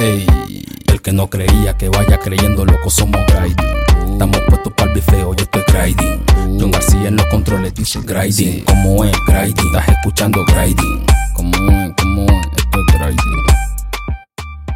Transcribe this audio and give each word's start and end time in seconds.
Ey, 0.00 0.24
el 0.92 1.02
que 1.02 1.10
no 1.10 1.28
creía 1.28 1.76
que 1.76 1.88
vaya 1.88 2.20
creyendo, 2.20 2.64
loco, 2.64 2.88
somos 2.88 3.20
grinding. 3.26 4.12
Estamos 4.12 4.40
puestos 4.42 4.72
para 4.74 4.92
el 4.92 4.94
bifeo, 4.94 5.34
yo 5.34 5.42
estoy 5.42 5.62
grinding. 5.66 6.24
John 6.60 6.70
García 6.70 7.08
en 7.08 7.16
los 7.16 7.26
controles 7.26 7.74
dice 7.74 7.98
grinding. 8.04 8.64
Como 8.64 9.04
es 9.04 9.16
grinding? 9.26 9.66
Estás 9.66 9.88
escuchando 9.88 10.44
grinding. 10.44 11.04
Como 11.34 11.50
es, 11.50 11.92
como 12.00 12.26
es, 12.30 12.46
esto 12.58 12.78
es 12.78 12.94
grinding. 12.96 13.44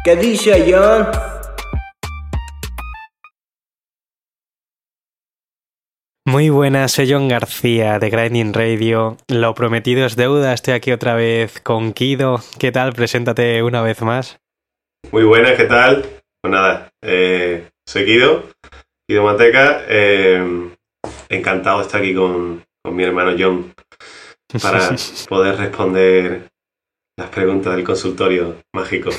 ¿Qué 0.03 0.15
dice 0.17 0.65
John? 0.69 1.07
Muy 6.25 6.49
buenas, 6.49 6.91
soy 6.91 7.09
John 7.09 7.29
García 7.29 7.97
de 7.97 8.09
Grinding 8.09 8.51
Radio. 8.53 9.15
Lo 9.29 9.55
prometido 9.55 10.05
es 10.05 10.17
deuda, 10.17 10.51
estoy 10.51 10.73
aquí 10.73 10.91
otra 10.91 11.13
vez 11.13 11.61
con 11.61 11.93
Kido. 11.93 12.41
¿Qué 12.59 12.73
tal? 12.73 12.91
Preséntate 12.91 13.63
una 13.63 13.81
vez 13.81 14.01
más. 14.01 14.42
Muy 15.11 15.23
buenas, 15.23 15.53
¿qué 15.57 15.65
tal? 15.65 16.03
Pues 16.41 16.51
nada, 16.51 16.91
eh, 17.01 17.69
soy 17.85 18.05
Kido, 18.05 18.49
Kido 19.07 19.23
Mateca. 19.23 19.83
eh, 19.87 20.71
encantado 21.29 21.79
de 21.79 21.85
estar 21.85 22.01
aquí 22.01 22.13
con, 22.13 22.63
con 22.83 22.95
mi 22.95 23.03
hermano 23.03 23.35
John 23.37 23.73
para 24.61 24.95
poder 25.29 25.57
responder 25.57 26.49
las 27.17 27.29
preguntas 27.29 27.75
del 27.75 27.85
consultorio 27.85 28.57
mágico. 28.73 29.11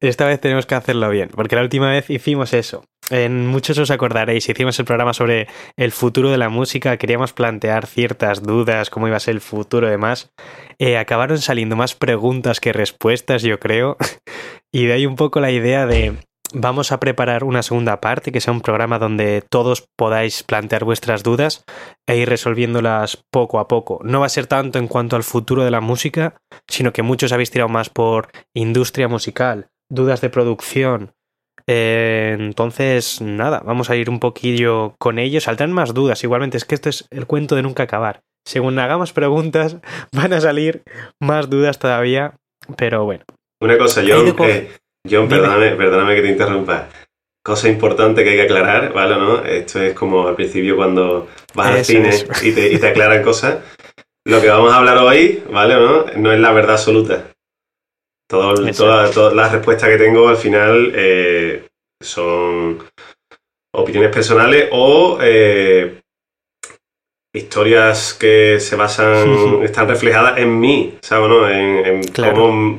Esta 0.00 0.26
vez 0.26 0.40
tenemos 0.40 0.64
que 0.64 0.74
hacerlo 0.74 1.10
bien, 1.10 1.28
porque 1.28 1.56
la 1.56 1.62
última 1.62 1.90
vez 1.90 2.08
hicimos 2.08 2.54
eso. 2.54 2.84
En 3.10 3.46
muchos 3.48 3.76
os 3.76 3.90
acordaréis, 3.90 4.48
hicimos 4.48 4.78
el 4.78 4.86
programa 4.86 5.12
sobre 5.12 5.48
el 5.76 5.92
futuro 5.92 6.30
de 6.30 6.38
la 6.38 6.48
música, 6.48 6.96
queríamos 6.96 7.32
plantear 7.34 7.86
ciertas 7.86 8.42
dudas, 8.42 8.88
cómo 8.88 9.08
iba 9.08 9.16
a 9.16 9.20
ser 9.20 9.34
el 9.34 9.40
futuro 9.40 9.88
y 9.88 9.90
demás. 9.90 10.30
Eh, 10.78 10.96
acabaron 10.96 11.38
saliendo 11.38 11.76
más 11.76 11.94
preguntas 11.94 12.60
que 12.60 12.72
respuestas, 12.72 13.42
yo 13.42 13.58
creo. 13.58 13.98
Y 14.72 14.86
de 14.86 14.92
ahí 14.92 15.06
un 15.06 15.16
poco 15.16 15.40
la 15.40 15.50
idea 15.50 15.86
de 15.86 16.16
vamos 16.52 16.92
a 16.92 17.00
preparar 17.00 17.44
una 17.44 17.62
segunda 17.62 18.00
parte, 18.00 18.32
que 18.32 18.40
sea 18.40 18.52
un 18.52 18.60
programa 18.60 18.98
donde 18.98 19.42
todos 19.48 19.86
podáis 19.96 20.42
plantear 20.42 20.84
vuestras 20.84 21.22
dudas 21.22 21.64
e 22.06 22.16
ir 22.16 22.28
resolviéndolas 22.28 23.22
poco 23.30 23.58
a 23.58 23.68
poco. 23.68 24.00
No 24.04 24.20
va 24.20 24.26
a 24.26 24.30
ser 24.30 24.46
tanto 24.46 24.78
en 24.78 24.88
cuanto 24.88 25.16
al 25.16 25.22
futuro 25.22 25.64
de 25.64 25.70
la 25.70 25.80
música, 25.80 26.36
sino 26.68 26.92
que 26.92 27.02
muchos 27.02 27.32
habéis 27.32 27.50
tirado 27.50 27.68
más 27.68 27.88
por 27.88 28.28
industria 28.54 29.08
musical, 29.08 29.68
dudas 29.88 30.20
de 30.20 30.30
producción. 30.30 31.12
Eh, 31.66 32.36
entonces, 32.38 33.20
nada, 33.20 33.62
vamos 33.64 33.90
a 33.90 33.96
ir 33.96 34.10
un 34.10 34.18
poquillo 34.18 34.94
con 34.98 35.18
ellos. 35.18 35.44
Saldrán 35.44 35.72
más 35.72 35.94
dudas. 35.94 36.24
Igualmente, 36.24 36.56
es 36.56 36.64
que 36.64 36.74
esto 36.74 36.88
es 36.88 37.06
el 37.10 37.26
cuento 37.26 37.54
de 37.54 37.62
nunca 37.62 37.84
acabar. 37.84 38.22
Según 38.44 38.78
hagamos 38.78 39.12
preguntas, 39.12 39.76
van 40.12 40.32
a 40.32 40.40
salir 40.40 40.82
más 41.20 41.48
dudas 41.48 41.78
todavía. 41.78 42.34
Pero 42.76 43.04
bueno. 43.04 43.24
Una 43.62 43.76
cosa, 43.78 44.02
John, 44.06 44.34
eh, 44.48 44.70
John, 45.08 45.28
perdóname, 45.28 45.70
perdóname 45.76 46.14
que 46.16 46.22
te 46.22 46.28
interrumpa. 46.28 46.88
Cosa 47.44 47.68
importante 47.68 48.22
que 48.24 48.30
hay 48.30 48.36
que 48.36 48.42
aclarar, 48.42 48.92
¿vale? 48.92 49.16
¿no? 49.16 49.44
Esto 49.44 49.80
es 49.82 49.94
como 49.94 50.26
al 50.28 50.34
principio 50.34 50.76
cuando 50.76 51.28
vas 51.54 51.70
al 51.70 51.84
cine. 51.84 52.10
Y, 52.42 52.52
te, 52.52 52.72
y 52.72 52.78
te 52.78 52.88
aclaran 52.88 53.22
cosas. 53.22 53.58
Lo 54.26 54.40
que 54.40 54.48
vamos 54.48 54.72
a 54.72 54.76
hablar 54.76 54.98
hoy, 54.98 55.42
¿vale? 55.50 55.74
¿no? 55.74 56.04
No 56.16 56.32
es 56.32 56.38
la 56.40 56.52
verdad 56.52 56.72
absoluta. 56.72 57.26
Todo, 58.28 58.54
toda- 58.72 59.10
todas 59.10 59.34
las 59.34 59.52
respuestas 59.52 59.88
que 59.88 59.96
tengo 59.96 60.28
al 60.28 60.36
final 60.36 60.92
eh, 60.94 61.66
son 62.02 62.78
opiniones 63.74 64.12
personales 64.12 64.68
o 64.72 65.18
eh, 65.20 66.00
historias 67.34 68.14
que 68.14 68.58
se 68.60 68.76
basan, 68.76 69.62
están 69.62 69.88
reflejadas 69.88 70.38
en 70.38 70.58
mí, 70.60 70.98
¿sabes? 71.00 71.28
¿no? 71.28 71.48
En, 71.48 71.86
en 71.86 72.02
Claro. 72.04 72.34
cómo, 72.34 72.78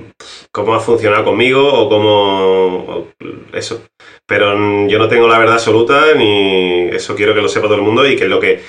cómo 0.51 0.73
ha 0.75 0.79
funcionado 0.79 1.23
conmigo 1.23 1.61
o 1.73 1.89
cómo... 1.89 3.07
eso. 3.53 3.83
Pero 4.25 4.53
yo 4.87 4.99
no 4.99 5.07
tengo 5.07 5.27
la 5.27 5.39
verdad 5.39 5.55
absoluta 5.55 6.13
ni 6.15 6.89
eso 6.89 7.15
quiero 7.15 7.33
que 7.33 7.41
lo 7.41 7.49
sepa 7.49 7.67
todo 7.67 7.75
el 7.75 7.81
mundo 7.81 8.07
y 8.07 8.15
que 8.15 8.27
lo 8.27 8.39
que... 8.39 8.61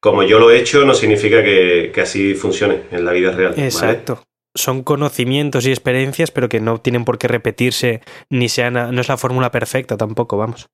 Como 0.00 0.22
yo 0.22 0.38
lo 0.38 0.50
he 0.50 0.58
hecho 0.58 0.84
no 0.84 0.92
significa 0.92 1.42
que, 1.42 1.90
así 2.00 2.34
funcione 2.34 2.82
en 2.90 3.04
la 3.04 3.12
vida 3.12 3.32
real. 3.32 3.54
Exacto. 3.56 4.22
Son 4.54 4.82
conocimientos 4.82 5.66
y 5.66 5.70
experiencias, 5.70 6.30
pero 6.30 6.48
que 6.48 6.60
no 6.60 6.78
tienen 6.78 7.06
por 7.06 7.16
qué 7.16 7.26
repetirse, 7.26 8.02
ni 8.28 8.50
sean, 8.50 8.74
no 8.74 9.00
es 9.00 9.08
la 9.08 9.16
fórmula 9.16 9.50
perfecta 9.50 9.96
tampoco, 9.96 10.36
vamos. 10.36 10.68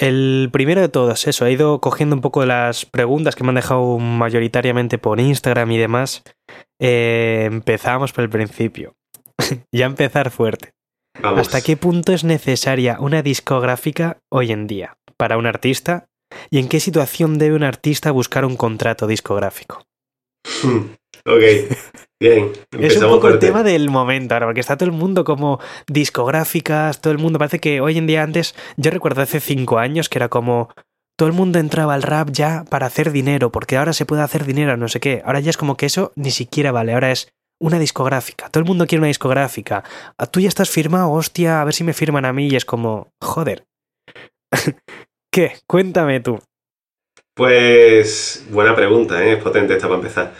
El 0.00 0.48
primero 0.50 0.80
de 0.80 0.88
todos, 0.88 1.26
eso, 1.26 1.44
he 1.44 1.52
ido 1.52 1.78
cogiendo 1.82 2.16
un 2.16 2.22
poco 2.22 2.40
de 2.40 2.46
las 2.46 2.86
preguntas 2.86 3.36
que 3.36 3.44
me 3.44 3.50
han 3.50 3.56
dejado 3.56 3.98
mayoritariamente 3.98 4.96
por 4.96 5.20
Instagram 5.20 5.70
y 5.72 5.76
demás. 5.76 6.22
Eh, 6.80 7.42
empezamos 7.44 8.14
por 8.14 8.24
el 8.24 8.30
principio. 8.30 8.94
ya 9.72 9.84
empezar 9.84 10.30
fuerte. 10.30 10.70
Vamos. 11.20 11.40
¿Hasta 11.40 11.60
qué 11.60 11.76
punto 11.76 12.14
es 12.14 12.24
necesaria 12.24 12.96
una 12.98 13.20
discográfica 13.20 14.16
hoy 14.30 14.52
en 14.52 14.66
día 14.66 14.96
para 15.18 15.36
un 15.36 15.44
artista? 15.44 16.06
¿Y 16.48 16.60
en 16.60 16.68
qué 16.68 16.80
situación 16.80 17.36
debe 17.36 17.56
un 17.56 17.64
artista 17.64 18.10
buscar 18.10 18.46
un 18.46 18.56
contrato 18.56 19.06
discográfico? 19.06 19.84
Ok, 21.26 21.42
bien. 22.20 22.52
Es 22.52 22.58
un 22.72 22.82
Empezamos 22.82 23.16
poco 23.16 23.28
el 23.28 23.38
tema 23.38 23.62
del 23.62 23.90
momento 23.90 24.34
ahora, 24.34 24.46
porque 24.46 24.60
está 24.60 24.76
todo 24.76 24.88
el 24.88 24.94
mundo 24.94 25.24
como 25.24 25.60
discográficas, 25.86 27.00
todo 27.00 27.12
el 27.12 27.18
mundo. 27.18 27.38
Parece 27.38 27.58
que 27.58 27.80
hoy 27.80 27.98
en 27.98 28.06
día 28.06 28.22
antes, 28.22 28.54
yo 28.76 28.90
recuerdo 28.90 29.22
hace 29.22 29.40
cinco 29.40 29.78
años 29.78 30.08
que 30.08 30.18
era 30.18 30.28
como 30.28 30.70
todo 31.18 31.28
el 31.28 31.34
mundo 31.34 31.58
entraba 31.58 31.92
al 31.92 32.02
rap 32.02 32.30
ya 32.30 32.64
para 32.70 32.86
hacer 32.86 33.12
dinero, 33.12 33.52
porque 33.52 33.76
ahora 33.76 33.92
se 33.92 34.06
puede 34.06 34.22
hacer 34.22 34.46
dinero, 34.46 34.76
no 34.78 34.88
sé 34.88 35.00
qué. 35.00 35.22
Ahora 35.24 35.40
ya 35.40 35.50
es 35.50 35.58
como 35.58 35.76
que 35.76 35.86
eso 35.86 36.12
ni 36.16 36.30
siquiera 36.30 36.72
vale, 36.72 36.94
ahora 36.94 37.10
es 37.12 37.28
una 37.60 37.78
discográfica. 37.78 38.48
Todo 38.48 38.62
el 38.62 38.66
mundo 38.66 38.86
quiere 38.86 39.00
una 39.00 39.08
discográfica. 39.08 39.84
Ah, 40.16 40.26
Tú 40.26 40.40
ya 40.40 40.48
estás 40.48 40.70
firmado, 40.70 41.10
hostia, 41.10 41.60
a 41.60 41.64
ver 41.64 41.74
si 41.74 41.84
me 41.84 41.92
firman 41.92 42.24
a 42.24 42.32
mí 42.32 42.48
y 42.48 42.56
es 42.56 42.64
como, 42.64 43.12
joder. 43.20 43.66
¿Qué? 45.30 45.58
Cuéntame 45.66 46.20
tú. 46.20 46.38
Pues 47.34 48.46
buena 48.50 48.74
pregunta, 48.74 49.22
¿eh? 49.22 49.34
es 49.34 49.42
potente 49.42 49.74
esta 49.74 49.88
para 49.88 50.00
empezar. 50.00 50.32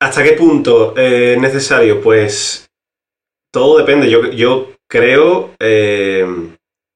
¿Hasta 0.00 0.22
qué 0.24 0.32
punto 0.32 0.94
eh, 0.96 1.34
es 1.34 1.40
necesario? 1.40 2.00
Pues 2.00 2.68
todo 3.52 3.78
depende. 3.78 4.10
Yo, 4.10 4.30
yo 4.30 4.72
creo 4.90 5.54
eh, 5.60 6.26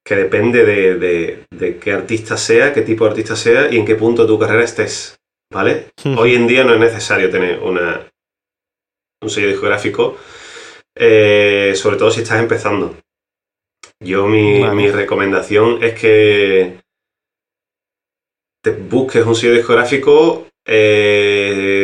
que 0.05 0.15
depende 0.15 0.65
de, 0.65 0.95
de- 0.95 1.43
de 1.51 1.77
qué 1.79 1.91
artista 1.93 2.37
sea, 2.37 2.73
qué 2.73 2.81
tipo 2.81 3.03
de 3.05 3.11
artista 3.11 3.35
sea 3.35 3.71
y 3.71 3.77
en 3.77 3.85
qué 3.85 3.95
punto 3.95 4.23
de 4.23 4.27
tu 4.27 4.37
carrera 4.39 4.63
estés. 4.63 5.15
¿Vale? 5.53 5.91
Hoy 6.17 6.35
en 6.35 6.45
día 6.47 6.65
no 6.65 6.73
es 6.73 6.79
necesario 6.79 7.29
tener 7.29 7.59
una, 7.59 8.05
un 9.23 9.29
sello 9.29 9.47
discográfico, 9.47 10.17
eh, 10.93 11.71
sobre 11.75 11.95
todo 11.95 12.11
si 12.11 12.21
estás 12.21 12.41
empezando. 12.41 12.97
Yo 14.03 14.27
mi, 14.27 14.59
Vale. 14.61 14.75
mi 14.75 14.91
recomendación 14.91 15.81
es 15.81 15.97
que 15.97 16.79
te 18.61 18.71
busques 18.71 19.25
un 19.25 19.35
sello 19.35 19.53
discográfico 19.53 20.47
eh, 20.67 21.76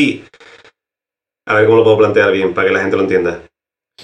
sí. 0.00 0.24
A 1.48 1.54
ver 1.54 1.66
cómo 1.66 1.78
lo 1.78 1.84
puedo 1.84 1.98
plantear 1.98 2.32
bien 2.32 2.52
para 2.54 2.68
que 2.68 2.74
la 2.74 2.80
gente 2.80 2.96
lo 2.96 3.02
entienda. 3.02 3.42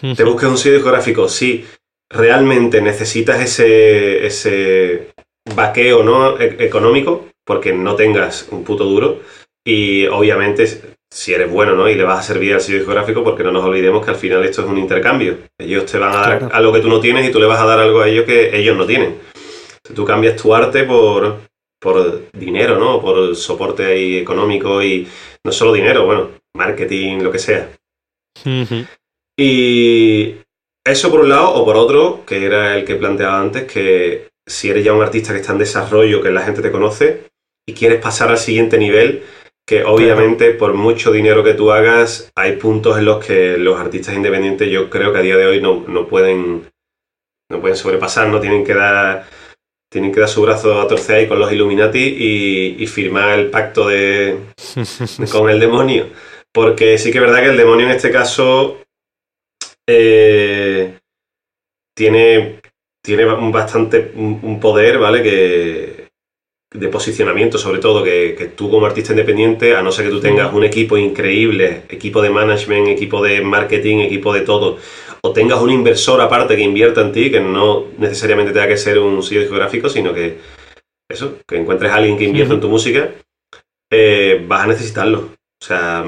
Te 0.01 0.25
busques 0.25 0.49
un 0.49 0.57
sello 0.57 0.77
discográfico 0.77 1.29
si 1.29 1.65
realmente 2.11 2.81
necesitas 2.81 3.41
ese, 3.41 4.25
ese 4.27 5.09
vaqueo 5.55 6.03
¿no? 6.03 6.39
e- 6.39 6.57
económico, 6.65 7.29
porque 7.45 7.73
no 7.73 7.95
tengas 7.97 8.49
un 8.51 8.63
puto 8.65 8.85
duro. 8.85 9.21
Y 9.67 10.07
obviamente, 10.07 10.67
si 11.13 11.35
eres 11.35 11.51
bueno 11.51 11.75
¿no? 11.75 11.89
y 11.89 11.95
le 11.95 12.05
vas 12.05 12.21
a 12.21 12.23
servir 12.23 12.55
al 12.55 12.61
sello 12.61 12.79
discográfico, 12.79 13.23
porque 13.25 13.43
no 13.43 13.53
nos 13.53 13.65
olvidemos 13.65 14.05
que 14.05 14.11
al 14.13 14.17
final 14.17 14.45
esto 14.45 14.63
es 14.63 14.69
un 14.69 14.79
intercambio. 14.79 15.39
Ellos 15.59 15.85
te 15.87 15.99
van 15.99 16.13
a 16.15 16.21
dar 16.21 16.39
Claro. 16.39 16.55
algo 16.55 16.73
que 16.73 16.81
tú 16.81 16.89
no 16.89 17.01
tienes 17.01 17.29
y 17.29 17.33
tú 17.33 17.41
le 17.41 17.47
vas 17.47 17.61
a 17.61 17.67
dar 17.67 17.81
algo 17.81 18.01
a 18.01 18.09
ellos 18.09 18.25
que 18.25 18.57
ellos 18.57 18.77
no 18.77 18.87
tienen. 18.87 19.19
Tú 19.95 20.05
cambias 20.05 20.37
tu 20.41 20.55
arte 20.55 20.85
por, 20.85 21.41
por 21.81 22.31
dinero, 22.33 22.79
¿no? 22.79 23.01
Por 23.01 23.35
soporte 23.37 23.85
ahí 23.85 24.17
económico 24.19 24.83
y 24.83 25.07
no 25.45 25.53
solo 25.53 25.73
dinero, 25.73 26.07
bueno, 26.07 26.31
marketing, 26.55 27.19
lo 27.19 27.33
que 27.33 27.39
sea. 27.39 27.71
Y 29.37 30.37
eso 30.85 31.11
por 31.11 31.21
un 31.21 31.29
lado, 31.29 31.55
o 31.55 31.65
por 31.65 31.77
otro, 31.77 32.25
que 32.27 32.45
era 32.45 32.77
el 32.77 32.85
que 32.85 32.97
planteaba 32.97 33.41
antes, 33.41 33.71
que 33.71 34.29
si 34.47 34.71
eres 34.71 34.85
ya 34.85 34.93
un 34.93 35.03
artista 35.03 35.33
que 35.33 35.41
está 35.41 35.53
en 35.53 35.59
desarrollo, 35.59 36.23
que 36.23 36.31
la 36.31 36.43
gente 36.43 36.63
te 36.63 36.73
conoce, 36.73 37.31
y 37.67 37.75
quieres 37.75 38.01
pasar 38.01 38.31
al 38.31 38.39
siguiente 38.39 38.79
nivel, 38.79 39.23
que 39.67 39.85
obviamente 39.85 40.53
por 40.53 40.75
mucho 40.75 41.13
dinero 41.13 41.45
que 41.45 41.55
tú 41.55 41.71
hagas, 41.71 42.33
hay 42.35 42.57
puntos 42.57 42.99
en 42.99 43.05
los 43.05 43.25
que 43.25 43.57
los 43.57 43.79
artistas 43.81 44.15
independientes 44.15 44.69
yo 44.69 44.91
creo 44.91 45.13
que 45.13 45.19
a 45.21 45.23
día 45.23 45.37
de 45.37 45.47
hoy 45.47 45.61
no, 45.61 45.85
no 45.87 46.09
pueden 46.09 46.69
no 47.49 47.61
pueden 47.61 47.77
sobrepasar, 47.77 48.29
no 48.29 48.41
tienen 48.41 48.65
que 48.65 48.75
dar 48.75 49.27
tienen 49.93 50.11
que 50.11 50.21
dar 50.21 50.29
su 50.29 50.41
brazo 50.41 50.81
a 50.81 50.89
torcer 50.89 51.17
ahí 51.17 51.29
con 51.29 51.39
los 51.39 51.53
Illuminati 51.53 51.99
y, 51.99 52.83
y 52.83 52.87
firmar 52.87 53.39
el 53.39 53.51
pacto 53.51 53.89
de, 53.89 54.39
con 55.31 55.51
el 55.51 55.61
demonio. 55.61 56.09
Porque 56.51 56.97
sí 56.97 57.13
que 57.13 57.19
es 57.19 57.25
verdad 57.25 57.41
que 57.43 57.51
el 57.51 57.59
demonio 57.59 57.87
en 57.87 57.93
este 57.93 58.11
caso 58.11 58.79
eh, 59.87 60.99
tiene, 61.95 62.61
tiene 63.03 63.25
bastante 63.27 64.13
un, 64.15 64.41
un 64.43 64.59
poder, 64.59 64.99
¿vale? 64.99 65.23
Que, 65.23 66.03
de 66.73 66.89
posicionamiento, 66.89 67.59
sobre 67.59 67.81
todo, 67.81 68.03
que, 68.03 68.35
que, 68.37 68.47
tú 68.47 68.71
como 68.71 68.87
artista 68.87 69.13
independiente, 69.13 69.77
a 69.77 69.83
no 69.83 69.93
ser 69.93 70.07
que 70.07 70.11
tú 70.11 70.21
tengas 70.21 70.55
un 70.55 70.65
equipo 70.65 70.97
increíble, 70.97 71.83
equipo 71.91 72.23
de 72.23 72.31
management, 72.31 72.89
equipo 72.89 73.23
de 73.23 73.43
marketing, 73.43 73.99
equipo 73.99 74.33
de 74.33 74.41
todo, 74.41 74.79
o 75.25 75.33
tengas 75.33 75.61
un 75.61 75.71
inversor 75.71 76.21
aparte 76.21 76.57
que 76.57 76.63
invierta 76.63 77.01
en 77.01 77.13
ti, 77.13 77.31
que 77.31 77.41
no 77.41 77.87
necesariamente 77.99 78.53
tenga 78.53 78.69
que 78.69 78.77
ser 78.77 78.99
un 78.99 79.23
sello 79.23 79.41
discográfico, 79.41 79.89
sino 79.89 80.13
que 80.13 80.39
eso, 81.09 81.39
que 81.47 81.57
encuentres 81.57 81.93
a 81.93 81.97
alguien 81.97 82.19
que 82.19 82.25
invierta 82.25 82.55
en 82.55 82.61
tu 82.61 82.69
música, 82.69 83.13
eh, 83.91 84.45
vas 84.49 84.65
a 84.65 84.67
necesitarlo. 84.67 85.21
O 85.21 85.65
sea, 85.65 86.05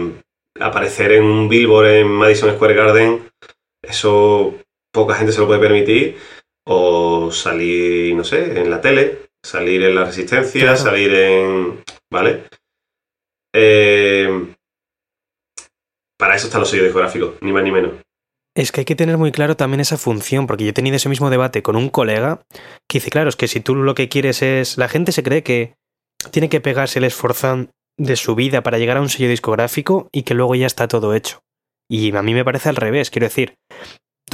aparecer 0.59 1.13
en 1.13 1.25
un 1.25 1.49
billboard 1.49 1.87
en 1.89 2.09
Madison 2.09 2.55
Square 2.55 2.75
Garden, 2.75 3.31
eso 3.83 4.55
poca 4.93 5.15
gente 5.15 5.33
se 5.33 5.41
lo 5.41 5.47
puede 5.47 5.61
permitir, 5.61 6.17
o 6.67 7.31
salir, 7.31 8.17
no 8.17 8.25
sé, 8.25 8.61
en 8.61 8.71
la 8.71 8.81
tele, 8.81 9.29
salir 9.45 9.83
en 9.85 9.95
la 9.95 10.05
resistencia, 10.05 10.77
salir 10.77 11.15
en... 11.15 11.85
¿Vale? 12.11 12.45
Eh, 13.55 14.55
para 16.19 16.37
eso 16.37 16.47
están 16.47 16.61
los 16.61 16.71
sellos 16.71 16.87
discográficos, 16.87 17.35
ni 17.43 17.53
más 17.53 17.63
ni 17.63 17.71
menos. 17.71 18.04
Es 18.57 18.71
que 18.71 18.83
hay 18.83 18.85
que 18.85 18.95
tener 18.95 19.19
muy 19.19 19.33
claro 19.33 19.57
también 19.57 19.81
esa 19.81 19.99
función, 19.99 20.47
porque 20.47 20.65
yo 20.65 20.71
he 20.71 20.75
tenido 20.75 20.97
ese 20.97 21.09
mismo 21.09 21.29
debate 21.29 21.63
con 21.63 21.75
un 21.75 21.89
colega 21.89 22.43
que 22.89 22.99
dice, 22.99 23.11
claro, 23.11 23.29
es 23.29 23.37
que 23.37 23.49
si 23.49 23.61
tú 23.61 23.75
lo 23.75 23.95
que 23.95 24.09
quieres 24.09 24.43
es... 24.43 24.79
La 24.79 24.89
gente 24.89 25.11
se 25.11 25.25
cree 25.25 25.43
que 25.43 25.75
tiene 26.31 26.49
que 26.49 26.61
pegarse 26.61 27.01
el 27.01 27.05
esforzón 27.05 27.71
de 27.99 28.17
su 28.17 28.35
vida 28.35 28.63
para 28.63 28.79
llegar 28.79 28.97
a 28.97 29.01
un 29.01 29.09
sello 29.09 29.29
discográfico 29.29 30.09
y 30.13 30.23
que 30.23 30.35
luego 30.35 30.55
ya 30.55 30.67
está 30.67 30.87
todo 30.87 31.15
hecho. 31.15 31.41
Y 31.89 32.15
a 32.15 32.23
mí 32.23 32.33
me 32.33 32.45
parece 32.45 32.69
al 32.69 32.77
revés, 32.77 33.11
quiero 33.11 33.27
decir, 33.27 33.57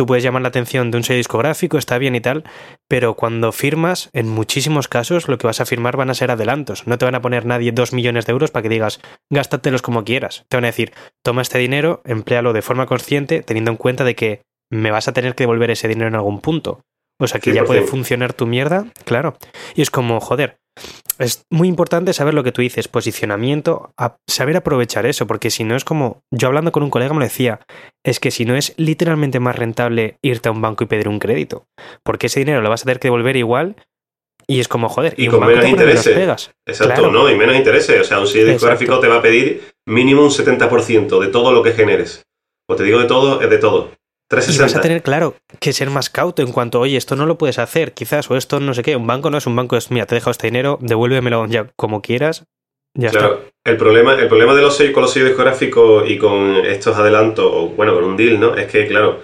tú 0.01 0.07
puedes 0.07 0.25
llamar 0.25 0.41
la 0.41 0.49
atención 0.49 0.91
de 0.91 0.97
un 0.97 1.05
sello 1.05 1.19
discográfico, 1.19 1.77
está 1.77 1.99
bien 1.99 2.15
y 2.15 2.23
tal, 2.23 2.45
pero 2.89 3.17
cuando 3.17 3.53
firmas, 3.53 4.09
en 4.15 4.31
muchísimos 4.31 4.89
casos 4.89 5.29
lo 5.29 5.37
que 5.37 5.47
vas 5.47 5.61
a 5.61 5.67
firmar 5.67 5.99
van 5.99 6.09
a 6.09 6.15
ser 6.15 6.31
adelantos. 6.31 6.87
No 6.87 6.97
te 6.97 7.05
van 7.05 7.17
a 7.17 7.21
poner 7.21 7.45
nadie 7.45 7.71
dos 7.71 7.93
millones 7.93 8.25
de 8.25 8.33
euros 8.33 8.51
para 8.51 8.63
que 8.63 8.71
digas, 8.71 9.03
gástatelos 9.29 9.83
como 9.83 10.03
quieras. 10.03 10.47
Te 10.49 10.57
van 10.57 10.65
a 10.65 10.69
decir, 10.69 10.95
toma 11.23 11.43
este 11.43 11.59
dinero, 11.59 12.01
empléalo 12.07 12.55
de 12.55 12.63
forma 12.63 12.87
consciente, 12.87 13.43
teniendo 13.43 13.73
en 13.73 13.77
cuenta 13.77 14.05
de 14.05 14.15
que 14.15 14.41
me 14.71 14.91
vas 14.91 15.07
a 15.07 15.13
tener 15.13 15.35
que 15.35 15.43
devolver 15.43 15.71
ese 15.71 15.87
dinero 15.87 16.09
en 16.09 16.15
algún 16.15 16.41
punto. 16.41 16.81
O 17.21 17.29
sea 17.29 17.39
que 17.39 17.53
ya 17.53 17.65
puede 17.65 17.83
funcionar 17.83 18.33
tu 18.33 18.47
mierda, 18.47 18.87
claro. 19.05 19.37
Y 19.75 19.83
es 19.83 19.91
como, 19.91 20.21
joder, 20.21 20.57
es 21.19 21.45
muy 21.51 21.69
importante 21.69 22.15
saber 22.15 22.33
lo 22.33 22.43
que 22.43 22.51
tú 22.51 22.63
dices, 22.63 22.89
posicionamiento, 22.89 23.93
saber 24.27 24.57
aprovechar 24.57 25.05
eso, 25.05 25.27
porque 25.27 25.51
si 25.51 25.65
no 25.65 25.77
es 25.77 25.85
como, 25.85 26.23
yo 26.33 26.49
hablando 26.49 26.73
con 26.73 26.83
un 26.83 26.91
colega 26.91 27.13
me 27.13 27.21
lo 27.21 27.27
decía, 27.27 27.61
es 28.05 28.21
que 28.21 28.31
si 28.31 28.47
no 28.47 28.57
es 28.57 28.73
literalmente 28.79 29.39
más 29.39 29.57
rentable 29.57 30.17
irte 30.23 30.49
a 30.49 30.53
un 30.53 30.63
banco 30.63 30.85
y 30.85 30.87
pedir 30.87 31.09
un 31.09 31.19
crédito, 31.19 31.67
porque 32.03 32.29
ese 32.29 32.41
dinero 32.41 32.63
lo 32.63 32.71
vas 32.71 32.83
a 32.83 32.85
tener 32.85 33.01
que 33.01 33.09
devolver 33.09 33.37
igual 33.37 33.77
y 34.47 34.61
es 34.61 34.69
como, 34.69 34.89
joder, 34.89 35.15
y, 35.17 35.29
con 35.29 35.47
menos 35.47 35.65
intereses. 35.67 36.51
Exacto, 36.67 37.11
¿no? 37.11 37.31
Y 37.31 37.37
menos 37.37 37.55
intereses. 37.55 38.01
O 38.01 38.05
sea, 38.05 38.19
un 38.19 38.27
sello 38.27 38.47
discográfico 38.47 38.99
te 38.99 39.07
va 39.07 39.17
a 39.17 39.23
pedir 39.23 39.63
mínimo 39.87 40.23
un 40.23 40.31
70% 40.31 41.21
de 41.21 41.29
todo 41.29 41.53
lo 41.53 41.63
que 41.63 41.73
generes. 41.73 42.25
O 42.69 42.75
te 42.75 42.83
digo 42.83 42.99
de 42.99 43.07
todo, 43.07 43.43
es 43.43 43.51
de 43.51 43.59
todo. 43.59 43.93
Y 44.31 44.59
vas 44.59 44.77
a 44.77 44.81
tener, 44.81 45.03
claro, 45.03 45.35
que 45.59 45.73
ser 45.73 45.91
más 45.91 46.09
cauto 46.09 46.43
en 46.43 46.53
cuanto, 46.53 46.79
oye, 46.81 46.97
esto 46.97 47.17
no 47.17 47.27
lo 47.27 47.37
puedes 47.37 47.59
hacer, 47.59 47.93
quizás, 47.93 48.31
o 48.31 48.37
esto 48.37 48.61
no 48.61 48.75
sé 48.75 48.83
qué. 48.83 48.95
Un 48.95 49.07
banco 49.07 49.29
no 49.31 49.39
es 49.39 49.47
un 49.47 49.57
banco, 49.57 49.77
es, 49.77 49.91
mira, 49.91 50.07
te 50.07 50.15
he 50.15 50.17
dejado 50.17 50.31
este 50.31 50.47
dinero, 50.47 50.79
devuélvemelo 50.81 51.47
ya 51.47 51.67
como 51.77 52.01
quieras. 52.01 52.45
Ya 52.95 53.11
claro, 53.11 53.45
El 53.65 53.77
problema, 53.77 54.15
el 54.15 54.29
problema 54.29 54.55
de 54.55 54.63
los 54.63 54.77
sellos 54.77 54.95
con 54.95 55.03
los 55.03 55.13
sellos 55.13 55.29
discográficos 55.29 56.09
y 56.09 56.19
con 56.19 56.57
estos 56.65 56.97
adelantos, 56.97 57.45
o 57.49 57.69
bueno, 57.69 57.95
con 57.95 58.05
un 58.05 58.17
deal, 58.17 58.39
¿no? 58.39 58.57
Es 58.57 58.67
que, 58.67 58.87
claro, 58.87 59.21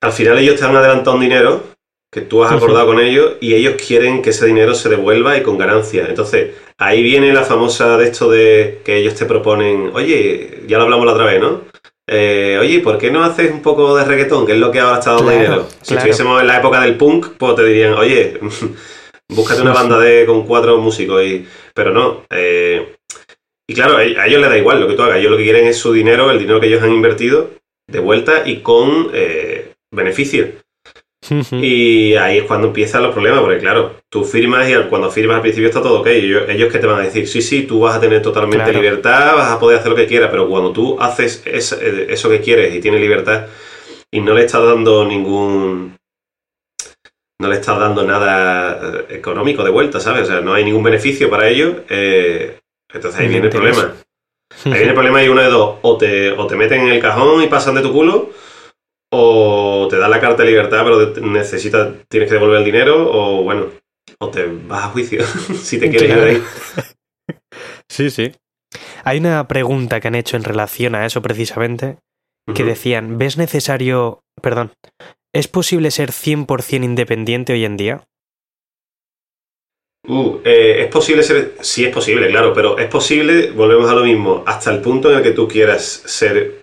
al 0.00 0.12
final 0.12 0.38
ellos 0.38 0.58
te 0.58 0.64
han 0.64 0.76
adelantado 0.76 1.16
un 1.16 1.22
dinero 1.22 1.62
que 2.10 2.22
tú 2.22 2.42
has 2.42 2.52
acordado 2.52 2.86
con 2.86 3.00
ellos 3.00 3.34
y 3.40 3.54
ellos 3.54 3.74
quieren 3.84 4.22
que 4.22 4.30
ese 4.30 4.46
dinero 4.46 4.74
se 4.74 4.88
devuelva 4.88 5.36
y 5.36 5.42
con 5.42 5.58
ganancia. 5.58 6.06
Entonces, 6.08 6.54
ahí 6.78 7.02
viene 7.02 7.32
la 7.32 7.44
famosa 7.44 7.98
de 7.98 8.08
esto 8.08 8.30
de 8.30 8.80
que 8.84 8.96
ellos 8.96 9.14
te 9.14 9.26
proponen, 9.26 9.90
oye, 9.94 10.62
ya 10.66 10.78
lo 10.78 10.84
hablamos 10.84 11.06
la 11.06 11.12
otra 11.12 11.26
vez, 11.26 11.40
¿no? 11.40 11.67
Eh, 12.10 12.56
oye, 12.58 12.80
¿por 12.80 12.96
qué 12.96 13.10
no 13.10 13.22
haces 13.22 13.50
un 13.52 13.60
poco 13.60 13.94
de 13.94 14.04
reggaetón? 14.04 14.46
Que 14.46 14.52
es 14.52 14.58
lo 14.58 14.72
que 14.72 14.80
ahora 14.80 14.98
está 14.98 15.12
dando 15.12 15.30
dinero. 15.30 15.68
Si 15.82 15.94
estuviésemos 15.94 16.40
en 16.40 16.46
la 16.46 16.58
época 16.58 16.80
del 16.80 16.96
punk, 16.96 17.36
pues 17.36 17.54
te 17.54 17.64
dirían, 17.64 17.92
oye, 17.94 18.40
búscate 19.28 19.60
una 19.60 19.74
banda 19.74 19.98
de 19.98 20.24
con 20.24 20.46
cuatro 20.46 20.78
músicos. 20.78 21.22
Y... 21.22 21.46
Pero 21.74 21.92
no. 21.92 22.24
Eh, 22.30 22.94
y 23.68 23.74
claro, 23.74 23.98
a 23.98 24.04
ellos 24.04 24.40
les 24.40 24.48
da 24.48 24.56
igual 24.56 24.80
lo 24.80 24.88
que 24.88 24.94
tú 24.94 25.02
hagas. 25.02 25.18
Ellos 25.18 25.30
lo 25.30 25.36
que 25.36 25.44
quieren 25.44 25.66
es 25.66 25.76
su 25.76 25.92
dinero, 25.92 26.30
el 26.30 26.38
dinero 26.38 26.58
que 26.58 26.68
ellos 26.68 26.82
han 26.82 26.92
invertido, 26.92 27.50
de 27.86 27.98
vuelta 27.98 28.48
y 28.48 28.60
con 28.60 29.10
eh, 29.12 29.74
beneficio. 29.92 30.48
Y 31.52 32.14
ahí 32.14 32.38
es 32.38 32.44
cuando 32.44 32.68
empiezan 32.68 33.02
los 33.02 33.12
problemas, 33.12 33.40
porque 33.40 33.58
claro, 33.58 33.96
tú 34.08 34.24
firmas 34.24 34.68
y 34.68 34.74
cuando 34.88 35.10
firmas 35.10 35.36
al 35.36 35.42
principio 35.42 35.68
está 35.68 35.82
todo 35.82 36.00
ok. 36.00 36.06
Ellos, 36.08 36.42
ellos 36.48 36.72
que 36.72 36.78
te 36.78 36.86
van 36.86 37.00
a 37.00 37.04
decir, 37.04 37.28
sí, 37.28 37.42
sí, 37.42 37.62
tú 37.62 37.80
vas 37.80 37.96
a 37.96 38.00
tener 38.00 38.22
totalmente 38.22 38.72
libertad, 38.72 39.34
vas 39.36 39.52
a 39.52 39.58
poder 39.58 39.78
hacer 39.78 39.90
lo 39.90 39.96
que 39.96 40.06
quieras, 40.06 40.30
pero 40.30 40.48
cuando 40.48 40.72
tú 40.72 41.00
haces 41.00 41.42
eh, 41.46 42.06
eso 42.08 42.30
que 42.30 42.40
quieres 42.40 42.74
y 42.74 42.80
tienes 42.80 43.00
libertad 43.00 43.46
y 44.10 44.20
no 44.20 44.34
le 44.34 44.44
estás 44.44 44.64
dando 44.64 45.04
ningún... 45.04 45.96
No 47.40 47.48
le 47.48 47.54
estás 47.54 47.78
dando 47.78 48.02
nada 48.02 49.04
eh, 49.08 49.16
económico 49.16 49.62
de 49.62 49.70
vuelta, 49.70 50.00
¿sabes? 50.00 50.24
O 50.24 50.26
sea, 50.26 50.40
no 50.40 50.54
hay 50.54 50.64
ningún 50.64 50.82
beneficio 50.82 51.30
para 51.30 51.48
ellos. 51.48 51.76
Eh, 51.88 52.58
entonces 52.92 53.20
ahí 53.20 53.28
viene 53.28 53.46
el 53.46 53.52
problema. 53.52 53.94
Ahí 54.64 54.72
viene 54.72 54.88
el 54.88 54.94
problema 54.94 55.22
y 55.22 55.28
uno 55.28 55.42
de 55.42 55.48
dos. 55.48 55.76
O 55.82 55.96
te, 55.96 56.32
o 56.32 56.46
te 56.48 56.56
meten 56.56 56.80
en 56.80 56.88
el 56.88 57.00
cajón 57.00 57.42
y 57.42 57.46
pasan 57.46 57.76
de 57.76 57.82
tu 57.82 57.92
culo, 57.92 58.30
o 59.10 59.88
te 59.88 59.96
da 59.96 60.08
la 60.08 60.20
carta 60.20 60.42
de 60.42 60.50
libertad, 60.50 60.84
pero 60.84 61.26
necesitas, 61.26 61.88
tienes 62.08 62.28
que 62.28 62.34
devolver 62.34 62.58
el 62.58 62.64
dinero, 62.64 63.10
o 63.10 63.42
bueno, 63.42 63.66
o 64.18 64.28
te 64.30 64.46
vas 64.46 64.84
a 64.84 64.88
juicio 64.88 65.22
si 65.62 65.78
te 65.78 65.90
quieres 65.90 66.10
ir 66.10 66.16
de 66.16 66.30
ahí. 66.30 66.42
Sí, 67.90 68.10
sí. 68.10 68.32
Hay 69.02 69.18
una 69.18 69.48
pregunta 69.48 69.98
que 69.98 70.08
han 70.08 70.14
hecho 70.14 70.36
en 70.36 70.44
relación 70.44 70.94
a 70.94 71.06
eso 71.06 71.22
precisamente, 71.22 71.96
que 72.54 72.64
decían, 72.64 73.16
¿ves 73.16 73.38
necesario, 73.38 74.20
perdón, 74.42 74.72
¿es 75.34 75.48
posible 75.48 75.90
ser 75.90 76.10
100% 76.10 76.84
independiente 76.84 77.54
hoy 77.54 77.64
en 77.64 77.76
día? 77.78 78.04
Uh, 80.06 80.38
eh, 80.44 80.82
es 80.84 80.86
posible 80.88 81.22
ser, 81.22 81.56
sí 81.60 81.84
es 81.84 81.92
posible, 81.92 82.28
claro, 82.28 82.52
pero 82.52 82.78
es 82.78 82.88
posible, 82.88 83.50
volvemos 83.50 83.90
a 83.90 83.94
lo 83.94 84.04
mismo, 84.04 84.42
hasta 84.46 84.70
el 84.70 84.80
punto 84.80 85.10
en 85.10 85.16
el 85.16 85.22
que 85.22 85.32
tú 85.32 85.48
quieras 85.48 85.82
ser 85.82 86.57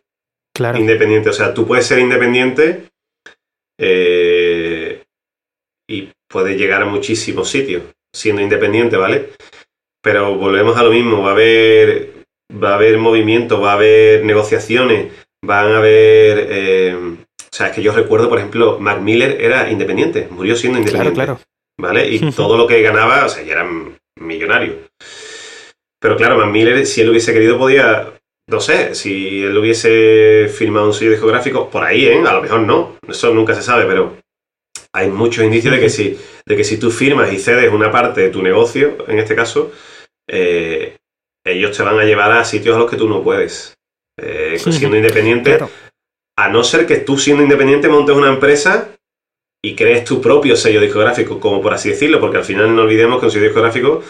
Independiente. 0.77 1.29
O 1.29 1.33
sea, 1.33 1.53
tú 1.53 1.67
puedes 1.67 1.85
ser 1.85 1.99
independiente 1.99 2.89
eh, 3.79 5.03
y 5.87 6.09
puedes 6.29 6.57
llegar 6.57 6.81
a 6.81 6.85
muchísimos 6.85 7.49
sitios 7.49 7.83
siendo 8.13 8.41
independiente, 8.41 8.95
¿vale? 8.95 9.31
Pero 10.01 10.35
volvemos 10.35 10.77
a 10.77 10.83
lo 10.83 10.91
mismo, 10.91 11.21
va 11.21 11.29
a 11.29 11.33
haber, 11.33 12.13
va 12.51 12.71
a 12.71 12.75
haber 12.75 12.97
movimiento, 12.97 13.59
va 13.59 13.71
a 13.71 13.75
haber 13.75 14.23
negociaciones, 14.23 15.11
van 15.43 15.73
a 15.73 15.77
haber... 15.77 16.47
Eh, 16.49 16.95
o 16.95 17.57
sea, 17.57 17.67
es 17.67 17.73
que 17.73 17.81
yo 17.81 17.93
recuerdo, 17.93 18.29
por 18.29 18.37
ejemplo, 18.37 18.79
Mac 18.79 19.01
Miller 19.01 19.41
era 19.41 19.69
independiente, 19.69 20.27
murió 20.29 20.55
siendo 20.55 20.79
independiente. 20.79 21.15
Claro, 21.15 21.37
claro. 21.37 21.49
¿Vale? 21.77 22.07
Y 22.09 22.19
todo 22.35 22.57
lo 22.57 22.67
que 22.67 22.81
ganaba, 22.81 23.25
o 23.25 23.29
sea, 23.29 23.43
ya 23.43 23.53
era 23.53 23.69
millonario. 24.19 24.75
Pero 25.99 26.17
claro, 26.17 26.37
Mac 26.37 26.51
Miller, 26.51 26.85
si 26.85 27.01
él 27.01 27.09
hubiese 27.09 27.33
querido, 27.33 27.57
podía 27.57 28.13
no 28.47 28.59
sé, 28.59 28.93
si 28.93 29.43
él 29.43 29.57
hubiese 29.57 30.47
filmado 30.49 30.87
un 30.87 30.93
sello 30.93 31.11
discográfico, 31.11 31.69
por 31.69 31.83
ahí, 31.83 32.05
¿eh? 32.05 32.21
A 32.25 32.33
lo 32.33 32.41
mejor 32.41 32.61
no, 32.61 32.97
eso 33.07 33.33
nunca 33.33 33.55
se 33.55 33.63
sabe, 33.63 33.85
pero 33.85 34.17
hay 34.93 35.09
muchos 35.09 35.43
indicios 35.43 35.73
de 35.73 35.79
que 35.79 35.89
si, 35.89 36.17
de 36.45 36.55
que 36.55 36.63
si 36.63 36.77
tú 36.77 36.91
firmas 36.91 37.33
y 37.33 37.39
cedes 37.39 37.73
una 37.73 37.91
parte 37.91 38.21
de 38.21 38.29
tu 38.29 38.41
negocio, 38.41 38.97
en 39.07 39.19
este 39.19 39.35
caso, 39.35 39.71
eh, 40.29 40.97
ellos 41.45 41.75
te 41.75 41.83
van 41.83 41.99
a 41.99 42.05
llevar 42.05 42.31
a 42.31 42.45
sitios 42.45 42.75
a 42.75 42.79
los 42.79 42.89
que 42.89 42.97
tú 42.97 43.09
no 43.09 43.23
puedes. 43.23 43.73
Eh, 44.17 44.57
siendo 44.57 44.95
independiente, 44.95 45.59
a 46.37 46.49
no 46.49 46.63
ser 46.63 46.85
que 46.85 46.97
tú 46.97 47.17
siendo 47.17 47.43
independiente 47.43 47.89
montes 47.89 48.15
una 48.15 48.29
empresa 48.29 48.95
y 49.61 49.75
crees 49.75 50.05
tu 50.05 50.21
propio 50.21 50.55
sello 50.55 50.79
discográfico, 50.79 51.39
como 51.39 51.61
por 51.61 51.73
así 51.73 51.89
decirlo, 51.89 52.19
porque 52.19 52.37
al 52.37 52.45
final 52.45 52.75
no 52.75 52.83
olvidemos 52.83 53.19
que 53.19 53.25
un 53.25 53.31
sello 53.31 53.45
discográfico 53.45 54.03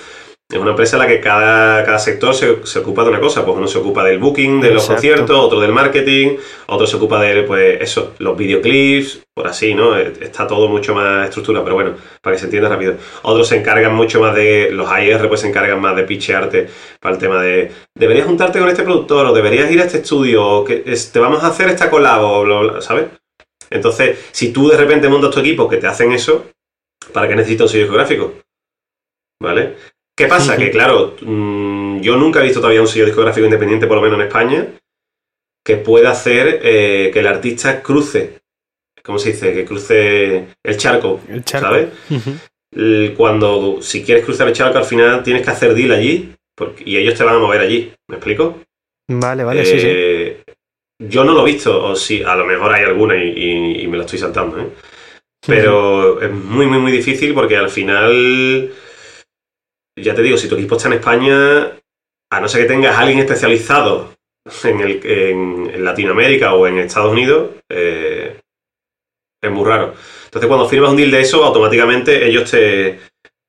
es 0.47 0.59
una 0.59 0.71
empresa 0.71 0.95
en 0.95 1.01
la 1.01 1.07
que 1.07 1.19
cada, 1.19 1.83
cada 1.83 1.97
sector 1.97 2.35
se, 2.35 2.79
ocupa 2.79 3.03
de 3.03 3.09
una 3.09 3.19
cosa. 3.19 3.43
Pues 3.43 3.57
uno 3.57 3.67
se 3.67 3.79
ocupa 3.79 4.03
del 4.03 4.19
booking, 4.19 4.61
de 4.61 4.71
los 4.71 4.85
conciertos, 4.85 5.35
otro 5.37 5.59
del 5.59 5.71
marketing, 5.71 6.37
otro 6.67 6.85
se 6.85 6.97
ocupa 6.97 7.19
de, 7.19 7.41
pues, 7.43 7.81
eso, 7.81 8.13
los 8.19 8.37
videoclips, 8.37 9.25
por 9.33 9.47
así, 9.47 9.73
¿no? 9.73 9.97
Eh, 9.97 10.13
está 10.21 10.45
todo 10.45 10.67
mucho 10.69 10.93
más 10.93 11.25
estructurado, 11.25 11.65
pero 11.65 11.75
bueno, 11.75 11.95
para 12.21 12.35
que 12.35 12.39
se 12.39 12.45
entienda 12.45 12.69
rápido. 12.69 12.95
Otros 13.23 13.47
se 13.47 13.57
encargan 13.57 13.95
mucho 13.95 14.21
más 14.21 14.35
de, 14.35 14.69
los 14.71 14.87
AIR 14.87 15.27
pues 15.27 15.41
se 15.41 15.47
encargan 15.47 15.81
más 15.81 15.95
de 15.95 16.03
pichearte 16.03 16.69
para 16.99 17.15
el 17.15 17.19
tema 17.19 17.41
de, 17.41 17.71
deberías 17.95 18.27
juntarte 18.27 18.59
con 18.59 18.69
este 18.69 18.83
productor, 18.83 19.25
o 19.25 19.33
deberías 19.33 19.71
ir 19.71 19.81
a 19.81 19.85
este 19.85 19.97
estudio, 19.97 20.45
o 20.45 20.63
que 20.63 20.77
te 20.77 21.19
vamos 21.19 21.43
a 21.43 21.47
hacer 21.47 21.69
esta 21.69 21.89
colabo, 21.89 22.81
¿sabes? 22.81 23.07
Entonces, 23.71 24.29
si 24.31 24.53
tú 24.53 24.69
de 24.69 24.77
repente 24.77 25.09
montas 25.09 25.31
tu 25.31 25.39
equipo 25.39 25.67
que 25.67 25.77
te 25.77 25.87
hacen 25.87 26.11
eso, 26.11 26.45
¿para 27.11 27.27
qué 27.27 27.35
necesitas 27.35 27.65
un 27.65 27.69
sello 27.69 27.87
geográfico? 27.87 28.33
¿Vale? 29.41 29.94
¿Qué 30.15 30.27
pasa? 30.27 30.57
Que 30.57 30.71
claro, 30.71 31.15
mm, 31.21 31.99
yo 31.99 32.15
nunca 32.15 32.39
he 32.39 32.43
visto 32.43 32.59
todavía 32.59 32.81
un 32.81 32.87
sello 32.87 33.05
discográfico 33.05 33.45
independiente, 33.45 33.87
por 33.87 33.97
lo 33.97 34.03
menos 34.03 34.19
en 34.19 34.27
España, 34.27 34.67
que 35.63 35.77
pueda 35.77 36.11
hacer 36.11 36.61
eh, 36.63 37.09
que 37.11 37.19
el 37.19 37.27
artista 37.27 37.81
cruce, 37.81 38.39
¿cómo 39.03 39.19
se 39.19 39.31
dice? 39.31 39.53
Que 39.53 39.65
cruce 39.65 40.47
el 40.63 40.77
charco, 40.77 41.19
¿sabes? 41.45 41.89
cuando 43.15 43.81
si 43.81 44.03
quieres 44.03 44.25
cruzar 44.25 44.49
el 44.49 44.53
charco 44.53 44.77
al 44.77 44.83
final 44.83 45.23
tienes 45.23 45.43
que 45.43 45.49
hacer 45.49 45.73
deal 45.73 45.93
allí 45.93 46.35
porque, 46.55 46.83
y 46.85 46.97
ellos 46.97 47.15
te 47.15 47.23
van 47.23 47.35
a 47.35 47.39
mover 47.39 47.61
allí. 47.61 47.91
¿Me 48.07 48.15
explico? 48.15 48.61
Vale, 49.09 49.43
vale, 49.43 49.65
sí, 49.65 49.79
sí. 49.79 49.87
Eh, 49.89 50.43
yo 50.99 51.23
no 51.25 51.33
lo 51.33 51.45
he 51.45 51.51
visto, 51.51 51.83
o 51.83 51.95
sí, 51.95 52.23
a 52.23 52.35
lo 52.35 52.45
mejor 52.45 52.73
hay 52.73 52.85
alguna 52.85 53.21
y, 53.21 53.85
me 53.87 53.97
lo 53.97 54.03
estoy 54.03 54.19
saltando, 54.19 54.59
¿eh? 54.59 54.67
Pero 55.45 56.21
es 56.21 56.31
muy, 56.31 56.65
muy, 56.65 56.79
muy 56.79 56.91
difícil 56.91 57.33
porque 57.33 57.57
al 57.57 57.69
final, 57.69 58.73
ya 59.95 60.13
te 60.13 60.21
digo, 60.21 60.37
si 60.37 60.47
tu 60.47 60.55
equipo 60.55 60.75
está 60.75 60.89
en 60.89 60.95
España, 60.95 61.71
a 62.31 62.39
no 62.39 62.47
ser 62.47 62.61
que 62.61 62.67
tengas 62.67 62.95
a 62.95 62.99
alguien 62.99 63.19
especializado 63.19 64.13
en, 64.63 64.79
el, 64.81 64.99
en, 65.05 65.83
Latinoamérica 65.83 66.53
o 66.53 66.67
en 66.67 66.79
Estados 66.79 67.11
Unidos, 67.11 67.51
eh, 67.69 68.39
es 69.41 69.51
muy 69.51 69.65
raro. 69.65 69.93
Entonces, 70.25 70.47
cuando 70.47 70.67
firmas 70.67 70.91
un 70.91 70.97
deal 70.97 71.11
de 71.11 71.21
eso, 71.21 71.43
automáticamente 71.43 72.27
ellos 72.27 72.49
te, 72.49 72.99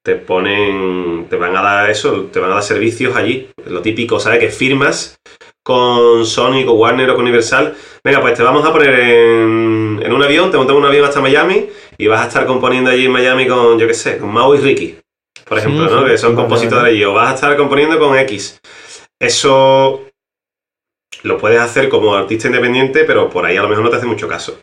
te 0.05 0.15
ponen, 0.15 1.27
te 1.29 1.37
van 1.37 1.57
a 1.57 1.63
dar 1.63 1.91
eso, 1.91 2.27
te 2.33 2.39
van 2.39 2.51
a 2.51 2.55
dar 2.55 2.63
servicios 2.63 3.17
allí. 3.17 3.49
Lo 3.67 3.83
típico, 3.83 4.21
¿sabes? 4.21 4.39
Que 4.39 4.51
firmas 4.51 5.19
con 5.65 6.25
Sony, 6.25 6.65
con 6.65 6.79
Warner 6.79 7.11
o 7.11 7.17
con 7.17 7.25
Universal. 7.25 7.75
Venga, 8.05 8.21
pues 8.21 8.35
te 8.35 8.45
vamos 8.45 8.65
a 8.65 8.73
poner 8.73 9.01
en, 9.01 10.01
en 10.01 10.13
un 10.13 10.23
avión, 10.23 10.53
te 10.53 10.59
montamos 10.59 10.81
un 10.81 10.87
avión 10.87 11.05
hasta 11.05 11.21
Miami 11.21 11.69
y 11.99 12.07
vas 12.07 12.21
a 12.23 12.29
estar 12.29 12.47
componiendo 12.47 12.89
allí 12.89 13.07
en 13.07 13.11
Miami 13.11 13.49
con, 13.49 13.77
yo 13.79 13.89
qué 13.89 13.95
sé, 13.95 14.19
con 14.19 14.33
Mau 14.33 14.55
y 14.55 14.59
Ricky, 14.59 14.97
por 15.47 15.59
ejemplo, 15.59 15.89
¿no? 15.89 16.05
Que 16.05 16.19
son 16.19 16.35
compositores 16.35 16.93
allí. 16.93 17.05
O 17.05 17.13
vas 17.13 17.31
a 17.31 17.35
estar 17.35 17.57
componiendo 17.57 17.99
con 17.99 18.19
X. 18.19 18.61
Eso 19.21 20.09
lo 21.23 21.39
puedes 21.39 21.61
hacer 21.61 21.89
como 21.89 22.15
artista 22.15 22.49
independiente, 22.49 23.05
pero 23.05 23.31
por 23.31 23.47
ahí 23.47 23.57
a 23.57 23.63
lo 23.63 23.69
mejor 23.69 23.85
no 23.85 23.91
te 23.91 23.97
hace 23.97 24.07
mucho 24.07 24.29
caso. 24.29 24.61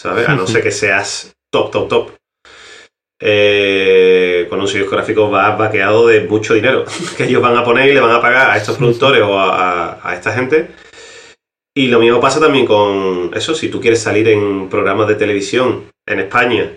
¿Sabes? 0.00 0.28
A 0.28 0.34
no 0.34 0.46
ser 0.46 0.62
que 0.62 0.70
seas 0.70 1.36
top, 1.52 1.70
top, 1.70 1.88
top. 1.88 2.10
Eh, 3.20 4.46
con 4.50 4.60
un 4.60 4.66
sello 4.66 4.80
discográfico 4.80 5.30
vas 5.30 5.56
vaqueado 5.56 6.08
de 6.08 6.22
mucho 6.22 6.52
dinero 6.52 6.84
que 7.16 7.24
ellos 7.24 7.40
van 7.40 7.56
a 7.56 7.64
poner 7.64 7.88
y 7.88 7.94
le 7.94 8.00
van 8.00 8.10
a 8.10 8.20
pagar 8.20 8.50
a 8.50 8.56
estos 8.56 8.76
productores 8.76 9.22
o 9.22 9.38
a, 9.38 10.14
esta 10.14 10.32
gente. 10.32 10.70
Y 11.76 11.88
lo 11.88 11.98
mismo 11.98 12.20
pasa 12.20 12.40
también 12.40 12.64
con 12.64 13.30
eso, 13.34 13.54
si 13.54 13.68
tú 13.68 13.80
quieres 13.80 14.00
salir 14.00 14.28
en 14.28 14.68
programas 14.68 15.08
de 15.08 15.16
televisión 15.16 15.90
en 16.06 16.20
España, 16.20 16.72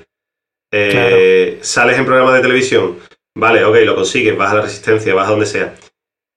eh, 0.74 1.60
sales 1.62 1.98
en 1.98 2.06
programas 2.06 2.34
de 2.34 2.42
televisión, 2.42 2.98
vale, 3.38 3.64
ok, 3.64 3.78
lo 3.86 3.96
consigues, 3.96 4.38
vas 4.38 4.52
a 4.52 4.56
la 4.56 4.62
resistencia, 4.62 5.14
vas 5.14 5.28
a 5.28 5.32
donde 5.32 5.46
sea, 5.46 5.76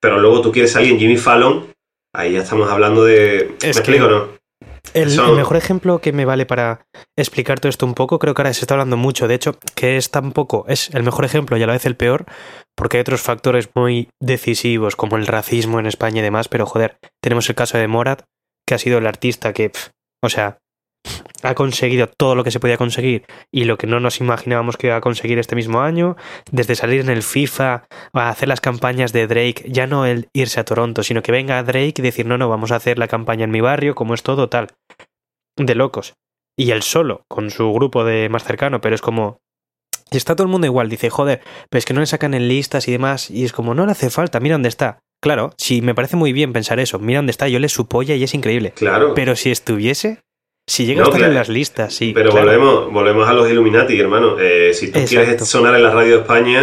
pero 0.00 0.18
luego 0.18 0.42
tú 0.42 0.52
quieres 0.52 0.72
salir 0.72 0.92
en 0.92 0.98
Jimmy 0.98 1.16
Fallon, 1.16 1.72
ahí 2.14 2.32
ya 2.32 2.42
estamos 2.42 2.70
hablando 2.70 3.04
de... 3.04 3.56
¿Me 3.62 3.68
explico 3.68 4.06
no? 4.06 4.40
El, 4.94 5.16
mejor 5.36 5.56
ejemplo 5.56 6.00
que 6.00 6.12
me 6.12 6.24
vale 6.24 6.46
para 6.46 6.86
explicar 7.16 7.60
todo 7.60 7.70
esto 7.70 7.86
un 7.86 7.94
poco, 7.94 8.18
creo 8.18 8.34
que 8.34 8.42
ahora 8.42 8.52
se 8.52 8.62
está 8.62 8.74
hablando 8.74 8.96
mucho, 8.96 9.28
de 9.28 9.34
hecho, 9.34 9.58
que 9.74 9.96
es 9.96 10.10
tampoco, 10.10 10.64
es 10.68 10.90
el 10.94 11.02
mejor 11.02 11.24
ejemplo 11.24 11.56
y 11.56 11.62
a 11.62 11.66
la 11.66 11.74
vez 11.74 11.86
el 11.86 11.96
peor, 11.96 12.24
porque 12.76 12.96
hay 12.96 13.02
otros 13.02 13.20
factores 13.20 13.70
muy 13.74 14.08
decisivos, 14.20 14.96
como 14.96 15.16
el 15.16 15.26
racismo 15.26 15.78
en 15.78 15.86
España 15.86 16.20
y 16.20 16.22
demás, 16.22 16.48
pero 16.48 16.66
joder, 16.66 16.98
tenemos 17.22 17.48
el 17.48 17.54
caso 17.54 17.78
de 17.78 17.88
Morat, 17.88 18.22
que 18.66 18.74
ha 18.74 18.78
sido 18.78 18.98
el 18.98 19.06
artista 19.06 19.52
que, 19.52 19.70
o 20.22 20.28
sea, 20.28 20.58
ha 21.42 21.54
conseguido 21.54 22.06
todo 22.06 22.34
lo 22.34 22.44
que 22.44 22.50
se 22.50 22.60
podía 22.60 22.76
conseguir 22.76 23.24
y 23.50 23.64
lo 23.64 23.78
que 23.78 23.86
no 23.86 24.00
nos 24.00 24.20
imaginábamos 24.20 24.76
que 24.76 24.88
iba 24.88 24.96
a 24.96 25.00
conseguir 25.00 25.38
este 25.38 25.56
mismo 25.56 25.80
año, 25.80 26.16
desde 26.50 26.74
salir 26.74 27.00
en 27.00 27.08
el 27.08 27.22
FIFA 27.22 27.84
a 28.12 28.28
hacer 28.28 28.48
las 28.48 28.60
campañas 28.60 29.12
de 29.12 29.26
Drake, 29.26 29.64
ya 29.68 29.86
no 29.86 30.06
el 30.06 30.28
irse 30.32 30.60
a 30.60 30.64
Toronto, 30.64 31.02
sino 31.02 31.22
que 31.22 31.32
venga 31.32 31.62
Drake 31.62 31.94
y 31.96 32.02
decir, 32.02 32.26
no, 32.26 32.38
no, 32.38 32.48
vamos 32.48 32.72
a 32.72 32.76
hacer 32.76 32.98
la 32.98 33.08
campaña 33.08 33.44
en 33.44 33.50
mi 33.50 33.60
barrio, 33.60 33.94
como 33.94 34.14
es 34.14 34.22
todo 34.22 34.48
tal, 34.48 34.68
de 35.56 35.74
locos. 35.74 36.14
Y 36.58 36.72
él 36.72 36.82
solo, 36.82 37.24
con 37.28 37.50
su 37.50 37.72
grupo 37.72 38.04
de 38.04 38.28
más 38.28 38.44
cercano, 38.44 38.80
pero 38.80 38.94
es 38.94 39.00
como... 39.00 39.38
Y 40.12 40.16
está 40.16 40.34
todo 40.34 40.44
el 40.44 40.50
mundo 40.50 40.66
igual, 40.66 40.88
dice, 40.88 41.08
joder, 41.08 41.40
pero 41.70 41.78
es 41.78 41.84
que 41.84 41.94
no 41.94 42.00
le 42.00 42.06
sacan 42.06 42.34
en 42.34 42.48
listas 42.48 42.88
y 42.88 42.92
demás, 42.92 43.30
y 43.30 43.44
es 43.44 43.52
como, 43.52 43.74
no 43.74 43.86
le 43.86 43.92
hace 43.92 44.10
falta, 44.10 44.40
mira 44.40 44.56
dónde 44.56 44.68
está. 44.68 44.98
Claro, 45.22 45.52
sí, 45.56 45.82
me 45.82 45.94
parece 45.94 46.16
muy 46.16 46.32
bien 46.32 46.52
pensar 46.52 46.80
eso, 46.80 46.98
mira 46.98 47.18
dónde 47.18 47.30
está, 47.30 47.46
yo 47.46 47.60
le 47.60 47.68
su 47.68 47.86
polla 47.86 48.16
y 48.16 48.24
es 48.24 48.34
increíble. 48.34 48.72
Claro. 48.72 49.14
Pero 49.14 49.36
si 49.36 49.50
estuviese, 49.50 50.20
si 50.70 50.86
llega 50.86 51.02
a 51.02 51.06
estar 51.06 51.22
en 51.22 51.34
las 51.34 51.48
listas, 51.48 51.92
sí. 51.92 52.12
Pero 52.14 52.30
volvemos, 52.30 52.92
volvemos 52.92 53.28
a 53.28 53.32
los 53.32 53.50
Illuminati, 53.50 53.98
hermano. 53.98 54.36
Eh, 54.38 54.72
si 54.72 54.92
tú 54.92 55.00
quieres 55.04 55.44
sonar 55.44 55.74
en 55.74 55.82
la 55.82 55.90
radio 55.90 56.14
de 56.14 56.20
España, 56.20 56.62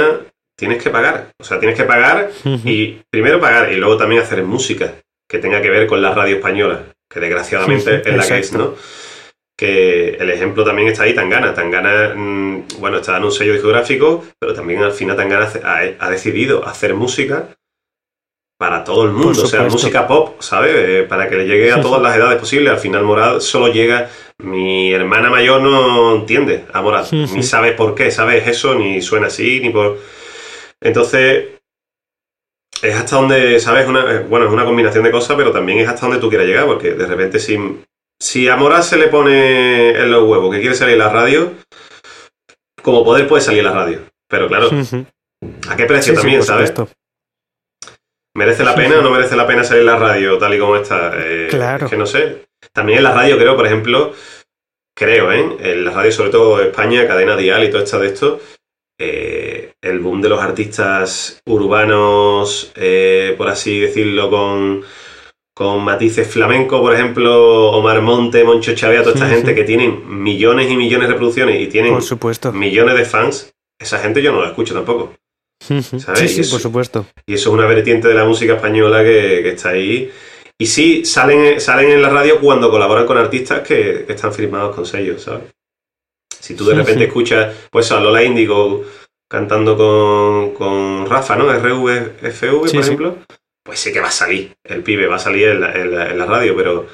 tienes 0.57 0.81
que 0.81 0.89
pagar. 0.89 1.31
O 1.37 1.43
sea, 1.43 1.59
tienes 1.59 1.77
que 1.77 1.83
pagar 1.83 2.31
y 2.63 3.01
primero 3.11 3.41
pagar 3.41 3.73
y 3.73 3.75
luego 3.75 3.97
también 3.97 4.21
hacer 4.21 4.41
música 4.43 4.93
que 5.29 5.39
tenga 5.39 5.61
que 5.61 5.69
ver 5.69 5.87
con 5.87 6.01
la 6.01 6.13
radio 6.13 6.37
española, 6.37 6.85
que 7.11 7.19
desgraciadamente 7.19 8.01
es 8.05 8.15
la 8.15 8.25
que 8.25 8.39
es, 8.39 8.53
¿no? 8.53 8.75
Que 9.57 10.11
el 10.11 10.29
ejemplo 10.29 10.63
también 10.63 10.87
está 10.87 11.03
ahí, 11.03 11.13
Tangana. 11.13 11.53
Tangana, 11.53 12.13
mm, 12.15 12.79
bueno, 12.79 12.99
está 12.99 13.17
en 13.17 13.25
un 13.25 13.31
sello 13.33 13.51
discográfico, 13.51 14.23
pero 14.39 14.53
también 14.53 14.83
al 14.83 14.93
final 14.93 15.17
Tangana 15.17 15.49
ha 15.99 16.09
decidido 16.09 16.65
hacer 16.65 16.93
música 16.93 17.49
para 18.57 18.83
todo 18.83 19.05
el 19.05 19.11
mundo, 19.11 19.43
o 19.43 19.45
sea, 19.45 19.63
música 19.63 20.07
pop, 20.07 20.41
¿sabes? 20.41 20.71
Eh, 20.75 21.05
para 21.07 21.29
que 21.29 21.35
le 21.35 21.45
llegue 21.45 21.71
a 21.71 21.79
todas 21.79 22.01
las 22.01 22.15
edades 22.15 22.39
posibles. 22.39 22.73
Al 22.73 22.79
final 22.79 23.03
Morad 23.03 23.39
solo 23.39 23.67
llega, 23.67 24.09
mi 24.39 24.91
hermana 24.91 25.29
mayor 25.29 25.61
no 25.61 26.15
entiende 26.15 26.65
a 26.73 26.81
Morad, 26.81 27.05
ni 27.11 27.43
sabe 27.43 27.73
por 27.73 27.93
qué, 27.93 28.09
¿sabes? 28.09 28.47
Eso, 28.47 28.73
ni 28.73 29.01
suena 29.01 29.27
así, 29.27 29.59
ni 29.59 29.69
por... 29.69 29.99
Entonces, 30.81 31.49
es 32.81 32.95
hasta 32.95 33.15
donde, 33.15 33.59
¿sabes? 33.59 33.87
Una, 33.87 34.11
eh, 34.11 34.25
bueno, 34.27 34.47
es 34.47 34.51
una 34.51 34.65
combinación 34.65 35.03
de 35.03 35.11
cosas, 35.11 35.37
pero 35.37 35.51
también 35.51 35.79
es 35.79 35.87
hasta 35.87 36.01
donde 36.01 36.19
tú 36.19 36.29
quieras 36.29 36.47
llegar, 36.47 36.65
porque 36.65 36.93
de 36.93 37.05
repente 37.05 37.39
si, 37.39 37.57
si 38.19 38.49
a 38.49 38.55
Morad 38.55 38.81
se 38.81 38.97
le 38.97 39.07
pone 39.07 39.91
en 39.91 40.11
los 40.11 40.27
huevos 40.27 40.53
que 40.53 40.61
quiere 40.61 40.75
salir 40.75 40.93
en 40.93 40.99
la 40.99 41.09
radio, 41.09 41.53
como 42.81 43.03
poder 43.03 43.27
puede 43.27 43.43
salir 43.43 43.59
en 43.59 43.65
la 43.65 43.73
radio. 43.73 43.99
Pero 44.27 44.47
claro, 44.47 44.69
¿a 45.69 45.75
qué 45.75 45.85
precio 45.85 46.15
también, 46.15 46.41
¿sabes? 46.41 46.73
¿Merece 48.37 48.63
la 48.63 48.75
pena 48.75 48.99
o 48.99 49.01
no 49.01 49.09
merece 49.09 49.35
la 49.35 49.47
pena 49.47 49.63
salir 49.63 49.79
en 49.81 49.87
la 49.87 49.97
radio 49.97 50.37
tal 50.37 50.53
y 50.53 50.59
como 50.59 50.75
está? 50.75 51.11
Eh, 51.17 51.47
claro. 51.49 51.85
Es 51.85 51.89
que 51.89 51.97
no 51.97 52.05
sé. 52.05 52.45
También 52.71 52.99
en 52.99 53.05
la 53.05 53.11
radio 53.11 53.35
creo, 53.35 53.55
por 53.55 53.65
ejemplo, 53.65 54.13
creo, 54.95 55.31
¿eh? 55.31 55.57
En 55.59 55.83
la 55.83 55.89
radio, 55.89 56.11
sobre 56.11 56.29
todo 56.29 56.61
España, 56.61 57.07
cadena 57.07 57.35
dial 57.35 57.63
y 57.63 57.71
todo 57.71 57.81
esto 57.81 57.97
de 57.97 58.07
esto, 58.07 58.39
eh, 58.99 59.73
el 59.81 59.99
boom 60.01 60.21
de 60.21 60.29
los 60.29 60.39
artistas 60.39 61.41
urbanos, 61.47 62.71
eh, 62.75 63.33
por 63.39 63.47
así 63.47 63.79
decirlo, 63.79 64.29
con, 64.29 64.83
con 65.55 65.83
matices 65.83 66.27
flamenco, 66.27 66.79
por 66.79 66.93
ejemplo, 66.93 67.71
Omar 67.71 68.03
Monte, 68.03 68.43
Moncho 68.43 68.75
Chavea, 68.75 69.01
toda 69.01 69.15
esta 69.15 69.29
gente 69.29 69.55
que 69.55 69.63
tienen 69.63 70.03
millones 70.05 70.69
y 70.69 70.77
millones 70.77 71.07
de 71.07 71.13
reproducciones 71.13 71.59
y 71.59 71.65
tienen 71.69 71.91
por 71.91 72.03
supuesto. 72.03 72.53
millones 72.53 72.95
de 72.97 73.05
fans, 73.05 73.51
esa 73.79 73.97
gente 73.97 74.21
yo 74.21 74.31
no 74.31 74.41
la 74.41 74.49
escucho 74.49 74.75
tampoco. 74.75 75.16
Sí, 75.59 75.81
sí, 75.81 76.51
por 76.51 76.61
supuesto. 76.61 77.05
Y 77.25 77.33
eso 77.33 77.49
es 77.49 77.53
una 77.53 77.65
vertiente 77.65 78.07
de 78.07 78.13
la 78.13 78.25
música 78.25 78.55
española 78.55 79.03
que, 79.03 79.47
está 79.49 79.69
ahí. 79.69 80.11
Y 80.57 80.65
sí, 80.65 81.05
salen, 81.05 81.59
salen 81.59 81.91
en 81.91 82.01
la 82.01 82.09
radio 82.09 82.39
cuando 82.39 82.71
colaboran 82.71 83.05
con 83.05 83.17
artistas 83.17 83.61
que, 83.67 84.05
están 84.07 84.33
firmados 84.33 84.75
con 84.75 84.85
sellos, 84.85 85.23
¿sabes? 85.23 85.43
Si 86.39 86.55
tú 86.55 86.65
de 86.65 86.75
repente 86.75 87.05
escuchas, 87.05 87.53
pues 87.69 87.91
a 87.91 87.99
Lola 87.99 88.23
Indigo 88.23 88.85
cantando 89.29 89.75
con, 90.55 91.05
Rafa, 91.05 91.35
¿no? 91.35 91.51
RVFV, 91.51 92.59
por 92.59 92.75
ejemplo, 92.75 93.17
pues 93.63 93.79
sí 93.79 93.91
que 93.91 93.99
va 93.99 94.07
a 94.07 94.11
salir, 94.11 94.55
el 94.63 94.81
pibe 94.83 95.07
va 95.07 95.17
a 95.17 95.19
salir 95.19 95.49
en 95.49 96.19
la, 96.19 96.25
radio, 96.25 96.55
pero, 96.55 96.87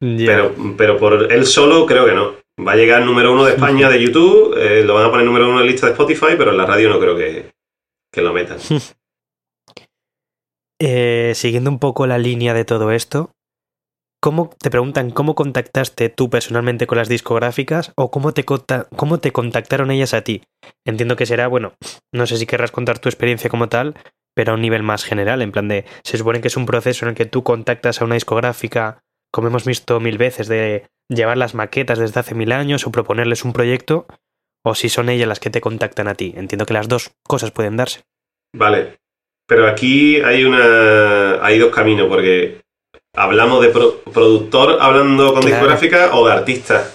pero, 0.00 0.54
pero 0.76 0.96
por 0.96 1.30
él 1.30 1.44
solo 1.44 1.84
creo 1.84 2.06
que 2.06 2.12
no. 2.12 2.36
Va 2.66 2.72
a 2.72 2.76
llegar 2.76 3.04
número 3.04 3.32
uno 3.32 3.44
de 3.44 3.52
España 3.52 3.88
de 3.88 4.02
YouTube, 4.02 4.56
eh, 4.56 4.82
lo 4.82 4.94
van 4.94 5.06
a 5.06 5.10
poner 5.10 5.26
número 5.26 5.44
uno 5.44 5.60
en 5.60 5.66
la 5.66 5.70
lista 5.70 5.86
de 5.86 5.92
Spotify, 5.92 6.34
pero 6.36 6.50
en 6.50 6.56
la 6.56 6.66
radio 6.66 6.88
no 6.88 6.98
creo 6.98 7.16
que, 7.16 7.52
que 8.12 8.22
lo 8.22 8.32
metan. 8.32 8.58
Eh, 10.80 11.32
siguiendo 11.34 11.70
un 11.70 11.80
poco 11.80 12.06
la 12.06 12.18
línea 12.18 12.54
de 12.54 12.64
todo 12.64 12.92
esto, 12.92 13.32
¿cómo 14.22 14.50
te 14.60 14.70
preguntan 14.70 15.10
cómo 15.10 15.34
contactaste 15.34 16.08
tú 16.08 16.30
personalmente 16.30 16.86
con 16.86 16.98
las 16.98 17.08
discográficas 17.08 17.92
o 17.96 18.12
cómo 18.12 18.32
te, 18.32 18.44
cómo 18.44 19.18
te 19.18 19.32
contactaron 19.32 19.90
ellas 19.90 20.14
a 20.14 20.22
ti? 20.22 20.44
Entiendo 20.86 21.16
que 21.16 21.26
será, 21.26 21.48
bueno, 21.48 21.72
no 22.14 22.26
sé 22.28 22.36
si 22.36 22.46
querrás 22.46 22.70
contar 22.70 23.00
tu 23.00 23.08
experiencia 23.08 23.50
como 23.50 23.68
tal, 23.68 23.96
pero 24.36 24.52
a 24.52 24.54
un 24.54 24.62
nivel 24.62 24.84
más 24.84 25.02
general, 25.02 25.42
en 25.42 25.50
plan 25.50 25.66
de, 25.66 25.84
se 26.04 26.16
supone 26.16 26.40
que 26.40 26.46
es 26.46 26.56
un 26.56 26.66
proceso 26.66 27.04
en 27.04 27.10
el 27.10 27.14
que 27.16 27.26
tú 27.26 27.42
contactas 27.42 28.00
a 28.00 28.04
una 28.04 28.14
discográfica, 28.14 29.00
como 29.32 29.48
hemos 29.48 29.64
visto 29.64 29.98
mil 29.98 30.16
veces, 30.16 30.46
de 30.46 30.86
llevar 31.08 31.38
las 31.38 31.56
maquetas 31.56 31.98
desde 31.98 32.20
hace 32.20 32.36
mil 32.36 32.52
años 32.52 32.86
o 32.86 32.92
proponerles 32.92 33.44
un 33.44 33.52
proyecto, 33.52 34.06
o 34.64 34.74
si 34.74 34.88
son 34.88 35.08
ellas 35.08 35.28
las 35.28 35.40
que 35.40 35.50
te 35.50 35.60
contactan 35.60 36.08
a 36.08 36.14
ti. 36.14 36.34
Entiendo 36.36 36.66
que 36.66 36.74
las 36.74 36.88
dos 36.88 37.12
cosas 37.22 37.50
pueden 37.50 37.76
darse. 37.76 38.02
Vale, 38.54 38.98
pero 39.46 39.66
aquí 39.66 40.20
hay 40.20 40.44
una 40.44 41.44
hay 41.44 41.58
dos 41.58 41.74
caminos 41.74 42.08
porque 42.08 42.60
hablamos 43.14 43.62
de 43.62 43.68
productor 43.68 44.78
hablando 44.80 45.32
con 45.34 45.44
discográfica 45.44 46.10
o 46.14 46.26
de 46.26 46.32
artista. 46.32 46.90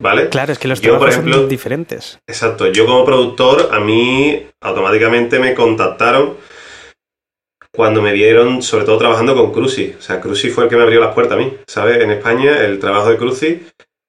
¿Vale? 0.00 0.28
Claro, 0.28 0.52
es 0.52 0.60
que 0.60 0.68
los 0.68 0.80
trabajos 0.80 1.14
son 1.14 1.48
diferentes. 1.48 2.20
Exacto. 2.28 2.70
Yo 2.70 2.86
como 2.86 3.04
productor, 3.04 3.70
a 3.72 3.80
mí 3.80 4.46
automáticamente 4.60 5.40
me 5.40 5.54
contactaron 5.54 6.36
cuando 7.74 8.00
me 8.00 8.12
vieron, 8.12 8.62
sobre 8.62 8.84
todo 8.84 8.98
trabajando 8.98 9.34
con 9.34 9.52
Cruci. 9.52 9.94
O 9.98 10.00
sea, 10.00 10.20
Cruci 10.20 10.50
fue 10.50 10.64
el 10.64 10.70
que 10.70 10.76
me 10.76 10.82
abrió 10.82 11.00
las 11.00 11.14
puertas 11.14 11.36
a 11.36 11.40
mí, 11.40 11.52
¿sabes? 11.66 12.00
En 12.00 12.12
España, 12.12 12.60
el 12.64 12.78
trabajo 12.78 13.10
de 13.10 13.16
Cruci 13.16 13.60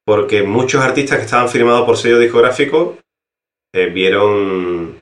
porque 0.09 0.41
muchos 0.41 0.81
artistas 0.81 1.19
que 1.19 1.25
estaban 1.25 1.49
firmados 1.49 1.85
por 1.85 1.95
sello 1.95 2.17
discográfico 2.17 2.97
eh, 3.71 3.91
vieron 3.93 4.99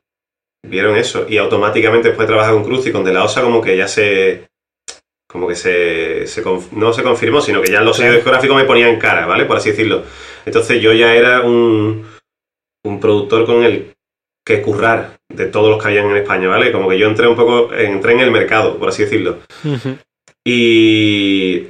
vieron 0.67 0.97
eso 0.97 1.25
y 1.29 1.37
automáticamente 1.37 2.09
después 2.09 2.27
de 2.27 2.33
trabajar 2.33 2.53
con 2.53 2.65
Cruz 2.65 2.85
y 2.87 2.91
con 2.91 3.05
De 3.05 3.13
La 3.13 3.23
Osa 3.23 3.41
como 3.41 3.61
que 3.61 3.77
ya 3.77 3.87
se 3.87 4.49
como 5.31 5.47
que 5.47 5.55
se, 5.55 6.25
no 6.73 6.91
se 6.91 7.03
confirmó, 7.03 7.39
sino 7.39 7.61
que 7.61 7.71
ya 7.71 7.79
los 7.79 7.95
sellos 7.95 8.15
discográficos 8.15 8.57
me 8.57 8.65
ponían 8.65 8.99
cara, 8.99 9.25
¿vale? 9.25 9.45
Por 9.45 9.55
así 9.55 9.69
decirlo. 9.69 10.03
Entonces 10.45 10.81
yo 10.81 10.91
ya 10.91 11.15
era 11.15 11.39
un, 11.39 12.05
un 12.83 12.99
productor 12.99 13.45
con 13.45 13.63
el 13.63 13.93
que 14.45 14.61
currar 14.61 15.19
de 15.29 15.45
todos 15.45 15.69
los 15.69 15.81
que 15.81 15.87
habían 15.87 16.09
en 16.09 16.17
España, 16.17 16.49
¿vale? 16.49 16.73
Como 16.73 16.89
que 16.89 16.99
yo 16.99 17.07
entré 17.07 17.29
un 17.29 17.37
poco, 17.37 17.73
entré 17.73 18.11
en 18.11 18.19
el 18.19 18.31
mercado, 18.31 18.77
por 18.77 18.89
así 18.89 19.03
decirlo. 19.03 19.37
Y 20.45 21.67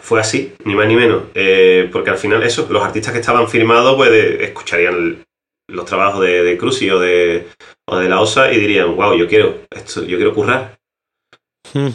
fue 0.00 0.20
así, 0.20 0.54
ni 0.64 0.74
más 0.74 0.86
ni 0.86 0.96
menos. 0.96 1.24
Eh, 1.34 1.88
porque 1.92 2.10
al 2.10 2.18
final, 2.18 2.42
eso, 2.42 2.66
los 2.70 2.82
artistas 2.82 3.12
que 3.12 3.20
estaban 3.20 3.48
firmados, 3.48 3.96
pues 3.96 4.10
de- 4.10 4.44
escucharían 4.44 4.94
el- 4.94 5.24
los 5.70 5.84
trabajos 5.84 6.22
de, 6.22 6.42
de 6.42 6.56
Cruci 6.56 6.88
o 6.90 6.98
de, 6.98 7.46
o 7.86 7.98
de 7.98 8.08
la 8.08 8.20
OSA 8.20 8.52
y 8.52 8.58
dirían, 8.58 8.96
wow, 8.96 9.14
yo 9.14 9.28
quiero 9.28 9.60
esto, 9.70 10.02
yo 10.04 10.16
quiero 10.16 10.32
currar. 10.34 10.78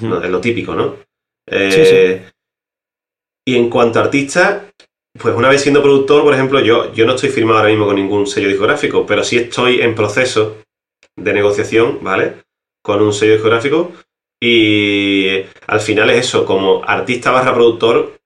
¿no? 0.10 0.22
Es 0.24 0.30
lo 0.30 0.40
típico, 0.40 0.76
¿no? 0.76 0.98
Eh, 1.50 1.72
Sí, 1.72 1.86
sí. 1.86 2.32
Y 3.46 3.56
en 3.58 3.70
cuanto 3.70 4.00
a 4.00 4.04
artistas, 4.04 4.64
pues 5.20 5.36
una 5.36 5.50
vez 5.50 5.62
siendo 5.62 5.82
productor, 5.82 6.24
por 6.24 6.34
ejemplo, 6.34 6.60
yo, 6.62 6.94
yo 6.94 7.06
no 7.06 7.16
estoy 7.16 7.30
firmado 7.30 7.58
ahora 7.60 7.70
mismo 7.72 7.86
con 7.86 7.96
ningún 7.96 8.26
sello 8.28 8.48
discográfico, 8.48 9.06
pero 9.06 9.24
sí 9.24 9.38
estoy 9.38 9.82
en 9.82 9.96
proceso 9.96 10.58
de 11.18 11.34
negociación, 11.34 12.00
¿vale? 12.02 12.36
Con 12.84 13.02
un 13.02 13.12
sello 13.14 13.34
discográfico. 13.34 13.92
Y 14.46 15.46
al 15.68 15.80
final 15.80 16.10
es 16.10 16.26
eso, 16.28 16.44
como 16.46 16.84
artista 16.84 17.32
barra 17.32 17.54
productor, 17.54 18.20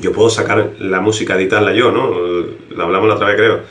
yo 0.00 0.10
puedo 0.12 0.28
sacar 0.28 0.72
la 0.80 1.00
música, 1.00 1.36
editarla 1.36 1.72
yo, 1.72 1.92
¿no? 1.92 2.08
Lo 2.08 2.82
hablamos 2.82 3.08
la 3.08 3.14
otra 3.14 3.28
vez, 3.28 3.36
creo. 3.36 3.62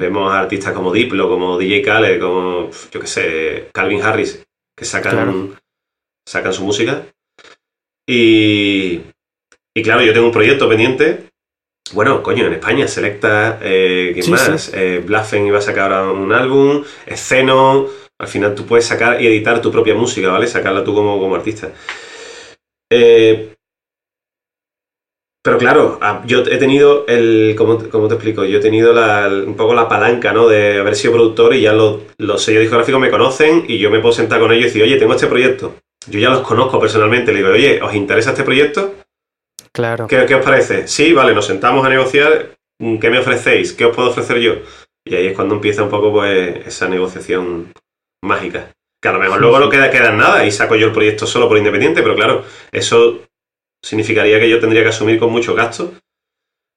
Vemos 0.00 0.32
a 0.32 0.40
artistas 0.40 0.72
como 0.72 0.92
Diplo, 0.92 1.28
como 1.28 1.56
DJ 1.56 1.82
Khaled, 1.82 2.20
como, 2.20 2.70
yo 2.90 3.00
qué 3.00 3.06
sé, 3.06 3.68
Calvin 3.72 4.02
Harris, 4.02 4.44
que 4.76 4.84
sacan, 4.84 5.12
Claro. 5.12 5.50
sacan 6.26 6.52
su 6.52 6.64
música. 6.64 7.06
Y, 8.08 9.00
y 9.76 9.82
claro, 9.82 10.02
yo 10.02 10.12
tengo 10.12 10.26
un 10.26 10.32
proyecto 10.32 10.68
pendiente. 10.68 11.28
Bueno, 11.92 12.22
coño, 12.24 12.46
en 12.46 12.54
España, 12.54 12.88
Selecta, 12.88 13.60
eh, 13.62 14.10
¿quién 14.14 14.24
Sí, 14.24 14.30
más? 14.32 14.62
sí. 14.62 14.70
Eh, 14.74 15.02
Blaffen 15.06 15.46
iba 15.46 15.58
a 15.58 15.62
sacar 15.62 15.92
ahora 15.92 16.10
un 16.10 16.32
álbum, 16.32 16.82
Esceno. 17.06 17.86
Al 18.20 18.28
final 18.28 18.54
tú 18.54 18.66
puedes 18.66 18.84
sacar 18.86 19.20
y 19.22 19.26
editar 19.26 19.60
tu 19.62 19.70
propia 19.70 19.94
música, 19.94 20.28
¿vale? 20.30 20.46
Sacarla 20.46 20.82
tú 20.84 20.94
como, 20.94 21.18
como 21.20 21.36
artista. 21.36 21.72
Eh, 22.90 23.54
pero 25.44 25.56
claro, 25.56 25.98
ah, 26.02 26.22
yo 26.26 26.40
he 26.40 26.58
tenido 26.58 27.06
el. 27.06 27.54
¿Cómo, 27.56 27.78
te- 27.78 27.88
cómo 27.88 28.08
te 28.08 28.14
explico? 28.14 28.44
Yo 28.44 28.58
he 28.58 28.62
tenido 28.62 28.92
la- 28.92 29.28
un 29.46 29.54
poco 29.56 29.72
la 29.74 29.88
palanca, 29.88 30.32
¿no? 30.32 30.48
De 30.48 30.78
haber 30.78 30.96
sido 30.96 31.14
productor 31.14 31.54
y 31.54 31.62
ya 31.62 31.72
los, 31.72 32.00
los 32.18 32.42
sellos 32.42 32.60
discográficos 32.62 33.00
me 33.00 33.10
conocen 33.10 33.64
y 33.68 33.78
yo 33.78 33.90
me 33.90 34.00
puedo 34.00 34.12
sentar 34.12 34.40
con 34.40 34.50
ellos 34.52 34.62
y 34.64 34.66
decir, 34.66 34.82
oye, 34.82 34.96
tengo 34.96 35.14
este 35.14 35.26
proyecto. 35.28 35.76
Yo 36.08 36.18
ya 36.18 36.30
los 36.30 36.40
conozco 36.40 36.80
personalmente. 36.80 37.32
Le 37.32 37.38
digo, 37.38 37.50
oye, 37.50 37.80
¿os 37.82 37.94
interesa 37.94 38.30
este 38.30 38.42
proyecto? 38.42 38.94
Claro. 39.72 40.06
¿Qué, 40.08 40.26
qué 40.26 40.34
os 40.34 40.44
parece? 40.44 40.88
Sí, 40.88 41.12
vale, 41.12 41.34
nos 41.34 41.46
sentamos 41.46 41.86
a 41.86 41.88
negociar. 41.88 42.56
mm, 42.80 42.98
¿Qué 42.98 43.08
me 43.10 43.20
ofrecéis? 43.20 43.72
¿Qué 43.72 43.84
os 43.84 43.94
puedo 43.94 44.10
ofrecer 44.10 44.38
yo? 44.40 44.54
Y 45.06 45.14
ahí 45.14 45.28
es 45.28 45.34
cuando 45.36 45.54
empieza 45.54 45.82
un 45.84 45.88
poco 45.88 46.12
pues 46.12 46.66
esa 46.66 46.88
negociación 46.88 47.72
mágica. 48.22 48.72
Que 49.02 49.08
a 49.08 49.12
lo 49.12 49.20
mejor 49.20 49.40
luego 49.40 49.60
no 49.60 49.68
queda, 49.70 49.90
queda 49.90 50.10
en 50.10 50.18
nada 50.18 50.44
y 50.44 50.50
saco 50.50 50.74
yo 50.76 50.86
el 50.86 50.92
proyecto 50.92 51.26
solo 51.26 51.48
por 51.48 51.56
independiente, 51.58 52.02
pero 52.02 52.16
claro, 52.16 52.44
eso 52.72 53.22
significaría 53.84 54.40
que 54.40 54.50
yo 54.50 54.58
tendría 54.58 54.82
que 54.82 54.88
asumir 54.88 55.18
con 55.20 55.30
mucho 55.30 55.54
gasto, 55.54 55.94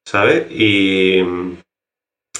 ¿sabes? 0.07 0.45
Y, 0.51 1.19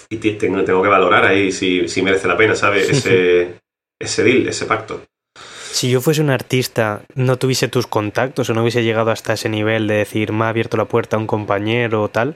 y 0.10 0.18
te- 0.18 0.34
tengo, 0.34 0.64
tengo 0.64 0.84
que 0.84 0.90
valorar 0.90 1.26
ahí 1.26 1.52
si, 1.52 1.88
si 1.88 2.02
merece 2.02 2.28
la 2.28 2.38
pena, 2.38 2.56
¿sabes? 2.56 2.90
Ese, 2.90 3.60
ese 4.00 4.24
deal, 4.24 4.48
ese 4.48 4.66
pacto. 4.66 5.04
Si 5.72 5.90
yo 5.90 6.02
fuese 6.02 6.22
un 6.22 6.30
artista, 6.30 7.02
no 7.16 7.38
tuviese 7.38 7.68
tus 7.68 7.88
contactos 7.88 8.50
o 8.50 8.54
no 8.54 8.62
hubiese 8.62 8.84
llegado 8.84 9.10
hasta 9.10 9.34
ese 9.34 9.50
nivel 9.50 9.88
de 9.88 9.96
decir, 9.96 10.32
me 10.32 10.46
ha 10.46 10.50
abierto 10.50 10.78
la 10.78 10.86
puerta 10.86 11.16
a 11.16 11.20
un 11.20 11.28
compañero 11.28 12.04
o 12.04 12.10
tal. 12.10 12.36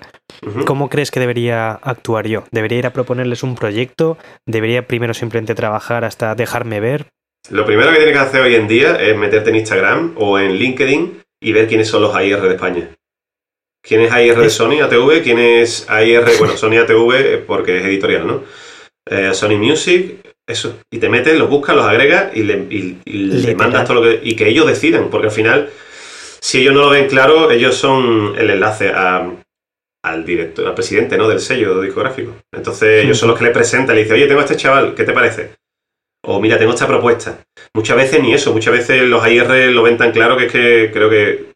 ¿cómo 0.66 0.90
crees 0.90 1.12
que 1.12 1.20
debería 1.20 1.72
actuar 1.72 2.28
yo? 2.28 2.46
¿Debería 2.52 2.80
ir 2.80 2.86
a 2.86 2.94
proponerles 2.94 3.44
un 3.44 3.56
proyecto? 3.56 4.18
¿Debería 4.46 4.88
primero 4.88 5.14
simplemente 5.14 5.56
trabajar 5.56 6.06
hasta 6.06 6.36
dejarme 6.36 6.80
ver? 6.80 7.08
Lo 7.50 7.66
primero 7.66 7.92
que 7.92 7.98
tienes 7.98 8.14
que 8.14 8.20
hacer 8.20 8.42
hoy 8.42 8.56
en 8.56 8.68
día 8.68 8.96
es 8.96 9.16
meterte 9.18 9.50
en 9.50 9.58
Instagram 9.58 10.14
o 10.18 10.40
en 10.40 10.54
LinkedIn 10.54 11.22
y 11.42 11.54
ver 11.54 11.68
quiénes 11.68 11.88
son 11.88 12.02
los 12.02 12.16
AIR 12.16 12.42
de 12.42 12.56
España. 12.56 12.90
¿Quién 13.82 14.02
es 14.02 14.12
AIR 14.12 14.40
de 14.40 14.50
Sony 14.50 14.82
ATV? 14.82 15.22
¿Quién 15.22 15.40
es 15.40 15.86
AIR? 15.90 16.26
Bueno, 16.40 16.58
Sony 16.58 16.78
ATV 16.78 17.46
porque 17.46 17.78
es 17.78 17.86
editorial, 17.86 18.26
¿no? 18.26 18.44
Eh, 19.10 19.34
Sony 19.34 19.58
Music, 19.58 20.16
eso. 20.48 20.80
Y 20.92 20.98
te 21.00 21.10
metes, 21.10 21.38
los 21.38 21.50
buscas, 21.50 21.76
los 21.76 21.86
agregas 21.86 22.36
y 22.36 22.44
le, 22.44 22.66
y- 22.70 22.98
y 23.06 23.14
le 23.18 23.36
Literal. 23.36 23.56
mandas 23.58 23.86
todo 23.88 24.02
lo 24.02 24.02
que. 24.02 24.20
Y 24.24 24.36
que 24.36 24.48
ellos 24.50 24.66
decidan, 24.68 25.10
porque 25.10 25.28
al 25.28 25.34
final, 25.34 25.70
si 26.40 26.62
ellos 26.62 26.74
no 26.74 26.82
lo 26.82 26.90
ven 26.90 27.08
claro, 27.08 27.52
ellos 27.52 27.76
son 27.76 28.34
el 28.38 28.50
enlace 28.50 28.90
a- 28.90 29.30
al 30.04 30.26
director, 30.26 30.68
al 30.68 30.76
presidente, 30.76 31.18
¿no? 31.18 31.28
Del 31.28 31.40
sello 31.40 31.82
discográfico. 31.82 32.36
Entonces, 32.52 33.04
ellos 33.04 33.18
son 33.18 33.30
los 33.30 33.38
que 33.38 33.46
le 33.46 33.52
presentan, 33.52 33.96
le 33.96 34.04
dicen, 34.04 34.18
oye, 34.18 34.28
tengo 34.28 34.40
a 34.42 34.44
este 34.44 34.56
chaval, 34.56 34.94
¿qué 34.94 35.04
te 35.04 35.14
parece? 35.14 35.52
O 36.28 36.40
mira, 36.40 36.58
tengo 36.60 36.74
esta 36.74 36.88
propuesta. 36.88 37.40
Muchas 37.74 37.98
veces 37.98 38.22
ni 38.22 38.34
eso, 38.34 38.54
muchas 38.54 38.74
veces 38.74 39.02
los 39.04 39.24
AIR 39.24 39.72
lo 39.72 39.84
ven 39.84 39.98
tan 39.98 40.12
claro 40.12 40.38
que 40.38 40.46
es 40.46 40.52
que 40.52 40.90
creo 40.92 41.10
que 41.10 41.54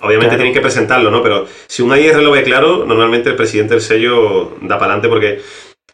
obviamente 0.00 0.28
Claro. 0.30 0.36
tienen 0.36 0.54
que 0.54 0.60
presentarlo, 0.60 1.10
¿no? 1.10 1.22
Pero 1.22 1.46
si 1.66 1.82
un 1.82 1.92
AIR 1.92 2.16
lo 2.22 2.30
ve 2.30 2.42
claro, 2.42 2.84
normalmente 2.86 3.30
el 3.30 3.36
presidente 3.36 3.74
del 3.74 3.82
sello 3.82 4.56
da 4.62 4.78
para 4.78 4.92
adelante 4.94 5.08
porque 5.08 5.40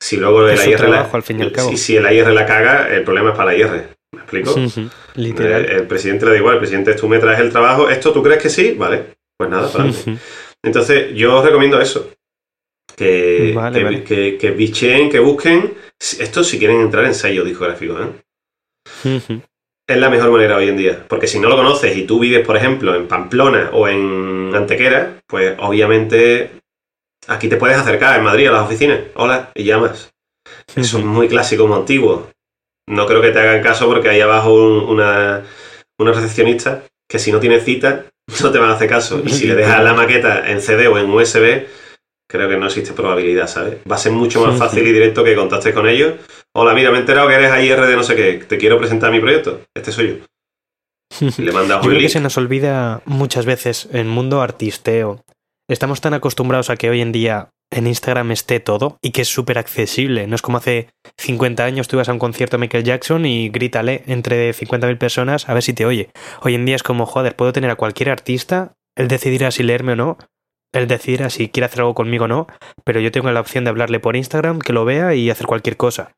si 0.01 0.17
luego 0.17 0.47
el 0.49 0.57
su 0.59 0.63
AIR 0.69 0.81
la, 0.81 0.87
trabajo, 0.87 1.17
al 1.17 1.23
fin 1.23 1.39
y 1.41 1.43
al 1.43 1.53
cabo. 1.53 1.71
si, 1.71 1.77
si 1.77 1.97
el 1.97 2.35
la 2.35 2.47
caga, 2.47 2.89
el 2.95 3.03
problema 3.05 3.31
es 3.31 3.37
para 3.37 3.55
el 3.55 3.63
AIR. 3.63 3.89
¿Me 4.15 4.21
explico? 4.21 4.55
Literal. 5.15 5.65
El, 5.65 5.71
el 5.73 5.87
presidente 5.87 6.25
le 6.27 6.33
da 6.33 6.37
igual, 6.39 6.55
el 6.55 6.61
presidente 6.61 6.95
tú 6.95 7.09
me 7.09 7.19
traes 7.19 7.41
el 7.41 7.51
trabajo, 7.51 7.89
¿esto 7.91 8.13
tú 8.13 8.23
crees 8.23 8.43
que 8.43 8.49
sí? 8.51 8.75
Vale, 8.79 9.05
pues 9.37 9.51
nada, 9.51 9.71
para. 9.71 9.85
Ujú. 9.87 10.17
Entonces, 10.65 11.15
yo 11.15 11.37
os 11.39 11.45
recomiendo 11.45 11.81
eso. 11.81 12.11
Que, 12.97 13.53
Vale, 13.55 13.79
que, 13.79 13.85
vale. 13.85 14.05
que- 14.05 14.39
que 14.39 14.51
bicheen, 14.53 15.11
que 15.11 15.19
busquen. 15.19 15.75
Esto 15.99 16.43
si 16.45 16.59
quieren 16.59 16.81
entrar 16.81 17.05
en 17.05 17.15
sellos 17.15 17.45
discográficos, 17.45 18.01
¿eh? 18.01 19.41
Es 19.89 19.97
la 19.99 20.09
mejor 20.11 20.31
manera 20.33 20.57
hoy 20.57 20.69
en 20.69 20.77
día. 20.77 21.05
Porque 21.09 21.27
si 21.27 21.39
no 21.39 21.49
lo 21.49 21.57
conoces 21.57 21.97
y 21.97 22.05
tú 22.07 22.19
vives, 22.19 22.45
por 22.45 22.57
ejemplo, 22.57 22.95
en 22.95 23.07
Pamplona 23.07 23.71
o 23.73 23.87
en 23.87 24.53
Antequera, 24.55 25.21
pues 25.27 25.55
obviamente 25.59 26.51
aquí 27.27 27.49
te 27.49 27.57
puedes 27.57 27.77
acercar 27.77 28.17
en 28.19 28.25
Madrid 28.25 28.49
a 28.49 28.53
las 28.53 28.65
oficinas. 28.67 29.01
Hola, 29.15 29.51
y 29.55 29.65
llamas. 29.65 30.11
Eso 30.75 30.99
es 30.99 31.05
muy 31.05 31.29
clásico, 31.29 31.67
muy 31.67 31.77
antiguo. 31.79 32.31
No 32.89 33.07
creo 33.07 33.21
que 33.21 33.31
te 33.31 33.41
hagan 33.41 33.63
caso 33.63 33.87
porque 33.87 34.09
hay 34.09 34.21
abajo 34.21 34.55
un- 34.55 34.85
una, 34.89 35.43
una 35.99 36.13
recepcionista 36.13 36.85
que 37.09 37.19
si 37.19 37.33
no 37.33 37.41
tiene 37.41 37.61
cita 37.61 38.07
no 38.43 38.51
te 38.51 38.59
van 38.59 38.71
a 38.71 38.75
hacer 38.75 38.89
caso. 38.89 39.23
Y 39.25 39.31
si 39.31 39.47
le 39.47 39.55
dejas 39.55 39.83
la 39.83 39.95
maqueta 39.95 40.49
en 40.51 40.61
CD 40.61 40.87
o 40.89 40.99
en 40.99 41.11
USB, 41.11 41.67
creo 42.29 42.49
que 42.49 42.57
no 42.57 42.67
existe 42.67 42.93
probabilidad, 42.93 43.47
¿sabes? 43.49 43.79
Va 43.91 43.97
a 43.97 43.99
ser 43.99 44.13
mucho 44.13 44.45
más 44.45 44.57
fácil 44.59 44.87
y 44.87 44.93
directo 44.93 45.23
que 45.25 45.35
contactes 45.35 45.75
con 45.75 45.89
ellos. 45.89 46.15
Hola, 46.55 46.75
mira, 46.75 46.91
me 46.91 46.97
he 46.99 47.01
enterado 47.01 47.29
que 47.29 47.35
eres 47.35 47.51
AIR 47.51 47.87
de 47.87 47.97
no 47.97 48.03
sé 48.03 48.17
qué. 48.17 48.33
Te 48.49 48.57
quiero 48.59 48.79
presentar 48.79 49.11
mi 49.13 49.21
proyecto. 49.21 49.61
Este 49.75 49.93
soy 49.93 50.09
yo. 50.09 51.27
Y 51.39 51.43
le 51.43 51.53
mandas 51.53 51.79
Yo 51.83 51.85
un 51.85 51.91
creo 51.91 52.01
que 52.03 52.09
se 52.09 52.21
nos 52.21 52.37
olvida 52.37 53.03
muchas 53.05 53.47
veces 53.47 53.89
en 53.93 54.09
mundo 54.09 54.41
artisteo. 54.43 55.23
Estamos 55.69 56.01
tan 56.01 56.15
acostumbrados 56.15 56.71
a 56.71 56.77
que 56.77 56.91
hoy 56.91 57.01
en 57.01 57.11
día 57.13 57.51
en 57.73 57.89
Instagram 57.89 58.31
esté 58.31 58.61
todo 58.61 58.99
y 59.03 59.11
que 59.11 59.23
es 59.23 59.29
súper 59.29 59.59
accesible. 59.59 60.29
No 60.29 60.37
es 60.37 60.43
como 60.43 60.59
hace 60.59 60.91
50 61.19 61.65
años 61.65 61.89
tú 61.89 61.97
ibas 61.97 62.09
a 62.09 62.13
un 62.13 62.21
concierto 62.21 62.57
de 62.57 62.61
Michael 62.61 62.85
Jackson 62.85 63.27
y 63.27 63.49
grítale 63.49 64.05
entre 64.07 64.53
50.000 64.55 64.97
personas 64.99 65.49
a 65.49 65.55
ver 65.55 65.65
si 65.65 65.73
te 65.73 65.85
oye. 65.85 66.11
Hoy 66.43 66.55
en 66.55 66.65
día 66.65 66.77
es 66.77 66.85
como, 66.85 67.05
joder, 67.05 67.35
puedo 67.35 67.53
tener 67.53 67.71
a 67.71 67.75
cualquier 67.77 68.11
artista, 68.11 68.75
él 68.97 69.09
decidirá 69.09 69.51
si 69.51 69.65
leerme 69.65 69.93
o 69.93 69.97
no, 69.97 70.19
él 70.73 70.87
decidirá 70.87 71.31
si 71.31 71.49
quiere 71.49 71.67
hacer 71.67 71.81
algo 71.81 71.95
conmigo 71.95 72.27
o 72.27 72.29
no, 72.29 72.47
pero 72.85 73.01
yo 73.01 73.11
tengo 73.11 73.29
la 73.33 73.41
opción 73.41 73.65
de 73.65 73.71
hablarle 73.71 73.99
por 73.99 74.15
Instagram, 74.15 74.61
que 74.61 74.73
lo 74.73 74.85
vea 74.85 75.15
y 75.17 75.31
hacer 75.31 75.47
cualquier 75.49 75.77
cosa. 75.77 76.13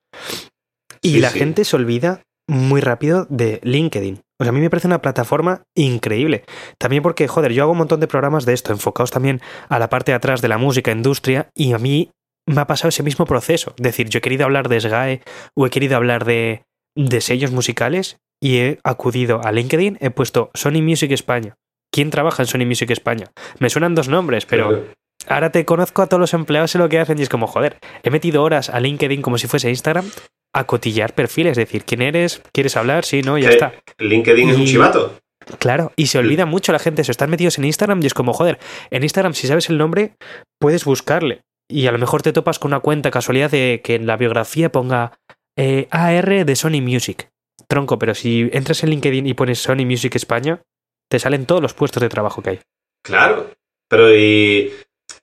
Y 1.01 1.13
Sí, 1.13 1.21
la 1.21 1.31
sí. 1.31 1.39
gente 1.39 1.65
se 1.65 1.75
olvida 1.77 2.23
muy 2.49 2.81
rápido 2.81 3.27
de 3.31 3.61
LinkedIn. 3.63 4.21
O 4.41 4.45
sea, 4.45 4.51
a 4.51 4.53
mí 4.53 4.61
me 4.61 4.71
parece 4.71 4.87
una 4.87 5.03
plataforma 5.03 5.63
increíble. 5.77 6.45
También 6.79 7.03
porque, 7.03 7.29
joder, 7.29 7.53
yo 7.53 7.63
hago 7.65 7.73
un 7.73 7.79
montón 7.79 8.01
de 8.01 8.07
programas 8.09 8.45
de 8.45 8.55
esto, 8.55 8.73
enfocados 8.73 9.11
también 9.11 9.41
a 9.69 9.79
la 9.79 9.89
parte 9.89 10.13
de 10.13 10.17
atrás 10.17 10.41
de 10.41 10.49
la 10.49 10.59
música, 10.59 10.91
industria, 10.93 11.51
y 11.55 11.73
a 11.73 11.79
mí 11.79 12.11
me 12.47 12.61
ha 12.61 12.67
pasado 12.67 12.89
ese 12.89 13.03
mismo 13.03 13.27
proceso. 13.27 13.75
Es 13.77 13.83
decir, 13.83 14.09
yo 14.09 14.19
he 14.19 14.23
querido 14.23 14.45
hablar 14.45 14.69
de 14.69 14.81
SGAE 14.81 15.23
o 15.55 15.67
he 15.67 15.71
querido 15.71 15.97
hablar 15.97 16.25
de, 16.25 16.63
de 16.97 17.21
sellos 17.21 17.51
musicales 17.51 18.17
y 18.41 18.59
he 18.59 18.79
acudido 18.85 19.41
a 19.45 19.51
LinkedIn, 19.53 19.99
he 20.01 20.11
puesto 20.11 20.51
Sony 20.55 20.81
Music 20.83 21.11
España. 21.11 21.57
¿Quién 21.93 22.11
trabaja 22.11 22.43
en 22.43 22.47
Sony 22.47 22.65
Music 22.67 22.91
España? 22.91 23.27
Me 23.59 23.69
suenan 23.71 23.95
dos 23.97 24.09
nombres, 24.09 24.47
pero 24.47 24.69
Claro. 24.69 24.85
ahora 25.27 25.51
te 25.51 25.65
conozco 25.65 26.03
a 26.03 26.07
todos 26.07 26.21
los 26.21 26.35
empleados 26.35 26.75
en 26.75 26.81
lo 26.83 26.89
que 26.89 27.01
hacen 27.01 27.19
y 27.19 27.23
es 27.23 27.29
como, 27.29 27.47
joder, 27.49 27.79
he 28.05 28.11
metido 28.11 28.43
horas 28.45 28.71
a 28.71 28.79
LinkedIn 28.79 29.21
como 29.21 29.37
si 29.39 29.49
fuese 29.49 29.69
Instagram 29.69 30.05
a 30.53 30.65
cotillar 30.65 31.15
perfiles, 31.15 31.53
es 31.53 31.67
decir, 31.67 31.85
¿quién 31.85 32.03
eres? 32.03 32.43
¿Quieres 32.53 32.77
hablar? 32.77 33.05
Sí, 33.05 33.23
no, 33.23 33.39
ya 33.39 33.51
está. 33.51 33.75
LinkedIn 33.99 34.51
es 34.51 34.57
un 34.57 34.67
chivato. 34.67 35.19
Claro, 35.59 35.93
y 35.97 36.09
se 36.09 36.19
olvida 36.19 36.47
mucho 36.47 36.73
la 36.73 36.79
gente, 36.79 37.05
se 37.05 37.11
están 37.11 37.31
metidos 37.31 37.59
en 37.59 37.65
Instagram 37.65 38.03
y 38.03 38.07
es 38.07 38.15
como, 38.15 38.33
joder, 38.33 38.59
en 38.91 39.03
Instagram 39.03 39.35
si 39.35 39.47
sabes 39.47 39.71
el 39.71 39.79
nombre, 39.79 40.15
puedes 40.59 40.85
buscarle. 40.85 41.43
y 41.71 41.87
a 41.87 41.93
lo 41.93 41.99
mejor 41.99 42.23
te 42.23 42.33
topas 42.33 42.59
con 42.59 42.71
una 42.71 42.81
cuenta 42.81 43.11
casualidad 43.11 43.51
de 43.51 43.83
que 43.85 43.95
en 43.95 44.07
la 44.07 44.17
biografía 44.17 44.73
ponga 44.73 45.19
eh, 45.57 45.87
AR 45.91 46.45
de 46.47 46.57
Sony 46.57 46.81
Music. 46.81 47.31
Tronco, 47.67 47.99
pero 47.99 48.15
si 48.15 48.49
entras 48.53 48.83
en 48.83 48.91
LinkedIn 48.91 49.27
y 49.27 49.35
pones 49.35 49.59
Sony 49.59 49.85
Music 49.85 50.15
España, 50.15 50.63
te 51.11 51.19
salen 51.19 51.47
todos 51.47 51.61
los 51.61 51.75
puestos 51.75 52.01
de 52.03 52.09
trabajo 52.09 52.43
que 52.43 52.51
hay. 52.51 52.61
Claro, 53.03 53.51
pero 53.89 54.15
y 54.15 54.73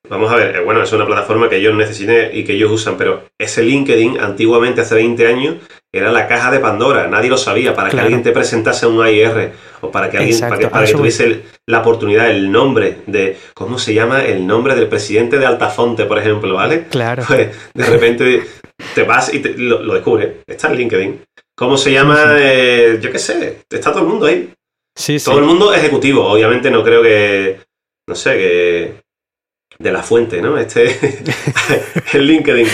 Vamos 0.09 0.31
a 0.31 0.35
ver, 0.35 0.55
eh, 0.55 0.59
bueno, 0.59 0.83
es 0.83 0.91
una 0.93 1.05
plataforma 1.05 1.49
que 1.49 1.57
ellos 1.57 1.73
necesitan 1.73 2.29
y 2.31 2.43
que 2.43 2.53
ellos 2.53 2.71
usan, 2.71 2.97
pero 2.97 3.23
ese 3.37 3.63
LinkedIn 3.63 4.19
antiguamente, 4.19 4.81
hace 4.81 4.95
20 4.95 5.27
años, 5.27 5.55
era 5.91 6.11
la 6.11 6.27
caja 6.27 6.51
de 6.51 6.59
Pandora, 6.59 7.07
nadie 7.07 7.29
lo 7.29 7.37
sabía, 7.37 7.73
para 7.73 7.89
que 7.89 7.99
alguien 7.99 8.21
te 8.21 8.31
presentase 8.31 8.85
un 8.85 9.01
AIR 9.01 9.53
o 9.81 9.91
para 9.91 10.09
que 10.09 10.17
alguien 10.17 10.39
para 10.39 10.57
que, 10.85 10.93
tuviese 10.93 11.43
la 11.65 11.79
oportunidad, 11.79 12.29
el 12.29 12.51
nombre 12.51 12.97
de, 13.07 13.37
¿cómo 13.53 13.79
se 13.79 13.93
llama? 13.93 14.23
El 14.23 14.45
nombre 14.45 14.75
del 14.75 14.87
presidente 14.87 15.39
de 15.39 15.45
Altafonte, 15.45 16.05
por 16.05 16.19
ejemplo, 16.19 16.53
¿vale? 16.55 16.85
Claro. 16.89 17.23
Pues 17.25 17.49
de 17.73 17.85
repente 17.85 18.43
te 18.93 19.03
vas 19.03 19.33
y 19.33 19.39
lo, 19.39 19.93
descubres, 19.93 20.33
está 20.45 20.67
en 20.67 20.77
LinkedIn. 20.77 21.21
¿Cómo 21.55 21.77
se 21.77 21.91
llama? 21.93 22.35
Eh, 22.37 22.99
yo 23.01 23.11
qué 23.11 23.19
sé, 23.19 23.61
está 23.69 23.91
todo 23.91 24.03
el 24.03 24.09
mundo 24.09 24.25
ahí. 24.25 24.51
Sí, 24.93 25.17
todo 25.23 25.39
el 25.39 25.45
mundo 25.45 25.73
ejecutivo, 25.73 26.25
obviamente 26.25 26.69
no 26.69 26.83
creo 26.83 27.01
que, 27.01 27.59
no 28.07 28.15
sé, 28.15 28.37
que 28.37 29.04
de 29.77 29.91
la 29.91 30.03
fuente, 30.03 30.41
¿no? 30.41 30.57
Este 30.57 30.85
es 30.85 32.13
LinkedIn. 32.13 32.67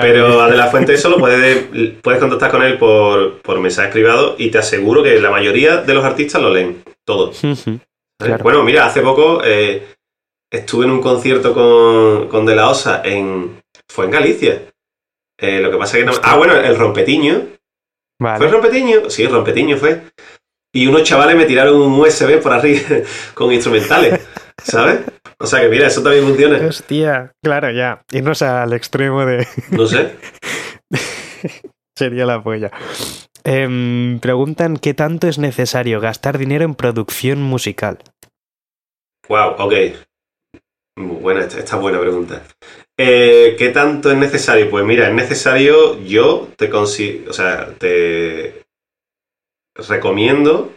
Pero 0.00 0.40
a 0.40 0.50
de 0.50 0.56
la 0.56 0.68
fuente 0.68 0.94
eso 0.94 1.08
lo 1.08 1.18
puedes, 1.18 1.66
puedes 2.02 2.20
contactar 2.20 2.50
con 2.50 2.62
él 2.62 2.78
por, 2.78 3.40
por 3.42 3.60
mensaje 3.60 3.90
privado 3.90 4.34
y 4.38 4.50
te 4.50 4.58
aseguro 4.58 5.02
que 5.02 5.20
la 5.20 5.30
mayoría 5.30 5.78
de 5.78 5.94
los 5.94 6.04
artistas 6.04 6.40
lo 6.40 6.50
leen, 6.50 6.82
todos. 7.04 7.40
Bueno, 8.42 8.64
mira, 8.64 8.84
hace 8.84 9.00
poco 9.00 9.42
eh, 9.44 9.94
estuve 10.50 10.86
en 10.86 10.90
un 10.90 11.00
concierto 11.00 11.54
con, 11.54 12.26
con 12.26 12.44
De 12.44 12.56
La 12.56 12.68
Osa 12.68 13.00
en... 13.04 13.62
Fue 13.88 14.06
en 14.06 14.10
Galicia. 14.10 14.62
Eh, 15.38 15.60
lo 15.60 15.70
que 15.70 15.76
pasa 15.76 15.96
es 15.96 16.04
que 16.04 16.10
no... 16.10 16.18
Ah, 16.24 16.36
bueno, 16.36 16.54
el 16.56 16.76
rompetiño. 16.76 17.46
¿Fue 18.18 18.46
el 18.46 18.50
rompetiño? 18.50 19.08
Sí, 19.08 19.22
el 19.22 19.30
rompetiño 19.30 19.76
fue. 19.76 20.02
Y 20.74 20.88
unos 20.88 21.04
chavales 21.04 21.36
me 21.36 21.46
tiraron 21.46 21.80
un 21.80 21.92
USB 21.92 22.40
por 22.42 22.52
arriba 22.52 22.80
con 23.34 23.52
instrumentales, 23.52 24.20
¿sabes? 24.68 25.00
O 25.38 25.46
sea 25.46 25.60
que 25.60 25.68
mira, 25.68 25.86
eso 25.86 26.02
también 26.02 26.24
funciona. 26.24 26.66
Hostia, 26.66 27.32
claro, 27.42 27.70
ya. 27.70 28.02
Irnos 28.12 28.42
al 28.42 28.72
extremo 28.72 29.24
de. 29.24 29.46
No 29.70 29.86
sé. 29.86 30.16
Sería 31.96 32.26
la 32.26 32.42
polla. 32.42 32.70
Em, 33.44 34.20
preguntan 34.20 34.76
qué 34.76 34.94
tanto 34.94 35.26
es 35.26 35.38
necesario 35.38 36.00
gastar 36.00 36.38
dinero 36.38 36.64
en 36.64 36.74
producción 36.74 37.42
musical. 37.42 37.98
Wow, 39.28 39.56
ok. 39.58 39.74
Buena, 40.96 41.44
esta, 41.44 41.76
buena 41.76 42.00
pregunta. 42.00 42.42
Eh, 42.96 43.54
¿Qué 43.56 43.68
tanto 43.68 44.10
es 44.10 44.18
necesario? 44.18 44.68
Pues 44.68 44.84
mira, 44.84 45.08
es 45.08 45.14
necesario, 45.14 46.00
yo 46.00 46.48
te 46.56 46.68
consigo, 46.68 47.30
o 47.30 47.32
sea, 47.32 47.72
te 47.78 48.64
recomiendo 49.76 50.74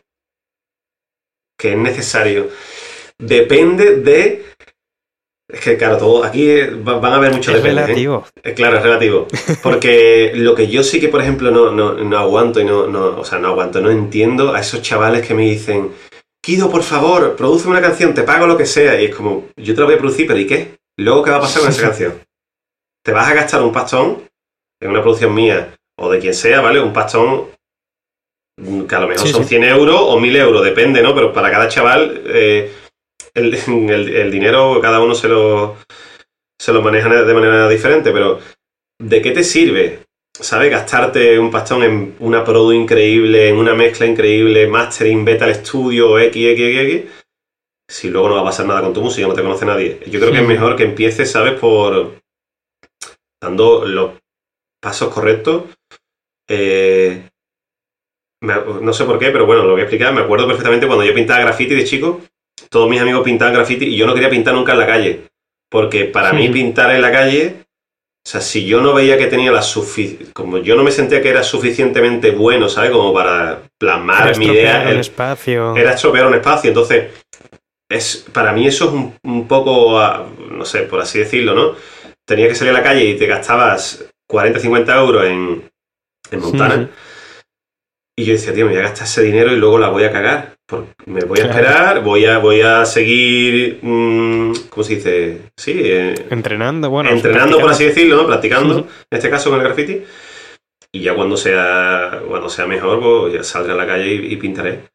que 1.58 1.72
es 1.72 1.78
necesario. 1.78 2.50
Depende 3.22 3.98
de 3.98 4.44
es 5.52 5.60
que, 5.60 5.78
claro, 5.78 5.98
todo 5.98 6.24
aquí 6.24 6.62
van 6.62 7.04
a 7.04 7.16
haber 7.16 7.34
muchos 7.34 7.54
Es 7.54 7.60
¿eh? 7.60 7.64
relativo. 7.64 8.26
Claro, 8.56 8.78
es 8.78 8.84
relativo. 8.84 9.28
Porque 9.64 10.32
lo 10.34 10.56
que 10.56 10.68
yo 10.68 10.82
sí 10.82 11.00
que, 11.00 11.10
por 11.10 11.22
ejemplo, 11.22 11.52
no, 11.52 11.72
no, 11.72 12.18
aguanto 12.18 12.62
y 12.62 12.64
no, 12.64 12.88
no, 12.88 13.20
o 13.20 13.26
sea, 13.26 13.38
no 13.40 13.50
aguanto, 13.50 13.82
no 13.82 13.92
entiendo 13.92 14.54
a 14.54 14.62
esos 14.62 14.82
chavales 14.82 15.28
que 15.28 15.34
me 15.34 15.44
dicen, 15.44 15.92
Kido, 16.42 16.72
por 16.72 16.84
favor, 16.84 17.36
produce 17.36 17.68
una 17.68 17.82
canción, 17.82 18.14
te 18.14 18.24
pago 18.24 18.48
lo 18.48 18.58
que 18.58 18.66
sea. 18.66 19.00
Y 19.00 19.06
es 19.06 19.16
como, 19.16 19.50
yo 19.58 19.76
te 19.76 19.82
la 19.82 19.86
voy 19.86 19.96
a 19.96 20.00
producir, 20.00 20.26
pero 20.26 20.40
¿y 20.40 20.48
qué? 20.48 20.78
Luego, 20.98 21.24
¿qué 21.24 21.32
va 21.32 21.38
a 21.38 21.42
pasar 21.42 21.64
con 21.64 21.72
esa 21.72 21.82
canción? 21.88 22.14
Te 23.04 23.12
vas 23.12 23.28
a 23.28 23.34
gastar 23.34 23.62
un 23.62 23.74
pastón 23.74 24.24
en 24.82 24.90
una 24.90 25.02
producción 25.02 25.34
mía 25.34 25.76
o 26.00 26.10
de 26.10 26.20
quien 26.20 26.34
sea, 26.34 26.62
¿vale? 26.62 26.80
Un 26.80 26.94
pastón 26.94 27.48
que 28.88 28.96
a 28.96 29.00
lo 29.00 29.08
mejor 29.08 29.28
son 29.28 29.44
100 29.44 29.64
euros 29.64 29.98
o 30.00 30.20
1000 30.20 30.36
euros, 30.38 30.64
depende, 30.64 31.02
¿no? 31.02 31.14
Pero 31.14 31.34
para 31.34 31.52
cada 31.52 31.68
chaval... 31.68 32.22
Eh, 32.26 32.72
el, 33.34 33.54
el, 34.10 34.32
dinero 34.32 34.80
cada 34.82 35.02
uno 35.02 35.16
se 35.16 35.28
lo, 35.28 35.78
se 36.60 36.74
lo 36.74 36.82
maneja 36.82 37.10
de 37.24 37.34
manera 37.34 37.70
diferente, 37.70 38.12
pero 38.12 38.40
¿de 39.00 39.22
qué 39.22 39.32
te 39.32 39.44
sirve? 39.44 40.00
¿Sabes? 40.34 40.72
Gastarte 40.72 41.38
un 41.38 41.52
pastón 41.52 41.84
en 41.84 42.16
una 42.20 42.44
produ 42.44 42.72
increíble, 42.72 43.50
en 43.50 43.58
una 43.58 43.74
mezcla 43.74 44.06
increíble, 44.06 44.68
mastering, 44.68 45.26
beta 45.26 45.46
al 45.46 45.52
estudio, 45.52 46.18
X, 46.20 46.46
X, 46.46 46.60
X, 46.60 46.80
X, 46.80 47.12
si 47.90 48.10
luego 48.10 48.30
no 48.30 48.36
va 48.36 48.42
a 48.42 48.46
pasar 48.46 48.66
nada 48.66 48.82
con 48.82 48.94
tu 48.94 49.02
música, 49.02 49.28
no 49.28 49.34
te 49.34 49.42
conoce 49.42 49.66
nadie. 49.66 50.00
Yo 50.08 50.20
creo 50.20 50.32
que 50.32 50.40
es 50.40 50.48
mejor 50.48 50.76
que 50.78 50.84
empieces, 50.84 51.30
¿sabes? 51.30 51.60
Por 51.60 52.22
dando 53.42 53.86
los 53.86 54.12
pasos 54.82 55.14
correctos. 55.14 55.66
Eh, 56.48 57.30
no 58.42 58.94
sé 58.94 59.06
por 59.06 59.20
qué, 59.20 59.30
pero 59.32 59.46
bueno, 59.46 59.64
lo 59.64 59.72
voy 59.72 59.82
a 59.82 59.84
explicar. 59.84 60.14
Me 60.14 60.22
acuerdo 60.22 60.48
perfectamente 60.48 60.88
cuando 60.88 61.04
yo 61.04 61.14
pintaba 61.14 61.42
graffiti 61.42 61.76
de 61.76 61.84
chico, 61.84 62.22
todos 62.70 62.90
mis 62.90 63.02
amigos 63.02 63.24
pintaban 63.24 63.54
graffiti 63.54 63.86
y 63.86 63.98
yo 63.98 64.06
no 64.06 64.14
quería 64.14 64.30
pintar 64.30 64.54
nunca 64.54 64.74
en 64.74 64.80
la 64.80 64.88
calle. 64.88 65.22
Porque 65.70 66.06
para 66.06 66.34
mí 66.34 66.50
pintar 66.50 66.94
en 66.94 67.02
la 67.02 67.12
calle, 67.12 67.64
o 68.26 68.30
sea, 68.30 68.42
si 68.42 68.66
yo 68.66 68.82
no 68.82 68.94
veía 68.94 69.18
que 69.18 69.28
tenía 69.28 69.52
la 69.52 69.62
suficiente, 69.62 70.34
como 70.34 70.58
yo 70.58 70.76
no 70.76 70.84
me 70.84 70.92
sentía 70.92 71.22
que 71.22 71.30
era 71.30 71.44
suficientemente 71.44 72.32
bueno, 72.32 72.68
¿sabes? 72.68 72.92
Como 72.92 73.14
para 73.14 73.64
plasmar 73.80 74.38
mi 74.38 74.48
idea. 74.48 74.90
El 74.90 75.00
espacio. 75.00 75.76
Era 75.76 75.94
estropear 75.94 76.28
un 76.28 76.36
espacio. 76.36 76.70
Entonces, 76.70 77.12
es, 77.90 78.26
para 78.34 78.52
mí 78.52 78.68
eso 78.68 78.86
es 78.86 79.14
un, 79.24 79.48
poco, 79.48 79.98
ah, 79.98 80.28
no 80.52 80.66
sé, 80.66 80.82
por 80.84 81.00
así 81.00 81.20
decirlo, 81.20 81.56
¿no? 81.56 81.76
Tenía 82.28 82.48
que 82.48 82.56
salir 82.56 82.72
a 82.72 82.78
la 82.78 82.84
calle 82.84 83.06
y 83.06 83.18
te 83.18 83.26
gastabas 83.26 84.06
40, 84.28 84.60
50 84.60 85.00
euros 85.00 85.26
en, 85.26 85.72
en 86.32 86.40
Montana. 86.40 86.90
Y 88.16 88.26
yo 88.26 88.34
decía, 88.34 88.54
tío, 88.54 88.66
me 88.66 88.74
voy 88.74 88.82
a 88.82 88.84
gastar 88.84 89.08
ese 89.08 89.24
dinero 89.24 89.52
y 89.52 89.56
luego 89.56 89.80
la 89.80 89.88
voy 89.88 90.04
a 90.04 90.12
cagar 90.12 90.51
me 91.06 91.22
voy 91.22 91.40
a 91.40 91.44
esperar, 91.44 92.04
voy 92.04 92.26
a, 92.26 92.38
voy 92.38 92.62
a 92.62 92.86
seguir, 92.86 93.80
mm, 93.82 94.54
¿cómo 94.70 94.84
se 94.84 94.96
dice? 94.96 95.42
Sí. 95.56 95.74
Eh, 95.84 96.16
entrenando, 96.30 96.90
bueno. 96.90 97.10
Entrenando, 97.10 97.60
por 97.60 97.72
así 97.72 97.86
decirlo, 97.86 98.18
¿no? 98.18 98.28
Practicando, 98.28 98.80
en 98.80 98.88
este 99.18 99.30
caso 99.30 99.50
con 99.50 99.60
el 99.60 99.66
graffiti. 99.66 100.04
Y 100.94 101.02
ya 101.02 101.16
cuando 101.16 101.38
sea, 101.38 102.22
cuando 102.28 102.50
sea 102.50 102.66
mejor, 102.68 103.00
pues 103.00 103.34
ya 103.34 103.44
saldré 103.44 103.74
a 103.74 103.78
la 103.78 103.88
calle 103.88 104.14
y, 104.14 104.36
pintaré. 104.36 104.90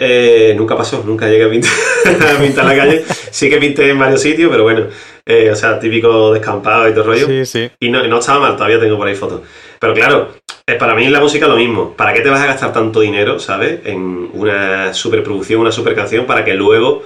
Eh, 0.00 0.54
nunca 0.56 0.76
pasó, 0.76 1.02
nunca 1.04 1.28
llegué 1.28 1.44
a 1.44 1.50
pintar, 1.50 1.72
a 2.36 2.40
pintar 2.40 2.64
la 2.64 2.76
calle. 2.76 3.04
Sí 3.30 3.50
que 3.50 3.58
pinté 3.58 3.90
en 3.90 3.98
varios 3.98 4.22
sitios, 4.22 4.48
pero 4.48 4.62
bueno, 4.62 4.86
eh, 5.26 5.50
o 5.50 5.56
sea, 5.56 5.78
típico 5.80 6.32
descampado 6.32 6.88
y 6.88 6.92
todo 6.92 7.04
rollo. 7.04 7.26
Sí, 7.26 7.44
sí. 7.44 7.70
Y 7.80 7.90
no, 7.90 8.06
no 8.06 8.18
estaba 8.20 8.38
mal, 8.38 8.56
todavía 8.56 8.78
tengo 8.78 8.96
por 8.96 9.08
ahí 9.08 9.16
fotos. 9.16 9.42
Pero 9.80 9.94
claro, 9.94 10.34
eh, 10.66 10.74
para 10.74 10.94
mí 10.94 11.08
la 11.08 11.20
música 11.20 11.48
lo 11.48 11.56
mismo. 11.56 11.94
¿Para 11.94 12.14
qué 12.14 12.20
te 12.20 12.30
vas 12.30 12.40
a 12.40 12.46
gastar 12.46 12.72
tanto 12.72 13.00
dinero, 13.00 13.40
¿sabes? 13.40 13.80
En 13.84 14.30
una 14.32 14.94
superproducción, 14.94 15.60
una 15.60 15.72
super 15.72 15.96
canción, 15.96 16.26
para 16.26 16.44
que 16.44 16.54
luego 16.54 17.02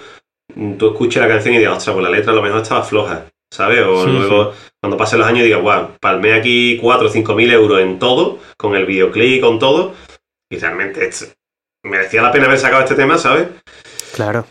tú 0.78 0.88
escuches 0.88 1.22
la 1.22 1.28
canción 1.28 1.54
y 1.54 1.58
digas, 1.58 1.78
ostras, 1.78 1.94
pues 1.94 2.04
la 2.04 2.10
letra 2.10 2.32
a 2.32 2.36
lo 2.36 2.42
mejor 2.42 2.60
estaba 2.60 2.82
floja, 2.82 3.24
¿sabes? 3.50 3.80
O 3.80 4.06
luego, 4.06 4.52
cuando 4.80 4.98
pasen 4.98 5.18
los 5.18 5.28
años, 5.28 5.44
digas, 5.44 5.62
wow, 5.62 5.96
palmé 5.98 6.34
aquí 6.34 6.76
4 6.78 7.08
o 7.08 7.10
5 7.10 7.34
mil 7.34 7.50
euros 7.50 7.80
en 7.80 7.98
todo, 7.98 8.38
con 8.58 8.76
el 8.76 8.84
videoclip, 8.84 9.40
con 9.40 9.58
todo, 9.58 9.94
y 10.50 10.58
realmente 10.58 11.08
merecía 11.84 12.22
la 12.22 12.32
pena 12.32 12.46
haber 12.46 12.58
sacado 12.58 12.82
este 12.82 12.94
tema, 12.94 13.18
¿sabes? 13.18 13.48
Claro. 14.14 14.46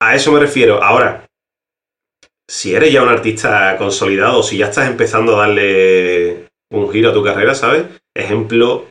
A 0.00 0.14
eso 0.14 0.32
me 0.32 0.40
refiero. 0.40 0.82
Ahora, 0.82 1.28
si 2.48 2.74
eres 2.74 2.92
ya 2.92 3.02
un 3.02 3.08
artista 3.08 3.76
consolidado, 3.76 4.42
si 4.42 4.58
ya 4.58 4.66
estás 4.66 4.88
empezando 4.88 5.36
a 5.36 5.46
darle 5.46 6.48
un 6.70 6.90
giro 6.90 7.10
a 7.10 7.14
tu 7.14 7.22
carrera, 7.22 7.54
¿sabes? 7.54 7.86
Ejemplo 8.14 8.88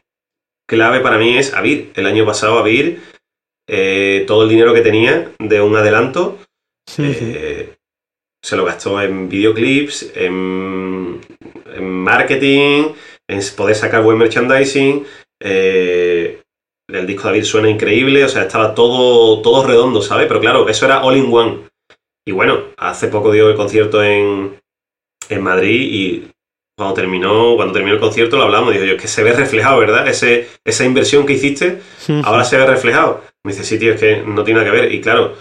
clave 0.67 0.99
para 0.99 1.17
mí 1.17 1.37
es 1.37 1.53
Avir. 1.53 1.91
El 1.95 2.05
año 2.05 2.25
pasado 2.25 2.59
Avir, 2.59 3.01
eh, 3.67 4.25
todo 4.27 4.43
el 4.43 4.49
dinero 4.49 4.73
que 4.73 4.81
tenía 4.81 5.31
de 5.39 5.61
un 5.61 5.75
adelanto, 5.75 6.37
eh, 6.97 7.73
se 8.43 8.55
lo 8.55 8.65
gastó 8.65 9.01
en 9.01 9.27
videoclips, 9.29 10.11
en, 10.15 11.21
marketing, 11.79 12.93
en 13.27 13.41
poder 13.55 13.75
sacar 13.75 14.03
buen 14.03 14.17
merchandising. 14.17 15.05
Eh, 15.39 16.06
el 16.89 17.07
disco 17.07 17.23
de 17.23 17.29
Avir 17.29 17.45
suena 17.45 17.69
increíble, 17.69 18.23
o 18.23 18.29
sea, 18.29 18.43
estaba 18.43 18.73
todo, 18.73 19.41
todo 19.41 19.65
redondo, 19.65 20.01
¿sabes? 20.01 20.27
Pero 20.27 20.39
claro, 20.39 20.69
eso 20.69 20.85
era 20.85 21.03
all 21.03 21.17
in 21.17 21.33
one. 21.33 21.67
Y 22.25 22.31
bueno, 22.31 22.65
hace 22.77 23.07
poco 23.07 23.31
dio 23.31 23.49
el 23.49 23.55
concierto 23.55 24.03
en, 24.03 24.59
en 25.29 25.41
Madrid 25.41 25.89
y 25.91 26.31
cuando 26.77 26.93
terminó, 26.93 27.55
cuando 27.55 27.73
terminó 27.73 27.95
el 27.95 27.99
concierto 27.99 28.37
lo 28.37 28.43
hablamos, 28.43 28.71
dijo 28.71 28.85
yo, 28.85 28.93
es 28.93 29.01
que 29.01 29.07
se 29.07 29.23
ve 29.23 29.33
reflejado, 29.33 29.79
¿verdad? 29.79 30.07
Ese, 30.07 30.47
esa 30.63 30.85
inversión 30.85 31.25
que 31.25 31.33
hiciste, 31.33 31.81
ahora 32.23 32.43
se 32.43 32.57
ve 32.57 32.67
reflejado. 32.67 33.23
Me 33.43 33.51
dice, 33.51 33.63
sí, 33.63 33.79
tío, 33.79 33.93
es 33.93 33.99
que 33.99 34.21
no 34.21 34.43
tiene 34.43 34.59
nada 34.59 34.71
que 34.71 34.81
ver. 34.81 34.91
Y 34.91 35.01
claro, 35.01 35.33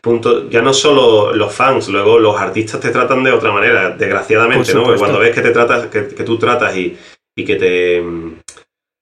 punto, 0.00 0.48
ya 0.48 0.62
no 0.62 0.72
solo 0.72 1.34
los 1.34 1.54
fans, 1.54 1.88
luego 1.88 2.18
los 2.18 2.40
artistas 2.40 2.80
te 2.80 2.90
tratan 2.90 3.22
de 3.22 3.32
otra 3.32 3.52
manera, 3.52 3.90
desgraciadamente, 3.90 4.72
¿no? 4.72 4.84
Porque 4.84 4.98
cuando 4.98 5.18
ves 5.18 5.34
que 5.34 5.42
te 5.42 5.50
tratas, 5.50 5.86
que, 5.88 6.02
tú 6.02 6.38
tratas 6.38 6.74
y, 6.76 6.96
y, 7.36 7.44
que 7.44 7.56
te. 7.56 8.02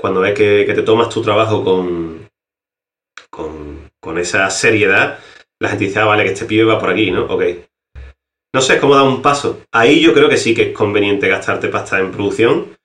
Cuando 0.04 0.20
ves 0.20 0.34
que, 0.34 0.64
que, 0.66 0.74
te 0.74 0.82
tomas 0.82 1.08
tu 1.08 1.22
trabajo 1.22 1.64
con, 1.64 2.28
con, 3.30 3.90
con 3.98 4.18
esa 4.18 4.50
seriedad, 4.50 5.18
la 5.58 5.70
gente 5.70 5.86
dice, 5.86 5.98
ah, 6.00 6.04
vale, 6.04 6.24
que 6.24 6.32
este 6.32 6.44
pibe 6.44 6.64
va 6.64 6.78
por 6.78 6.90
aquí, 6.90 7.10
¿no? 7.10 7.24
Ok. 7.24 7.42
no 8.54 8.60
sé, 8.60 8.74
es 8.74 8.80
como 8.82 8.96
dar 8.96 9.06
un 9.06 9.22
paso. 9.22 9.62
Ahí 9.72 10.02
yo 10.02 10.12
creo 10.12 10.28
que 10.28 10.36
sí 10.36 10.54
que 10.54 10.72
es 10.72 10.76
conveniente 10.76 11.26
gastarte 11.26 11.68
pasta 11.68 11.98
en 12.00 12.12
producción. 12.12 12.76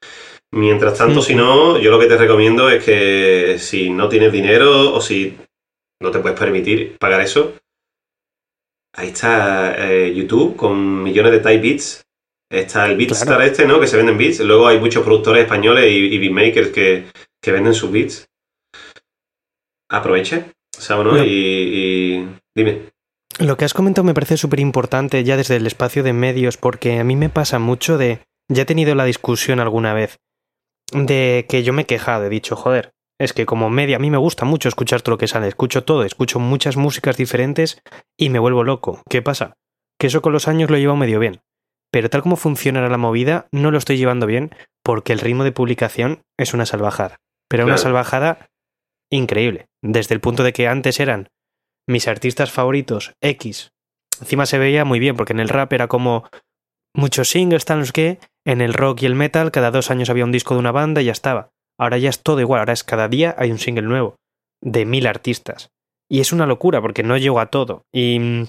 Mientras 0.53 0.97
tanto, 0.97 1.21
si 1.21 1.35
no, 1.35 1.77
yo 1.77 1.91
lo 1.91 1.99
que 1.99 2.05
te 2.05 2.15
recomiendo 2.15 2.69
es 2.69 2.85
que 2.85 3.57
si 3.59 3.89
no 3.89 4.07
tienes 4.07 4.31
dinero 4.31 4.93
o 4.93 5.01
si 5.01 5.37
no 6.01 6.11
te 6.11 6.19
puedes 6.19 6.39
permitir 6.39 6.97
pagar 6.99 7.19
eso, 7.19 7.55
ahí 8.95 9.09
está 9.09 9.75
eh, 9.91 10.13
YouTube 10.15 10.55
con 10.55 11.03
millones 11.03 11.33
de 11.33 11.39
type 11.39 11.59
beats. 11.59 12.01
Está 12.51 12.85
el 12.87 12.97
Beatstar 12.97 13.41
este, 13.43 13.65
¿no? 13.65 13.79
Que 13.79 13.87
se 13.87 13.97
venden 13.97 14.17
beats. 14.17 14.39
Luego 14.39 14.67
hay 14.67 14.79
muchos 14.79 15.03
productores 15.03 15.43
españoles 15.43 15.85
y, 15.91 16.17
beatmakers 16.17 16.69
que, 16.69 17.05
venden 17.45 17.73
sus 17.73 17.91
beats. 17.91 18.27
Aproveche, 19.89 20.51
¿sabes? 20.71 21.05
No? 21.05 21.23
y 21.23 22.27
dime. 22.55 22.89
Lo 23.39 23.55
que 23.55 23.65
has 23.65 23.73
comentado 23.73 24.03
me 24.03 24.13
parece 24.13 24.35
súper 24.35 24.59
importante 24.59 25.23
ya 25.23 25.37
desde 25.37 25.55
el 25.55 25.65
espacio 25.65 26.03
de 26.03 26.11
medios, 26.11 26.57
porque 26.57 26.99
a 26.99 27.03
mí 27.03 27.15
me 27.15 27.29
pasa 27.29 27.57
mucho 27.57 27.97
de. 27.97 28.19
Ya 28.51 28.63
he 28.63 28.65
tenido 28.65 28.95
la 28.95 29.05
discusión 29.05 29.59
alguna 29.59 29.93
vez 29.93 30.17
de 30.91 31.45
que 31.47 31.63
yo 31.63 31.71
me 31.71 31.83
he 31.83 31.85
quejado, 31.85 32.25
he 32.25 32.29
dicho, 32.29 32.55
joder, 32.55 32.91
es 33.19 33.31
que 33.31 33.45
como 33.45 33.69
media 33.69 33.97
a 33.97 33.99
mí 33.99 34.09
me 34.09 34.17
gusta 34.17 34.43
mucho 34.43 34.67
escuchar 34.67 35.01
todo 35.01 35.13
lo 35.13 35.17
que 35.19 35.27
sale, 35.27 35.47
escucho 35.47 35.83
todo, 35.83 36.03
escucho 36.03 36.39
muchas 36.39 36.77
músicas 36.77 37.15
diferentes 37.15 37.81
y 38.17 38.29
me 38.29 38.39
vuelvo 38.39 38.63
loco. 38.63 39.03
¿Qué 39.07 39.21
pasa? 39.21 39.53
Que 39.99 40.07
eso 40.07 40.21
con 40.21 40.33
los 40.33 40.47
años 40.47 40.69
lo 40.69 40.77
he 40.77 40.79
llevado 40.79 40.97
medio 40.97 41.19
bien. 41.19 41.41
Pero 41.91 42.09
tal 42.09 42.21
como 42.21 42.35
funciona 42.35 42.87
la 42.87 42.97
movida, 42.97 43.47
no 43.51 43.71
lo 43.71 43.77
estoy 43.77 43.97
llevando 43.97 44.25
bien 44.25 44.51
porque 44.83 45.13
el 45.13 45.19
ritmo 45.19 45.43
de 45.43 45.51
publicación 45.51 46.21
es 46.37 46.53
una 46.53 46.65
salvajada. 46.65 47.17
Pero 47.49 47.65
una 47.65 47.77
salvajada 47.77 48.47
increíble. 49.11 49.67
Desde 49.81 50.13
el 50.13 50.21
punto 50.21 50.43
de 50.43 50.53
que 50.53 50.67
antes 50.67 50.99
eran 50.99 51.29
mis 51.87 52.07
artistas 52.07 52.51
favoritos, 52.51 53.13
X. 53.21 53.71
Encima 54.21 54.45
se 54.45 54.59
veía 54.59 54.85
muy 54.85 54.99
bien, 54.99 55.15
porque 55.15 55.33
en 55.33 55.39
el 55.39 55.49
rap 55.49 55.73
era 55.73 55.87
como 55.87 56.29
muchos 56.93 57.29
singles, 57.29 57.65
tan 57.65 57.79
los 57.79 57.91
que, 57.91 58.19
en 58.45 58.61
el 58.61 58.73
rock 58.73 59.01
y 59.01 59.05
el 59.07 59.15
metal, 59.15 59.51
cada 59.51 59.71
dos 59.71 59.89
años 59.89 60.09
había 60.09 60.25
un 60.25 60.31
disco 60.31 60.53
de 60.53 60.59
una 60.59 60.71
banda 60.71 61.01
y 61.01 61.05
ya 61.05 61.11
estaba. 61.11 61.49
Ahora 61.79 61.97
ya 61.97 62.09
es 62.09 62.21
todo 62.21 62.41
igual, 62.41 62.59
ahora 62.59 62.73
es 62.73 62.83
cada 62.83 63.07
día 63.07 63.33
hay 63.37 63.51
un 63.51 63.57
single 63.57 63.87
nuevo, 63.87 64.17
de 64.61 64.85
mil 64.85 65.07
artistas. 65.07 65.69
Y 66.09 66.19
es 66.19 66.31
una 66.31 66.45
locura, 66.45 66.81
porque 66.81 67.03
no 67.03 67.17
llego 67.17 67.39
a 67.39 67.47
todo. 67.47 67.83
Y, 67.93 68.43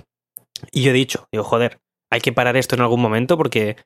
y 0.73 0.83
yo 0.83 0.91
he 0.91 0.95
dicho, 0.95 1.27
digo, 1.33 1.45
joder, 1.45 1.79
hay 2.11 2.21
que 2.21 2.33
parar 2.33 2.57
esto 2.57 2.75
en 2.75 2.83
algún 2.83 3.01
momento 3.01 3.37
porque... 3.37 3.77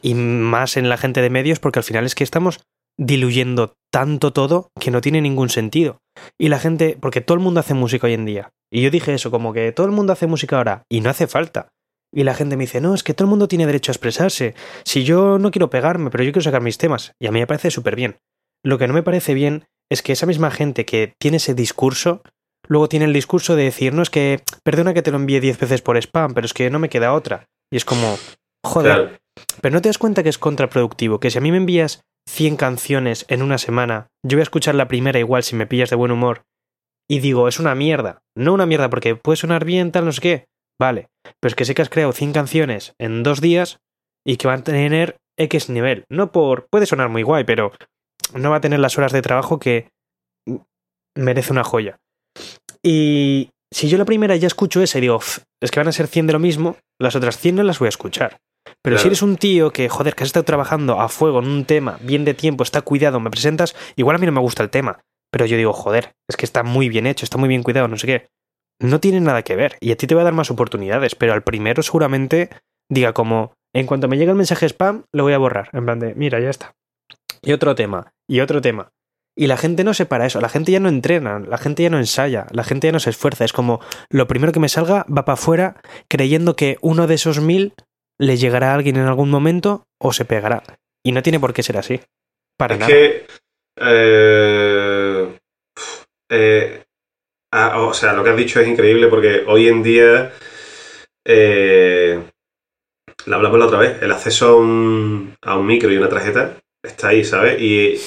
Y 0.00 0.14
más 0.14 0.78
en 0.78 0.88
la 0.88 0.96
gente 0.96 1.20
de 1.20 1.28
medios, 1.28 1.58
porque 1.58 1.80
al 1.80 1.84
final 1.84 2.06
es 2.06 2.14
que 2.14 2.24
estamos 2.24 2.60
diluyendo 2.98 3.74
tanto 3.92 4.32
todo 4.32 4.70
que 4.80 4.90
no 4.90 5.02
tiene 5.02 5.20
ningún 5.20 5.50
sentido. 5.50 5.98
Y 6.38 6.48
la 6.48 6.58
gente, 6.58 6.96
porque 6.98 7.20
todo 7.20 7.36
el 7.36 7.42
mundo 7.42 7.60
hace 7.60 7.74
música 7.74 8.06
hoy 8.06 8.14
en 8.14 8.24
día. 8.24 8.50
Y 8.72 8.82
yo 8.82 8.90
dije 8.90 9.12
eso, 9.14 9.30
como 9.30 9.52
que 9.52 9.72
todo 9.72 9.86
el 9.86 9.92
mundo 9.92 10.14
hace 10.14 10.26
música 10.26 10.56
ahora 10.56 10.84
y 10.90 11.00
no 11.00 11.10
hace 11.10 11.26
falta. 11.26 11.68
Y 12.12 12.24
la 12.24 12.34
gente 12.34 12.56
me 12.56 12.64
dice, 12.64 12.80
no, 12.80 12.94
es 12.94 13.02
que 13.02 13.14
todo 13.14 13.26
el 13.26 13.30
mundo 13.30 13.48
tiene 13.48 13.66
derecho 13.66 13.90
a 13.90 13.94
expresarse. 13.94 14.54
Si 14.84 15.04
yo 15.04 15.38
no 15.38 15.50
quiero 15.50 15.70
pegarme, 15.70 16.10
pero 16.10 16.24
yo 16.24 16.32
quiero 16.32 16.44
sacar 16.44 16.62
mis 16.62 16.78
temas. 16.78 17.12
Y 17.20 17.26
a 17.26 17.32
mí 17.32 17.40
me 17.40 17.46
parece 17.46 17.70
súper 17.70 17.96
bien. 17.96 18.16
Lo 18.64 18.78
que 18.78 18.88
no 18.88 18.94
me 18.94 19.02
parece 19.02 19.34
bien 19.34 19.66
es 19.90 20.02
que 20.02 20.12
esa 20.12 20.26
misma 20.26 20.50
gente 20.50 20.84
que 20.84 21.12
tiene 21.20 21.36
ese 21.36 21.54
discurso, 21.54 22.22
luego 22.68 22.88
tiene 22.88 23.04
el 23.04 23.12
discurso 23.12 23.56
de 23.56 23.64
decir, 23.64 23.92
no, 23.92 24.02
es 24.02 24.10
que, 24.10 24.42
perdona 24.62 24.94
que 24.94 25.02
te 25.02 25.10
lo 25.10 25.16
envíe 25.16 25.40
diez 25.40 25.58
veces 25.58 25.82
por 25.82 25.96
spam, 25.96 26.34
pero 26.34 26.44
es 26.44 26.54
que 26.54 26.70
no 26.70 26.78
me 26.78 26.88
queda 26.88 27.12
otra. 27.12 27.46
Y 27.70 27.76
es 27.76 27.84
como, 27.84 28.18
joder. 28.64 29.20
Pero 29.60 29.74
no 29.74 29.82
te 29.82 29.88
das 29.88 29.98
cuenta 29.98 30.22
que 30.22 30.28
es 30.28 30.38
contraproductivo, 30.38 31.20
que 31.20 31.30
si 31.30 31.38
a 31.38 31.40
mí 31.40 31.50
me 31.50 31.58
envías 31.58 32.02
100 32.28 32.56
canciones 32.56 33.26
en 33.28 33.42
una 33.42 33.58
semana, 33.58 34.08
yo 34.24 34.36
voy 34.36 34.40
a 34.40 34.42
escuchar 34.44 34.74
la 34.74 34.88
primera 34.88 35.18
igual 35.18 35.42
si 35.42 35.56
me 35.56 35.66
pillas 35.66 35.90
de 35.90 35.96
buen 35.96 36.10
humor, 36.10 36.44
y 37.08 37.20
digo, 37.20 37.48
es 37.48 37.60
una 37.60 37.74
mierda. 37.74 38.22
No 38.36 38.54
una 38.54 38.66
mierda 38.66 38.90
porque 38.90 39.14
puede 39.14 39.36
sonar 39.36 39.64
bien, 39.64 39.92
tal, 39.92 40.04
no 40.04 40.12
sé 40.12 40.20
qué. 40.20 40.46
Vale, 40.78 41.08
pero 41.40 41.50
es 41.50 41.54
que 41.54 41.64
sé 41.64 41.74
que 41.74 41.82
has 41.82 41.88
creado 41.88 42.12
100 42.12 42.32
canciones 42.32 42.94
en 42.98 43.22
dos 43.22 43.40
días 43.40 43.78
y 44.26 44.36
que 44.36 44.48
van 44.48 44.60
a 44.60 44.64
tener 44.64 45.16
X 45.38 45.70
nivel. 45.70 46.04
No 46.10 46.32
por... 46.32 46.66
puede 46.68 46.86
sonar 46.86 47.08
muy 47.08 47.22
guay, 47.22 47.44
pero 47.44 47.72
no 48.34 48.50
va 48.50 48.56
a 48.56 48.60
tener 48.60 48.80
las 48.80 48.98
horas 48.98 49.12
de 49.12 49.22
trabajo 49.22 49.58
que 49.58 49.88
merece 51.14 51.52
una 51.52 51.64
joya. 51.64 51.98
Y 52.86 53.50
si 53.74 53.88
yo 53.88 53.98
la 53.98 54.04
primera 54.04 54.36
ya 54.36 54.46
escucho 54.46 54.80
esa 54.80 54.98
y 54.98 55.00
digo, 55.00 55.18
es 55.60 55.72
que 55.72 55.80
van 55.80 55.88
a 55.88 55.92
ser 55.92 56.06
100 56.06 56.28
de 56.28 56.32
lo 56.34 56.38
mismo, 56.38 56.76
las 57.00 57.16
otras 57.16 57.36
100 57.36 57.56
no 57.56 57.62
las 57.64 57.80
voy 57.80 57.86
a 57.86 57.88
escuchar. 57.88 58.38
Pero 58.80 58.96
si 58.98 59.08
eres 59.08 59.22
un 59.22 59.36
tío 59.36 59.72
que, 59.72 59.88
joder, 59.88 60.14
que 60.14 60.22
has 60.22 60.28
estado 60.28 60.44
trabajando 60.44 61.00
a 61.00 61.08
fuego 61.08 61.40
en 61.40 61.48
un 61.48 61.64
tema, 61.64 61.98
bien 62.00 62.24
de 62.24 62.34
tiempo, 62.34 62.62
está 62.62 62.82
cuidado, 62.82 63.18
me 63.18 63.30
presentas, 63.30 63.74
igual 63.96 64.14
a 64.14 64.18
mí 64.20 64.26
no 64.26 64.30
me 64.30 64.40
gusta 64.40 64.62
el 64.62 64.70
tema, 64.70 65.00
pero 65.32 65.46
yo 65.46 65.56
digo, 65.56 65.72
joder, 65.72 66.12
es 66.28 66.36
que 66.36 66.46
está 66.46 66.62
muy 66.62 66.88
bien 66.88 67.08
hecho, 67.08 67.24
está 67.24 67.38
muy 67.38 67.48
bien 67.48 67.64
cuidado, 67.64 67.88
no 67.88 67.98
sé 67.98 68.06
qué. 68.06 68.28
No 68.80 69.00
tiene 69.00 69.20
nada 69.20 69.42
que 69.42 69.56
ver, 69.56 69.76
y 69.80 69.90
a 69.90 69.96
ti 69.96 70.06
te 70.06 70.14
va 70.14 70.20
a 70.20 70.24
dar 70.24 70.34
más 70.34 70.52
oportunidades, 70.52 71.16
pero 71.16 71.32
al 71.32 71.42
primero 71.42 71.82
seguramente 71.82 72.50
diga 72.88 73.14
como, 73.14 73.54
en 73.74 73.86
cuanto 73.86 74.06
me 74.06 74.16
llega 74.16 74.30
el 74.30 74.38
mensaje 74.38 74.66
spam, 74.66 75.04
lo 75.12 75.24
voy 75.24 75.32
a 75.32 75.38
borrar, 75.38 75.70
en 75.72 75.84
plan 75.84 75.98
de, 75.98 76.14
mira, 76.14 76.38
ya 76.38 76.50
está. 76.50 76.74
Y 77.42 77.52
otro 77.52 77.74
tema, 77.74 78.12
y 78.28 78.40
otro 78.40 78.60
tema. 78.60 78.90
Y 79.38 79.48
la 79.48 79.58
gente 79.58 79.84
no 79.84 79.92
se 79.92 80.06
para 80.06 80.24
eso, 80.24 80.40
la 80.40 80.48
gente 80.48 80.72
ya 80.72 80.80
no 80.80 80.88
entrena, 80.88 81.38
la 81.40 81.58
gente 81.58 81.82
ya 81.82 81.90
no 81.90 81.98
ensaya, 81.98 82.46
la 82.52 82.64
gente 82.64 82.88
ya 82.88 82.92
no 82.92 83.00
se 83.00 83.10
esfuerza. 83.10 83.44
Es 83.44 83.52
como 83.52 83.80
lo 84.08 84.26
primero 84.26 84.52
que 84.52 84.60
me 84.60 84.70
salga 84.70 85.04
va 85.14 85.26
para 85.26 85.34
afuera 85.34 85.76
creyendo 86.08 86.56
que 86.56 86.78
uno 86.80 87.06
de 87.06 87.16
esos 87.16 87.40
mil 87.40 87.74
le 88.18 88.38
llegará 88.38 88.72
a 88.72 88.74
alguien 88.74 88.96
en 88.96 89.06
algún 89.06 89.28
momento 89.28 89.84
o 90.00 90.14
se 90.14 90.24
pegará. 90.24 90.62
Y 91.04 91.12
no 91.12 91.22
tiene 91.22 91.38
por 91.38 91.52
qué 91.52 91.62
ser 91.62 91.76
así. 91.76 92.00
Para 92.56 92.74
es 92.74 92.80
nada. 92.80 92.92
Que, 92.92 93.26
eh, 93.78 95.38
eh, 96.30 96.82
ah, 97.52 97.82
o 97.82 97.92
sea, 97.92 98.14
lo 98.14 98.24
que 98.24 98.30
has 98.30 98.36
dicho 98.36 98.60
es 98.60 98.68
increíble 98.68 99.08
porque 99.08 99.44
hoy 99.46 99.68
en 99.68 99.82
día. 99.82 100.32
Eh, 101.26 102.22
la 103.26 103.36
hablamos 103.36 103.58
la 103.58 103.66
otra 103.66 103.78
vez. 103.80 104.02
El 104.02 104.12
acceso 104.12 104.48
a 104.48 104.56
un, 104.56 105.36
a 105.42 105.58
un 105.58 105.66
micro 105.66 105.92
y 105.92 105.98
una 105.98 106.08
tarjeta 106.08 106.56
está 106.86 107.08
ahí, 107.08 107.24
¿sabes? 107.24 107.60
Y, 107.60 107.98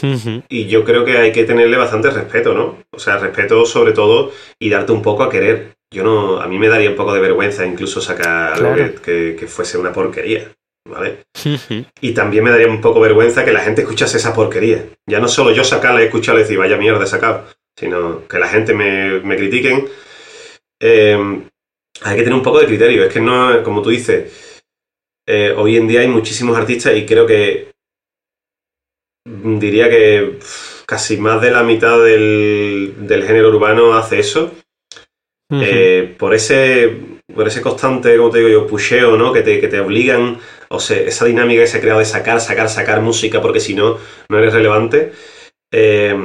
y, 0.50 0.68
yo 0.68 0.84
creo 0.84 1.06
que 1.06 1.18
hay 1.18 1.32
que 1.32 1.44
tenerle 1.44 1.78
bastante 1.78 2.10
respeto, 2.10 2.54
¿no? 2.54 2.78
O 2.92 3.00
sea, 3.00 3.18
respeto 3.18 3.66
sobre 3.66 3.92
todo 3.94 4.32
y 4.60 4.70
darte 4.70 4.92
un 4.92 5.02
poco 5.02 5.24
a 5.24 5.30
querer 5.30 5.80
yo 5.92 6.04
no, 6.04 6.40
a 6.40 6.48
mí 6.48 6.60
me 6.60 6.70
daría 6.70 6.92
un 6.92 6.96
poco 6.96 7.14
de 7.14 7.20
vergüenza 7.20 7.66
incluso 7.66 8.00
sacar 8.00 8.54
algo 8.54 8.76
que, 9.02 9.46
fuese 9.48 9.78
una 9.78 9.92
porquería, 9.92 10.52
¿vale? 10.88 11.24
y 12.00 12.14
también 12.14 12.44
me 12.44 12.52
daría 12.52 12.68
un 12.68 12.80
poco 12.80 13.00
vergüenza 13.00 13.44
que 13.44 13.52
la 13.52 13.62
gente 13.62 13.82
escuchase 13.82 14.18
esa 14.18 14.36
porquería. 14.36 14.86
Ya 15.08 15.20
no 15.20 15.28
solo 15.28 15.52
yo 15.52 15.64
sacarla 15.64 16.04
y 16.04 16.06
escucharla 16.06 16.42
y 16.42 16.44
decir, 16.44 16.60
vaya 16.60 16.78
mierda 16.78 17.06
he 17.06 17.08
sacado, 17.08 17.46
sino 17.76 18.28
que 18.28 18.38
la 18.38 18.48
gente 18.48 18.76
me, 18.76 19.20
me 19.22 19.36
critiquen. 19.36 19.88
Em, 20.80 21.50
hay 22.02 22.16
que 22.16 22.24
tener 22.24 22.36
un 22.36 22.44
poco 22.44 22.60
de 22.60 22.68
criterio. 22.68 23.04
Es 23.04 23.12
que 23.12 23.20
no, 23.20 23.64
como 23.64 23.82
tú 23.82 23.90
dices, 23.90 24.62
eh, 25.28 25.54
hoy 25.58 25.78
en 25.78 25.88
día 25.88 26.02
hay 26.02 26.08
muchísimos 26.08 26.56
artistas 26.56 26.96
y 26.96 27.06
creo 27.06 27.26
que 27.26 27.69
diría 29.60 29.90
que 29.90 30.40
casi 30.86 31.18
más 31.18 31.42
de 31.42 31.52
la 31.52 31.64
mitad 31.64 32.04
del, 32.04 32.96
del 33.00 33.24
género 33.24 33.50
urbano 33.50 33.94
hace 33.94 34.20
eso 34.20 34.52
eh, 35.52 36.16
por, 36.18 36.36
ese, 36.36 36.96
por 37.34 37.48
ese 37.48 37.62
constante, 37.62 38.16
como 38.18 38.30
te 38.30 38.38
digo 38.38 38.50
yo, 38.50 38.68
pusheo, 38.68 39.18
¿no? 39.18 39.34
Que 39.34 39.42
te, 39.42 39.60
que 39.60 39.68
te 39.68 39.80
obligan, 39.80 40.38
o 40.70 40.80
sea, 40.80 40.98
esa 40.98 41.26
dinámica 41.26 41.62
que 41.62 41.68
se 41.68 41.78
ha 41.78 41.82
creado 41.82 42.00
de 42.00 42.06
sacar, 42.06 42.40
sacar, 42.40 42.70
sacar 42.70 43.02
música, 43.02 43.42
porque 43.42 43.60
si 43.60 43.74
no, 43.74 43.98
no 44.30 44.38
eres 44.38 44.54
relevante, 44.54 45.12
eh, 45.72 46.16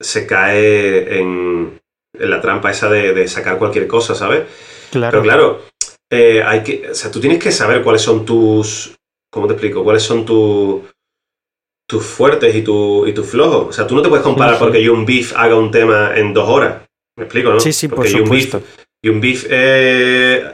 se 0.00 0.26
cae 0.26 1.18
en, 1.18 1.80
en, 2.16 2.30
la 2.30 2.40
trampa 2.40 2.70
esa 2.70 2.88
de, 2.88 3.26
sacar 3.26 3.58
cualquier 3.58 3.88
cosa, 3.88 4.14
¿sabes? 4.14 4.44
Claro. 4.92 5.10
Pero 5.10 5.22
claro, 5.22 5.62
eh, 6.10 6.42
hay 6.44 6.62
que, 6.62 6.90
o 6.90 6.94
sea, 6.94 7.10
tú 7.10 7.20
tienes 7.20 7.42
que 7.42 7.50
saber 7.50 7.82
cuáles 7.82 8.02
son 8.02 8.24
tus, 8.24 8.96
¿cómo 9.28 9.48
te 9.48 9.54
explico? 9.54 9.82
¿Cuáles 9.82 10.04
son 10.04 10.24
tus 10.24 10.82
tus 11.88 12.04
fuertes 12.04 12.54
y, 12.54 12.62
tu, 12.62 13.06
y 13.06 13.12
tus 13.12 13.26
flojos. 13.26 13.68
O 13.68 13.72
sea, 13.72 13.86
tú 13.86 13.94
no 13.94 14.02
te 14.02 14.08
puedes 14.08 14.22
comparar 14.22 14.58
porque 14.58 14.82
yo 14.82 14.92
un 14.92 15.06
Beef 15.06 15.32
haga 15.36 15.56
un 15.56 15.70
tema 15.70 16.12
en 16.14 16.34
dos 16.34 16.48
horas. 16.48 16.88
¿Me 17.18 17.24
explico, 17.24 17.50
no? 17.50 17.58
Sí, 17.58 17.72
sí, 17.72 17.88
por 17.88 18.06
supuesto. 18.06 18.62
Y 19.02 19.08
un 19.08 19.20
beef 19.20 19.46
eh, 19.50 20.52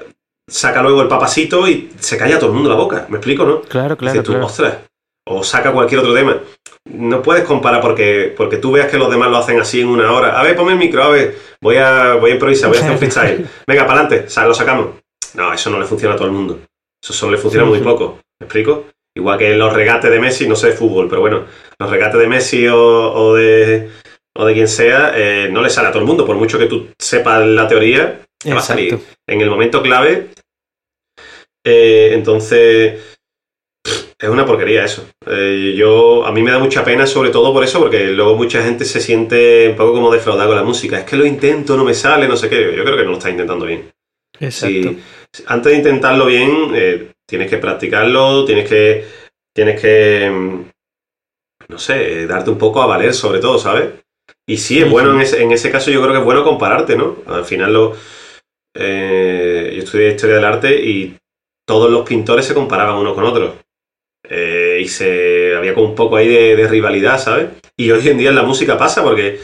saca 0.49 0.83
luego 0.83 1.03
el 1.03 1.09
papasito 1.09 1.69
y 1.69 1.91
se 1.99 2.17
calla 2.17 2.37
a 2.37 2.39
todo 2.39 2.51
el 2.51 2.55
mundo 2.55 2.71
la 2.71 2.77
boca. 2.77 3.07
¿Me 3.11 3.19
explico, 3.19 3.45
no? 3.45 3.61
Claro, 3.63 3.97
claro. 3.97 4.23
tú, 4.23 4.35
ostras. 4.37 4.79
O 5.27 5.43
saca 5.43 5.73
cualquier 5.73 6.01
otro 6.01 6.15
tema. 6.15 6.39
No 6.87 7.23
puedes 7.23 7.45
comparar 7.45 7.83
porque, 7.83 8.33
porque 8.35 8.57
tú 8.59 8.73
veas 8.73 8.91
que 8.91 8.99
los 8.99 9.11
demás 9.11 9.31
lo 9.31 9.39
hacen 9.39 9.61
así 9.61 9.83
en 9.83 9.89
una 9.89 10.13
hora. 10.13 10.39
A 10.39 10.43
ver, 10.43 10.57
ponme 10.57 10.73
el 10.73 10.79
micro, 10.79 11.03
a 11.03 11.09
ver, 11.09 11.39
voy 11.61 11.77
a, 11.77 12.15
voy 12.15 12.31
a 12.31 12.35
improvisar, 12.35 12.69
voy 12.69 12.79
a 12.79 12.81
hacer 12.81 12.93
un 12.93 12.99
freestyle. 12.99 13.47
Venga, 13.67 13.87
para 13.87 14.01
adelante, 14.01 14.27
lo 14.43 14.55
sacamos. 14.55 14.89
No, 15.35 15.53
eso 15.53 15.69
no 15.69 15.79
le 15.79 15.87
funciona 15.87 16.15
a 16.15 16.17
todo 16.17 16.29
el 16.29 16.35
mundo. 16.35 16.61
Eso 17.03 17.13
solo 17.13 17.33
le 17.33 17.39
funciona 17.39 17.67
muy 17.67 17.81
poco. 17.81 18.21
¿Me 18.41 18.47
explico? 18.47 18.87
Igual 19.17 19.39
que 19.39 19.55
los 19.55 19.73
regates 19.73 20.11
de 20.11 20.21
Messi, 20.21 20.49
no 20.49 20.57
sé 20.57 20.69
de 20.69 20.73
fútbol, 20.73 21.09
pero 21.09 21.21
bueno, 21.21 21.47
los 21.79 21.91
regates 21.91 22.21
de 22.21 22.27
Messi 22.27 22.67
o 22.69 23.35
de 23.35 23.91
o 24.37 24.45
de 24.45 24.55
quien 24.55 24.69
sea, 24.69 25.13
eh, 25.15 25.49
no 25.51 25.63
le 25.63 25.71
sale 25.71 25.89
a 25.89 25.93
todo 25.93 26.01
el 26.01 26.09
mundo. 26.09 26.27
Por 26.27 26.37
mucho 26.37 26.59
que 26.59 26.67
tú 26.67 26.89
sepas 26.99 27.47
la 27.47 27.69
teoría, 27.69 28.21
te 28.39 28.53
va 28.53 28.61
a 28.61 28.63
salir. 28.63 28.99
En 29.27 29.41
el 29.41 29.49
momento 29.49 29.83
clave, 29.83 30.31
eh, 31.65 32.11
entonces, 32.13 33.17
es 34.19 34.29
una 34.29 34.45
porquería 34.45 34.85
eso. 34.85 35.09
Eh, 35.27 35.75
yo, 35.77 36.27
a 36.27 36.33
mí 36.33 36.43
me 36.43 36.51
da 36.51 36.59
mucha 36.59 36.85
pena 36.85 37.07
sobre 37.07 37.31
todo 37.31 37.53
por 37.53 37.63
eso, 37.63 37.79
porque 37.79 38.09
luego 38.09 38.35
mucha 38.35 38.63
gente 38.63 38.85
se 38.85 39.01
siente 39.01 39.69
un 39.71 39.77
poco 39.77 39.93
como 39.93 40.13
defraudada 40.13 40.49
con 40.49 40.57
la 40.57 40.65
música. 40.65 40.99
Es 40.99 41.05
que 41.05 41.17
lo 41.17 41.25
intento, 41.25 41.77
no 41.77 41.85
me 41.85 41.95
sale, 41.95 42.27
no 42.27 42.37
sé 42.37 42.49
qué. 42.49 42.75
Yo 42.77 42.85
creo 42.85 42.97
que 42.97 43.05
no 43.05 43.11
lo 43.11 43.19
está 43.19 43.31
intentando 43.31 43.67
bien. 43.67 43.91
Exacto. 44.41 44.97
antes 45.47 45.73
de 45.73 45.79
intentarlo 45.79 46.27
bien, 46.27 47.14
Tienes 47.27 47.49
que 47.49 47.59
practicarlo, 47.59 48.45
tienes 48.45 48.69
que, 48.69 49.07
tienes 49.55 49.81
que, 49.81 50.31
mm, 50.31 50.65
no 51.69 51.79
sé, 51.79 52.27
darte 52.27 52.51
un 52.51 52.59
poco 52.59 52.83
a 52.83 52.87
valer 52.87 53.15
sobre 53.15 53.41
todo, 53.41 53.59
¿sabes? 53.59 53.91
Y 54.47 54.59
sí, 54.59 54.81
es 54.81 54.91
bueno 54.91 55.13
en 55.15 55.21
ese, 55.21 55.43
en 55.43 55.53
ese 55.53 55.71
caso 55.71 55.91
yo 55.91 56.01
creo 56.03 56.13
que 56.13 56.19
es 56.19 56.25
bueno 56.25 56.45
compararte, 56.45 56.97
¿no? 56.97 57.17
Al 57.27 57.45
final 57.45 57.73
lo, 57.73 57.97
eh, 58.77 59.73
yo 59.77 59.83
estudié 59.83 60.11
historia 60.11 60.37
del 60.37 60.45
arte 60.45 60.83
y 60.83 61.17
todos 61.67 61.91
los 61.91 62.07
pintores 62.07 62.45
se 62.45 62.55
comparaban 62.55 62.97
unos 62.97 63.15
con 63.15 63.25
otros. 63.25 63.55
Eh, 64.29 64.81
y 64.83 64.89
se 64.89 65.55
había 65.55 65.75
como 65.75 65.89
un 65.89 65.95
poco 65.95 66.17
ahí 66.17 66.29
de, 66.29 66.69
rivalidad, 66.69 67.19
¿sabes? 67.19 67.49
Y 67.77 67.91
hoy 67.91 68.09
en 68.09 68.19
día 68.19 68.31
en 68.31 68.37
la 68.37 68.43
música 68.43 68.79
pasa 68.79 69.03
porque 69.03 69.41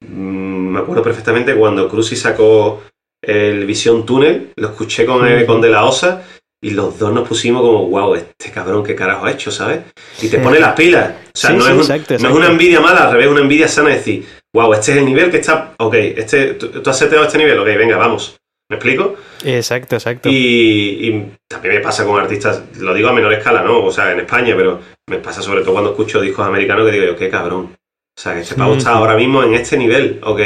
mm, 0.00 0.68
me 0.72 0.80
acuerdo 0.80 1.02
perfectamente 1.02 1.54
cuando 1.54 1.88
Cruzy 1.88 2.16
sacó 2.16 2.82
el 3.22 3.66
Visión 3.66 4.06
Túnel, 4.06 4.52
lo 4.56 4.68
escuché 4.68 5.04
con, 5.04 5.20
con 5.44 5.60
De 5.60 5.68
La 5.68 5.84
Osa 5.84 6.24
y 6.62 6.70
los 6.70 6.98
dos 6.98 7.12
nos 7.12 7.26
pusimos 7.26 7.62
como, 7.62 7.88
wow, 7.88 8.14
este 8.14 8.50
cabrón 8.50 8.84
qué 8.84 8.94
carajo 8.94 9.26
ha 9.26 9.32
hecho, 9.32 9.50
¿sabes? 9.50 9.80
Y 10.20 10.28
te 10.28 10.38
pone 10.38 10.60
las 10.60 10.74
pilas. 10.74 11.14
O 11.34 11.38
sea, 11.38 11.50
no, 11.50 11.66
es 11.66 11.88
no, 11.88 12.28
es 12.28 12.34
una 12.34 12.48
envidia 12.48 12.80
mala, 12.80 13.04
al 13.04 13.12
revés, 13.12 13.28
una 13.28 13.40
envidia 13.40 13.68
sana 13.68 13.90
de 13.90 13.96
decir, 13.96 14.26
wow, 14.52 14.72
este 14.74 14.92
es 14.92 14.98
el 14.98 15.04
nivel 15.06 15.30
que 15.30 15.38
está, 15.38 15.74
ok, 15.78 15.94
este, 15.94 16.54
tú, 16.54 16.68
tú 16.68 16.90
has 16.90 16.98
seteado 16.98 17.24
este 17.24 17.38
nivel, 17.38 17.58
ok, 17.58 17.66
venga, 17.66 17.96
vamos. 17.96 18.40
¿Me 18.70 18.76
explico? 18.76 19.16
Exacto, 19.42 19.96
exacto. 19.96 20.28
Y, 20.30 21.26
también 21.48 21.74
me 21.74 21.80
pasa 21.80 22.04
con 22.04 22.20
artistas, 22.20 22.62
lo 22.78 22.94
digo 22.94 23.08
a 23.08 23.12
menor 23.12 23.32
escala, 23.32 23.62
¿no? 23.64 23.84
O 23.84 23.90
sea, 23.90 24.12
en 24.12 24.20
España, 24.20 24.54
pero 24.56 24.80
me 25.08 25.18
pasa 25.18 25.42
sobre 25.42 25.62
todo 25.62 25.72
cuando 25.72 25.90
escucho 25.90 26.20
discos 26.20 26.46
americanos 26.46 26.86
que 26.86 26.92
digo 26.92 27.06
yo, 27.06 27.16
qué 27.16 27.28
cabrón. 27.28 27.74
O 28.16 28.20
sea, 28.20 28.34
que 28.34 28.42
este 28.42 28.54
pavo 28.54 28.74
está 28.74 28.92
ahora 28.92 29.16
mismo 29.16 29.42
en 29.42 29.54
este 29.54 29.76
nivel, 29.76 30.20
ok. 30.22 30.40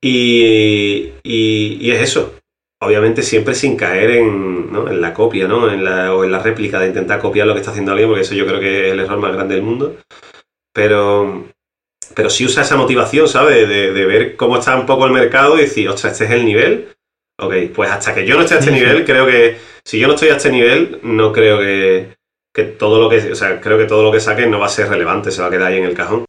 Y, 0.00 1.12
y, 1.24 1.90
es 1.90 2.02
eso. 2.02 2.36
Obviamente 2.84 3.22
siempre 3.22 3.54
sin 3.54 3.76
caer 3.76 4.10
en, 4.10 4.72
¿no? 4.72 4.88
en 4.90 5.00
la 5.00 5.14
copia, 5.14 5.46
¿no? 5.46 5.70
En 5.70 5.84
la, 5.84 6.12
o 6.12 6.24
en 6.24 6.32
la 6.32 6.40
réplica 6.40 6.80
de 6.80 6.88
intentar 6.88 7.20
copiar 7.20 7.46
lo 7.46 7.54
que 7.54 7.60
está 7.60 7.70
haciendo 7.70 7.92
alguien, 7.92 8.08
porque 8.08 8.22
eso 8.22 8.34
yo 8.34 8.44
creo 8.44 8.58
que 8.58 8.88
es 8.88 8.92
el 8.92 8.98
error 8.98 9.18
más 9.18 9.32
grande 9.32 9.54
del 9.54 9.62
mundo. 9.62 9.98
Pero, 10.74 11.44
pero 12.14 12.28
sí 12.28 12.44
usa 12.44 12.62
esa 12.62 12.76
motivación, 12.76 13.28
¿sabes? 13.28 13.68
De, 13.68 13.92
de, 13.92 14.06
ver 14.06 14.36
cómo 14.36 14.58
está 14.58 14.74
un 14.74 14.86
poco 14.86 15.06
el 15.06 15.12
mercado 15.12 15.56
y 15.56 15.62
decir, 15.62 15.88
ostras, 15.88 16.14
este 16.14 16.24
es 16.24 16.30
el 16.32 16.44
nivel. 16.44 16.88
Ok, 17.38 17.54
pues 17.72 17.88
hasta 17.88 18.14
que 18.14 18.26
yo 18.26 18.34
no 18.34 18.42
esté 18.42 18.56
a 18.56 18.58
este 18.58 18.72
nivel, 18.72 19.04
creo 19.04 19.26
que 19.26 19.58
si 19.84 20.00
yo 20.00 20.08
no 20.08 20.14
estoy 20.14 20.30
a 20.30 20.36
este 20.36 20.50
nivel, 20.50 20.98
no 21.04 21.32
creo 21.32 21.60
que, 21.60 22.16
que 22.52 22.64
todo 22.64 23.00
lo 23.00 23.08
que, 23.08 23.30
o 23.30 23.36
sea, 23.36 23.60
creo 23.60 23.78
que 23.78 23.86
todo 23.86 24.02
lo 24.02 24.10
que 24.10 24.18
saque 24.18 24.46
no 24.46 24.58
va 24.58 24.66
a 24.66 24.70
ser 24.70 24.88
relevante, 24.88 25.30
se 25.30 25.40
va 25.40 25.46
a 25.48 25.50
quedar 25.50 25.68
ahí 25.68 25.78
en 25.78 25.84
el 25.84 25.94
cajón. 25.94 26.24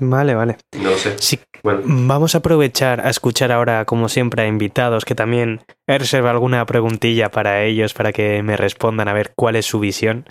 Vale, 0.00 0.34
vale. 0.34 0.56
No 0.76 0.90
lo 0.90 0.96
sé. 0.96 1.16
bueno. 1.62 1.82
Vamos 1.84 2.34
a 2.34 2.38
aprovechar 2.38 3.00
a 3.00 3.10
escuchar 3.10 3.52
ahora, 3.52 3.84
como 3.84 4.08
siempre, 4.08 4.42
a 4.42 4.46
invitados 4.46 5.04
que 5.04 5.14
también 5.14 5.60
he 5.86 5.98
reservado 5.98 6.34
alguna 6.34 6.64
preguntilla 6.66 7.30
para 7.30 7.62
ellos, 7.64 7.92
para 7.94 8.12
que 8.12 8.42
me 8.42 8.56
respondan 8.56 9.08
a 9.08 9.12
ver 9.12 9.32
cuál 9.36 9.56
es 9.56 9.66
su 9.66 9.78
visión. 9.78 10.26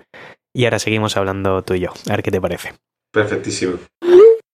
Y 0.53 0.65
ahora 0.65 0.79
seguimos 0.79 1.15
hablando 1.15 1.61
tú 1.61 1.75
y 1.75 1.81
yo. 1.81 1.89
A 2.07 2.11
ver 2.11 2.23
qué 2.23 2.31
te 2.31 2.41
parece. 2.41 2.73
Perfectísimo. 3.13 3.77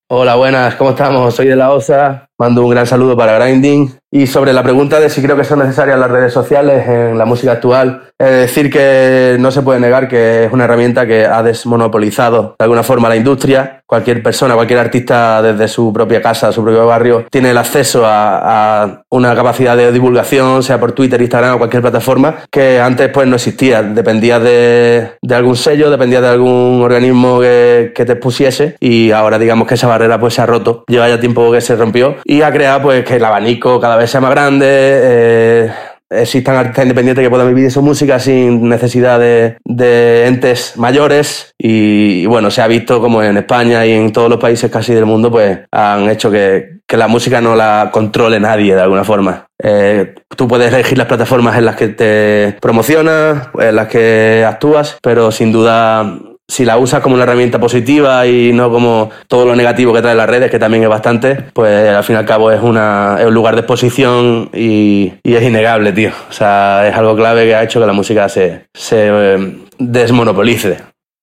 Hola, 0.08 0.36
buenas, 0.36 0.76
¿cómo 0.76 0.92
estamos? 0.92 1.34
Soy 1.34 1.48
de 1.48 1.56
la 1.56 1.74
OSA, 1.74 2.30
mando 2.40 2.64
un 2.64 2.70
gran 2.70 2.88
saludo 2.88 3.16
para 3.16 3.38
Grinding. 3.40 3.98
Y 4.12 4.28
sobre 4.28 4.54
la 4.54 4.64
pregunta 4.64 5.00
de 5.02 5.10
si 5.10 5.22
creo 5.22 5.36
que 5.36 5.44
son 5.44 5.60
necesarias 5.60 6.00
las 6.00 6.10
redes 6.10 6.32
sociales 6.32 6.88
en 6.88 7.18
la 7.18 7.26
música 7.26 7.52
actual, 7.52 8.04
es 8.18 8.32
decir 8.32 8.72
que 8.72 9.36
no 9.40 9.52
se 9.52 9.62
puede 9.62 9.82
negar 9.82 10.08
que 10.08 10.46
es 10.46 10.54
una 10.54 10.64
herramienta 10.64 11.06
que 11.06 11.26
ha 11.26 11.44
desmonopolizado 11.44 12.56
de 12.58 12.64
alguna 12.64 12.82
forma 12.82 13.10
la 13.10 13.18
industria. 13.18 13.82
Cualquier 13.86 14.24
persona, 14.24 14.56
cualquier 14.56 14.80
artista 14.80 15.42
desde 15.42 15.68
su 15.68 15.92
propia 15.92 16.22
casa, 16.22 16.52
su 16.52 16.64
propio 16.64 16.88
barrio, 16.88 17.26
tiene 17.30 17.52
el 17.52 17.58
acceso 17.58 18.04
a, 18.06 19.04
una 19.10 19.36
capacidad 19.36 19.76
de 19.76 19.92
divulgación, 19.92 20.64
sea 20.64 20.80
por 20.80 20.94
Twitter, 20.94 21.22
Instagram 21.22 21.56
o 21.56 21.58
cualquier 21.58 21.82
plataforma, 21.82 22.38
que 22.50 22.80
antes 22.80 23.10
pues 23.10 23.28
no 23.28 23.36
existía. 23.36 23.84
Dependía 23.84 24.40
de, 24.40 25.12
algún 25.30 25.58
sello, 25.58 25.92
dependía 25.92 26.22
de 26.22 26.30
algún 26.30 26.82
organismo 26.82 27.42
que, 27.42 27.92
te 27.94 28.14
expusiese 28.14 28.76
y 28.80 29.12
ahora 29.12 29.40
digamos 29.40 29.68
que 29.68 29.74
esa 29.74 29.88
barrera 29.88 30.20
pues 30.20 30.36
se 30.36 30.42
ha 30.42 30.46
roto. 30.46 30.84
Lleva 30.88 31.10
ya 31.10 31.20
tiempo 31.20 31.52
que 31.52 31.60
se 31.60 31.76
rompió 31.76 32.16
y 32.28 32.42
ha 32.42 32.52
creado 32.52 32.82
pues 32.82 33.06
que 33.06 33.18
el 33.18 33.24
abanico 33.24 33.80
cada 33.80 33.96
vez 33.96 34.10
sea 34.10 34.20
más 34.20 34.32
grande. 34.32 34.66
Eh, 34.68 35.72
existan 36.10 36.56
artistas 36.56 36.86
independientes 36.86 37.24
que 37.24 37.30
puedan 37.30 37.48
vivir 37.48 37.66
de 37.66 37.70
su 37.70 37.82
música 37.82 38.20
sin 38.20 38.68
necesidad 38.68 39.20
de, 39.20 40.26
entes 40.26 40.78
mayores 40.78 41.54
y, 41.58 42.26
bueno, 42.26 42.50
se 42.52 42.62
ha 42.62 42.68
visto 42.68 43.00
como 43.00 43.22
en 43.22 43.38
España 43.38 43.86
y 43.86 43.92
en 43.92 44.12
todos 44.12 44.30
los 44.30 44.40
países 44.40 44.72
casi 44.72 44.94
del 44.94 45.06
mundo 45.06 45.32
pues 45.32 45.60
han 45.72 46.10
hecho 46.10 46.32
que, 46.32 46.74
la 46.88 47.08
música 47.10 47.42
no 47.42 47.56
la 47.56 47.90
controle 47.92 48.40
nadie 48.40 48.74
de 48.74 48.82
alguna 48.82 49.04
forma. 49.04 49.48
Eh, 49.62 50.16
tú 50.38 50.48
puedes 50.48 50.72
elegir 50.72 50.98
las 50.98 51.08
plataformas 51.08 51.58
en 51.58 51.66
las 51.66 51.76
que 51.76 51.90
te 51.90 52.56
promocionas, 52.62 53.50
en 53.60 53.76
las 53.76 53.88
que 53.88 54.46
actúas, 54.48 54.98
pero 55.02 55.30
sin 55.32 55.52
duda 55.52 56.20
si 56.48 56.64
la 56.64 56.78
usas 56.78 57.02
como 57.02 57.16
una 57.16 57.24
herramienta 57.24 57.60
positiva 57.60 58.28
y 58.28 58.54
no 58.54 58.72
como 58.72 59.10
todo 59.28 59.46
lo 59.46 59.56
negativo 59.56 59.94
que 59.94 60.02
trae 60.02 60.16
las 60.16 60.30
redes, 60.30 60.52
que 60.52 60.60
también 60.60 60.84
es 60.84 60.90
bastante, 60.90 61.36
pues 61.54 61.90
al 61.90 62.04
fin 62.04 62.16
y 62.16 62.20
al 62.20 62.26
cabo 62.26 62.52
es, 62.52 62.62
una, 62.62 63.18
es 63.20 63.26
un 63.26 63.34
lugar 63.34 63.56
de 63.56 63.62
exposición 63.62 64.50
y, 64.54 65.14
es 65.24 65.44
innegable, 65.44 65.92
tío. 65.92 66.12
O 66.30 66.34
sea, 66.34 66.88
es 66.88 66.96
algo 66.96 67.16
clave 67.16 67.46
que 67.46 67.56
ha 67.56 67.64
hecho 67.64 67.80
que 67.80 67.88
la 67.88 67.94
música 67.94 68.30
se, 68.30 68.68
eh, 68.92 69.58
desmonopolice. 69.78 70.78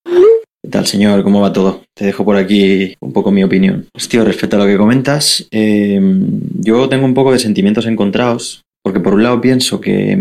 ¿Qué 0.05 0.71
tal, 0.71 0.87
señor? 0.87 1.23
¿Cómo 1.23 1.41
va 1.41 1.53
todo? 1.53 1.83
Te 1.95 2.05
dejo 2.05 2.25
por 2.25 2.37
aquí 2.37 2.95
un 3.01 3.13
poco 3.13 3.31
mi 3.31 3.43
opinión. 3.43 3.87
Hostia, 3.95 4.25
respecto 4.25 4.57
a 4.57 4.61
lo 4.61 4.67
que 4.67 4.77
comentas, 4.77 5.47
eh, 5.51 6.01
yo 6.61 6.89
tengo 6.89 7.05
un 7.05 7.15
poco 7.15 7.33
de 7.33 7.39
sentimientos 7.39 7.87
encontrados, 7.87 8.63
porque 8.83 9.01
por 9.01 9.15
un 9.15 9.23
lado 9.25 9.41
pienso 9.41 9.81
que 9.81 10.17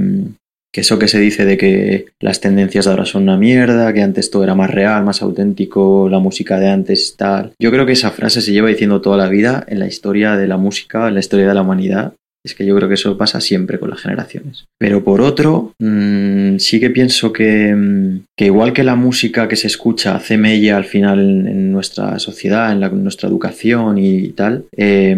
que 0.72 0.82
eso 0.82 0.98
que 0.98 1.08
se 1.08 1.20
dice 1.20 1.46
de 1.46 1.58
que 1.58 2.06
las 2.20 2.40
tendencias 2.40 2.86
de 2.86 2.92
ahora 2.92 3.06
son 3.06 3.24
una 3.24 3.38
mierda, 3.38 3.94
que 3.94 4.02
antes 4.02 4.32
todo 4.32 4.44
era 4.44 4.56
más 4.56 4.70
real, 4.70 5.04
más 5.04 5.22
auténtico, 5.22 6.08
la 6.10 6.20
música 6.20 6.60
de 6.60 6.70
antes 6.70 7.16
tal. 7.18 7.52
Yo 7.60 7.72
creo 7.72 7.86
que 7.86 7.92
esa 7.92 8.12
frase 8.12 8.42
se 8.42 8.54
lleva 8.54 8.70
diciendo 8.70 9.02
toda 9.02 9.18
la 9.18 9.28
vida 9.28 9.66
en 9.68 9.80
la 9.80 9.88
historia 9.88 10.38
de 10.38 10.48
la 10.48 10.58
música, 10.58 11.08
en 11.10 11.16
la 11.16 11.20
historia 11.20 11.48
de 11.48 11.54
la 11.54 11.62
humanidad. 11.62 12.14
Es 12.44 12.56
que 12.56 12.66
yo 12.66 12.76
creo 12.76 12.88
que 12.88 12.96
eso 12.96 13.18
pasa 13.18 13.40
siempre 13.40 13.78
con 13.78 13.92
las 13.92 14.02
generaciones. 14.02 14.66
Pero 14.80 15.04
por 15.04 15.22
otro, 15.22 15.74
mmm, 15.78 16.58
sí 16.58 16.80
que 16.80 16.90
pienso 16.90 17.32
que, 17.32 17.76
mm, 17.76 18.22
que, 18.36 18.46
igual 18.46 18.74
que 18.74 18.84
la 18.84 18.96
música 18.96 19.48
que 19.48 19.56
se 19.56 19.68
escucha 19.68 20.16
hace 20.16 20.38
mella 20.38 20.78
al 20.78 20.86
final 20.86 21.20
en, 21.20 21.72
nuestra 21.72 22.18
sociedad, 22.18 22.72
en, 22.72 22.80
la, 22.80 22.90
nuestra 22.90 23.30
educación 23.30 24.00
y 24.00 24.30
tal, 24.30 24.66
eh, 24.76 25.16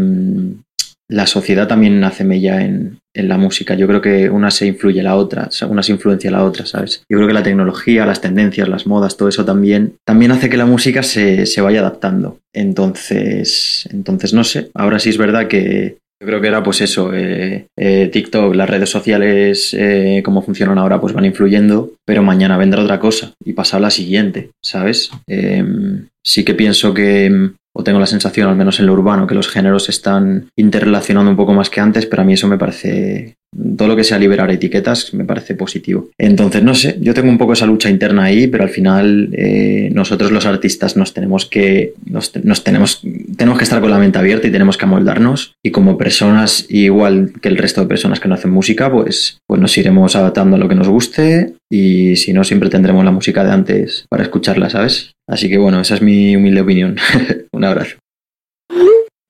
la 1.08 1.28
sociedad 1.28 1.68
también 1.68 2.04
hace 2.04 2.26
mella 2.26 2.62
en, 2.62 2.98
en 3.14 3.28
la 3.28 3.38
música. 3.38 3.76
Yo 3.76 3.88
creo 3.88 4.02
que 4.02 4.30
una 4.30 4.52
se 4.52 4.66
influye 4.66 5.02
a 5.02 5.04
la 5.04 5.16
otra, 5.16 5.50
una 5.70 5.84
se 5.84 5.92
influencia 5.92 6.30
a 6.30 6.34
la 6.34 6.44
otra, 6.44 6.66
¿sabes? 6.66 7.04
Yo 7.10 7.18
creo 7.18 7.28
que 7.28 7.34
la 7.34 7.44
tecnología, 7.44 8.06
las 8.06 8.22
tendencias, 8.22 8.68
las 8.68 8.88
modas, 8.88 9.18
todo 9.18 9.30
eso 9.30 9.46
también, 9.46 9.96
también 10.06 10.32
hace 10.32 10.50
que 10.50 10.58
la 10.58 10.66
música 10.66 11.04
se, 11.04 11.46
se 11.46 11.62
vaya 11.62 11.80
adaptando. 11.80 12.40
Entonces, 12.54 13.88
entonces, 13.92 14.34
no 14.34 14.44
sé, 14.44 14.70
ahora 14.74 15.00
sí 15.00 15.10
es 15.10 15.18
verdad 15.18 15.48
que 15.48 15.98
yo 16.24 16.28
creo 16.28 16.40
que 16.40 16.48
era 16.48 16.64
pues 16.64 16.80
eso, 16.80 17.14
eh, 17.14 17.68
eh, 17.78 18.10
TikTok, 18.10 18.56
las 18.56 18.70
redes 18.70 18.90
sociales, 18.90 19.76
eh, 19.78 20.22
como 20.24 20.42
funcionan 20.42 20.78
ahora, 20.78 21.02
pues 21.02 21.14
van 21.14 21.26
influyendo, 21.26 21.96
pero 22.06 22.24
mañana 22.24 22.58
vendrá 22.58 22.82
otra 22.82 22.98
cosa 22.98 23.34
y 23.44 23.52
pasa 23.52 23.78
la 23.78 23.90
siguiente, 23.90 24.52
¿sabes? 24.64 25.12
Em, 25.28 26.08
sí 26.24 26.46
que 26.46 26.54
pienso 26.54 26.94
que, 26.94 27.52
o 27.76 27.84
tengo 27.84 28.00
la 28.00 28.06
sensación, 28.06 28.50
al 28.50 28.56
menos 28.56 28.80
en 28.80 28.86
lo 28.86 28.94
urbano, 28.94 29.28
que 29.28 29.36
los 29.36 29.50
géneros 29.50 29.86
se 29.86 29.92
están 29.92 30.48
interrelacionando 30.56 31.32
un 31.32 31.38
poco 31.38 31.54
más 31.54 31.70
que 31.70 31.82
antes, 31.82 32.06
pero 32.06 32.22
a 32.22 32.26
mí 32.26 32.34
eso 32.34 32.48
me 32.48 32.58
parece 32.58 33.36
todo 33.78 33.88
lo 33.88 33.96
que 33.96 34.04
sea 34.04 34.20
liberar 34.20 34.50
etiquetas 34.52 35.14
me 35.14 35.26
parece 35.26 35.56
positivo. 35.56 36.10
Entonces, 36.18 36.64
no 36.64 36.74
sé, 36.76 36.98
yo 37.00 37.14
tengo 37.14 37.30
un 37.30 37.38
poco 37.38 37.54
esa 37.54 37.66
lucha 37.66 37.90
interna 37.90 38.26
ahí, 38.26 38.48
pero 38.48 38.64
al 38.64 38.70
final 38.70 39.30
eh, 39.34 39.90
nosotros 39.94 40.32
los 40.32 40.46
artistas 40.46 40.98
nos 40.98 41.14
tenemos 41.14 41.46
que, 41.46 41.94
nos, 42.06 42.32
tenemos, 42.64 43.02
tenemos 43.36 43.58
que 43.58 43.64
estar 43.64 43.82
con 43.82 43.92
la 43.92 44.00
mente 44.00 44.18
abierta 44.18 44.48
y 44.48 44.52
tenemos 44.52 44.78
que 44.78 44.86
amoldarnos 44.86 45.56
y 45.64 45.72
como 45.72 45.98
personas, 45.98 46.66
igual 46.70 47.34
que 47.42 47.50
el 47.50 47.58
resto 47.58 47.82
de 47.82 47.88
personas 47.88 48.20
que 48.20 48.28
no 48.28 48.36
hacen 48.36 48.52
música, 48.52 48.92
pues, 48.92 49.38
pues 49.48 49.62
nos 49.62 49.78
iremos 49.78 50.16
adaptando 50.16 50.56
a 50.56 50.60
lo 50.60 50.68
que 50.68 50.76
nos 50.76 50.88
guste 50.88 51.54
y 51.72 52.16
si 52.16 52.34
no, 52.34 52.44
siempre 52.44 52.70
tendremos 52.70 53.06
la 53.06 53.12
música 53.12 53.44
de 53.44 53.52
antes 53.52 54.06
para 54.10 54.24
escucharla, 54.24 54.70
¿sabes? 54.70 55.13
Así 55.28 55.50
que 55.50 55.58
bueno, 55.58 55.80
esa 55.80 55.96
es 55.96 56.02
mi 56.02 56.36
humilde 56.36 56.62
opinión. 56.62 56.98
un 57.52 57.64
abrazo. 57.64 57.98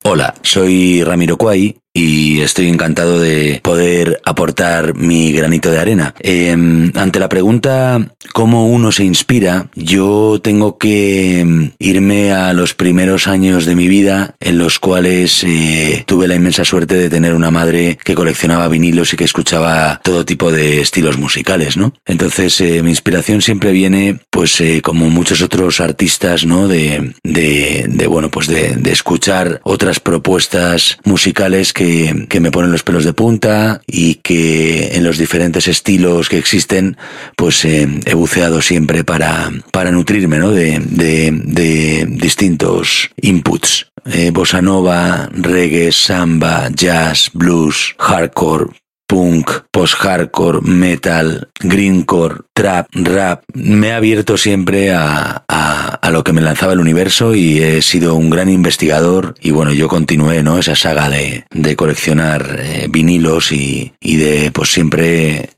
Hola, 0.04 0.34
soy 0.42 1.02
Ramiro 1.02 1.36
Cuay 1.36 1.76
y 1.94 2.40
estoy 2.40 2.68
encantado 2.68 3.20
de 3.20 3.60
poder 3.62 4.20
aportar 4.24 4.96
mi 4.96 5.32
granito 5.32 5.70
de 5.70 5.78
arena. 5.78 6.14
Em, 6.18 6.90
ante 6.96 7.20
la 7.20 7.28
pregunta 7.28 8.10
cómo 8.32 8.66
uno 8.66 8.90
se 8.90 9.04
inspira, 9.04 9.68
yo 9.76 10.40
tengo 10.42 10.76
que 10.76 11.38
em, 11.38 11.70
irme 11.78 12.32
a 12.32 12.52
los 12.52 12.74
primeros 12.74 13.28
años 13.28 13.64
de 13.64 13.76
mi 13.76 13.86
vida 13.86 14.34
en 14.40 14.58
los 14.58 14.80
cuales 14.80 15.44
eh, 15.44 16.02
tuve 16.06 16.26
la 16.26 16.34
inmensa 16.34 16.64
suerte 16.64 16.96
de 16.96 17.08
tener 17.08 17.32
una 17.32 17.52
madre 17.52 17.96
que 18.02 18.16
coleccionaba 18.16 18.66
vinilos 18.66 19.12
y 19.12 19.16
que 19.16 19.24
escuchaba 19.24 20.00
todo 20.02 20.24
tipo 20.24 20.50
de 20.50 20.80
estilos 20.80 21.16
musicales, 21.16 21.76
¿no? 21.76 21.94
Entonces 22.06 22.60
eh, 22.60 22.82
mi 22.82 22.90
inspiración 22.90 23.40
siempre 23.40 23.70
viene, 23.70 24.18
pues 24.30 24.60
eh, 24.60 24.82
como 24.82 25.10
muchos 25.10 25.42
otros 25.42 25.80
artistas, 25.80 26.44
¿no? 26.44 26.66
De, 26.66 27.14
de, 27.22 27.86
de 27.88 28.06
bueno, 28.08 28.30
pues 28.30 28.48
de, 28.48 28.74
de 28.74 28.90
escuchar 28.90 29.60
otras 29.62 30.00
propuestas 30.00 30.98
musicales 31.04 31.72
que 31.72 31.83
que, 32.28 32.40
me 32.40 32.50
ponen 32.50 32.72
los 32.72 32.82
pelos 32.82 33.04
de 33.04 33.12
punta 33.12 33.82
y 33.86 34.16
que 34.16 34.96
en 34.96 35.04
los 35.04 35.18
diferentes 35.18 35.68
estilos 35.68 36.28
que 36.28 36.38
existen, 36.38 36.96
pues 37.36 37.64
eh, 37.64 37.88
he 38.06 38.14
buceado 38.14 38.62
siempre 38.62 39.04
para, 39.04 39.50
para 39.70 39.90
nutrirme 39.90 40.38
¿no? 40.38 40.50
de, 40.50 40.80
de, 40.80 41.30
de 41.32 42.06
distintos 42.08 43.10
inputs. 43.20 43.86
Eh, 44.06 44.30
bossa 44.30 44.60
nova, 44.60 45.30
reggae, 45.32 45.90
samba, 45.90 46.68
jazz, 46.68 47.30
blues, 47.32 47.94
hardcore, 47.98 48.66
punk, 49.06 49.50
post-hardcore, 49.70 50.60
metal, 50.62 51.48
greencore, 51.60 52.42
trap, 52.52 52.88
rap. 52.92 53.42
Me 53.52 53.88
he 53.88 53.92
abierto 53.92 54.36
siempre 54.36 54.92
a, 54.92 55.44
a, 55.48 55.88
a, 55.94 56.10
lo 56.10 56.24
que 56.24 56.32
me 56.32 56.40
lanzaba 56.40 56.72
el 56.72 56.80
universo 56.80 57.34
y 57.34 57.62
he 57.62 57.82
sido 57.82 58.14
un 58.14 58.30
gran 58.30 58.48
investigador 58.48 59.34
y 59.40 59.50
bueno, 59.50 59.72
yo 59.72 59.88
continué, 59.88 60.42
¿no? 60.42 60.58
Esa 60.58 60.76
saga 60.76 61.08
de, 61.10 61.44
de 61.50 61.76
coleccionar 61.76 62.60
eh, 62.60 62.86
vinilos 62.90 63.52
y, 63.52 63.92
y 64.00 64.16
de 64.16 64.50
pues 64.50 64.72
siempre 64.72 65.50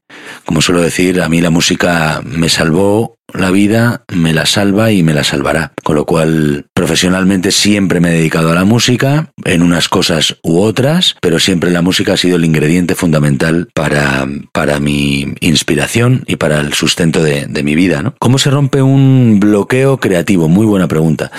como 0.44 0.60
suelo 0.60 0.80
decir, 0.80 1.20
a 1.20 1.28
mí 1.28 1.40
la 1.40 1.50
música 1.50 2.22
me 2.24 2.48
salvó 2.48 3.16
la 3.32 3.50
vida, 3.50 4.04
me 4.12 4.32
la 4.32 4.46
salva 4.46 4.92
y 4.92 5.02
me 5.02 5.14
la 5.14 5.24
salvará. 5.24 5.72
Con 5.82 5.96
lo 5.96 6.06
cual, 6.06 6.66
profesionalmente 6.74 7.50
siempre 7.50 8.00
me 8.00 8.10
he 8.10 8.18
dedicado 8.18 8.50
a 8.50 8.54
la 8.54 8.64
música, 8.64 9.32
en 9.44 9.62
unas 9.62 9.88
cosas 9.88 10.36
u 10.42 10.60
otras, 10.60 11.16
pero 11.20 11.38
siempre 11.38 11.70
la 11.70 11.82
música 11.82 12.14
ha 12.14 12.16
sido 12.16 12.36
el 12.36 12.44
ingrediente 12.44 12.94
fundamental 12.94 13.68
para, 13.74 14.26
para 14.52 14.80
mi 14.80 15.34
inspiración 15.40 16.24
y 16.26 16.36
para 16.36 16.60
el 16.60 16.72
sustento 16.74 17.22
de, 17.22 17.46
de 17.46 17.62
mi 17.62 17.74
vida. 17.74 18.02
¿no? 18.02 18.14
¿Cómo 18.18 18.38
se 18.38 18.50
rompe 18.50 18.82
un 18.82 19.38
bloqueo 19.40 19.98
creativo? 19.98 20.48
Muy 20.48 20.66
buena 20.66 20.88
pregunta. 20.88 21.30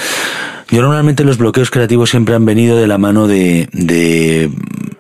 Yo 0.69 0.81
normalmente 0.81 1.23
los 1.23 1.37
bloqueos 1.37 1.71
creativos 1.71 2.09
siempre 2.09 2.35
han 2.35 2.45
venido 2.45 2.77
de 2.77 2.87
la 2.87 2.97
mano 2.97 3.27
de, 3.27 3.69
de 3.71 4.51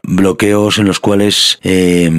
bloqueos 0.07 0.79
en 0.79 0.87
los 0.87 0.99
cuales 0.99 1.59
eh, 1.61 2.09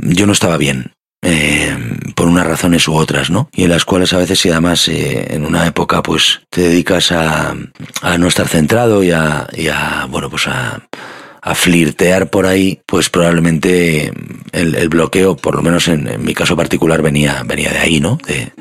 yo 0.00 0.26
no 0.26 0.32
estaba 0.32 0.56
bien. 0.56 0.92
Eh, 1.26 1.74
por 2.14 2.28
unas 2.28 2.46
razones 2.46 2.86
u 2.86 2.94
otras, 2.94 3.30
¿no? 3.30 3.48
Y 3.54 3.64
en 3.64 3.70
las 3.70 3.86
cuales 3.86 4.12
a 4.12 4.18
veces, 4.18 4.44
y 4.44 4.50
además 4.50 4.86
eh, 4.88 5.34
en 5.34 5.46
una 5.46 5.66
época, 5.66 6.02
pues 6.02 6.42
te 6.50 6.60
dedicas 6.60 7.12
a, 7.12 7.56
a 8.02 8.18
no 8.18 8.28
estar 8.28 8.46
centrado 8.46 9.02
y 9.02 9.10
a, 9.10 9.48
y 9.54 9.68
a 9.68 10.06
bueno, 10.10 10.28
pues 10.28 10.46
a, 10.48 10.86
a 11.44 11.54
flirtear 11.54 12.30
por 12.30 12.46
ahí, 12.46 12.80
pues 12.86 13.10
probablemente 13.10 14.10
el, 14.52 14.88
bloqueo, 14.88 15.36
por 15.36 15.54
lo 15.54 15.62
menos 15.62 15.88
en, 15.88 16.24
mi 16.24 16.32
caso 16.32 16.56
particular, 16.56 17.02
venía, 17.02 17.42
venía 17.44 17.70
de 17.70 17.78
ahí, 17.78 18.00
¿no? 18.00 18.18
De, 18.26 18.52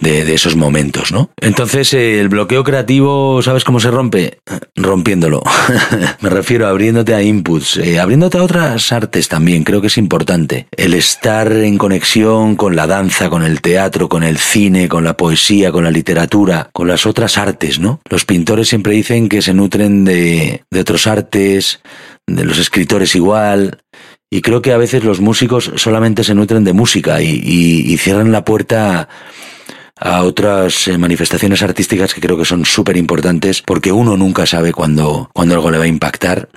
de, 0.00 0.24
de 0.24 0.34
esos 0.34 0.56
momentos, 0.56 1.12
¿no? 1.12 1.30
Entonces, 1.38 1.92
eh, 1.92 2.20
el 2.20 2.30
bloqueo 2.30 2.64
creativo, 2.64 3.42
¿sabes 3.42 3.64
cómo 3.64 3.80
se 3.80 3.90
rompe? 3.90 4.38
Rompiéndolo. 4.74 5.42
Me 6.22 6.30
refiero 6.30 6.66
a 6.66 6.70
abriéndote 6.70 7.14
a 7.14 7.22
inputs, 7.22 7.76
eh, 7.76 8.00
abriéndote 8.00 8.38
a 8.38 8.44
otras 8.44 8.90
artes 8.92 9.28
también, 9.28 9.62
creo 9.62 9.82
que 9.82 9.88
es 9.88 9.98
importante. 9.98 10.68
El 10.74 10.94
estar 10.94 11.52
en 11.52 11.76
conexión 11.76 12.56
con 12.56 12.76
la 12.76 12.86
danza, 12.86 13.28
con 13.28 13.42
el 13.42 13.60
teatro, 13.60 14.08
con 14.08 14.22
el 14.22 14.38
cine, 14.38 14.88
con 14.88 15.04
la 15.04 15.18
poesía, 15.18 15.70
con 15.70 15.84
la 15.84 15.90
literatura, 15.90 16.70
con 16.72 16.88
las 16.88 17.04
otras 17.04 17.36
artes, 17.36 17.78
¿no? 17.78 18.00
Los 18.08 18.24
pintores 18.24 18.68
siempre 18.68 18.94
dicen 18.94 19.28
que 19.28 19.42
se 19.42 19.52
nutren 19.52 20.06
de, 20.06 20.62
de 20.70 20.80
otros 20.80 21.06
artes, 21.06 21.80
de 22.26 22.44
los 22.44 22.58
escritores 22.58 23.14
igual. 23.14 23.82
Y 24.30 24.40
creo 24.40 24.62
que 24.62 24.72
a 24.72 24.78
veces 24.78 25.04
los 25.04 25.20
músicos 25.20 25.72
solamente 25.76 26.24
se 26.24 26.34
nutren 26.34 26.64
de 26.64 26.72
música 26.72 27.20
y, 27.20 27.28
y, 27.28 27.92
y 27.92 27.98
cierran 27.98 28.32
la 28.32 28.44
puerta 28.44 29.08
a 30.02 30.22
otras 30.24 30.88
eh, 30.88 30.98
manifestaciones 30.98 31.62
artísticas 31.62 32.12
que 32.12 32.20
creo 32.20 32.36
que 32.36 32.44
son 32.44 32.64
súper 32.64 32.96
importantes 32.96 33.62
porque 33.62 33.92
uno 33.92 34.16
nunca 34.16 34.46
sabe 34.46 34.72
cuándo, 34.72 35.30
cuándo 35.32 35.54
algo 35.54 35.70
le 35.70 35.78
va 35.78 35.84
a 35.84 35.88
impactar 35.88 36.48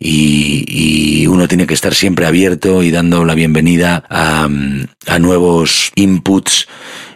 y, 0.00 0.64
y, 0.66 1.26
uno 1.28 1.46
tiene 1.46 1.66
que 1.66 1.74
estar 1.74 1.94
siempre 1.94 2.26
abierto 2.26 2.82
y 2.82 2.90
dando 2.90 3.24
la 3.24 3.34
bienvenida 3.34 4.04
a, 4.10 4.48
a 5.06 5.18
nuevos 5.18 5.92
inputs 5.94 6.66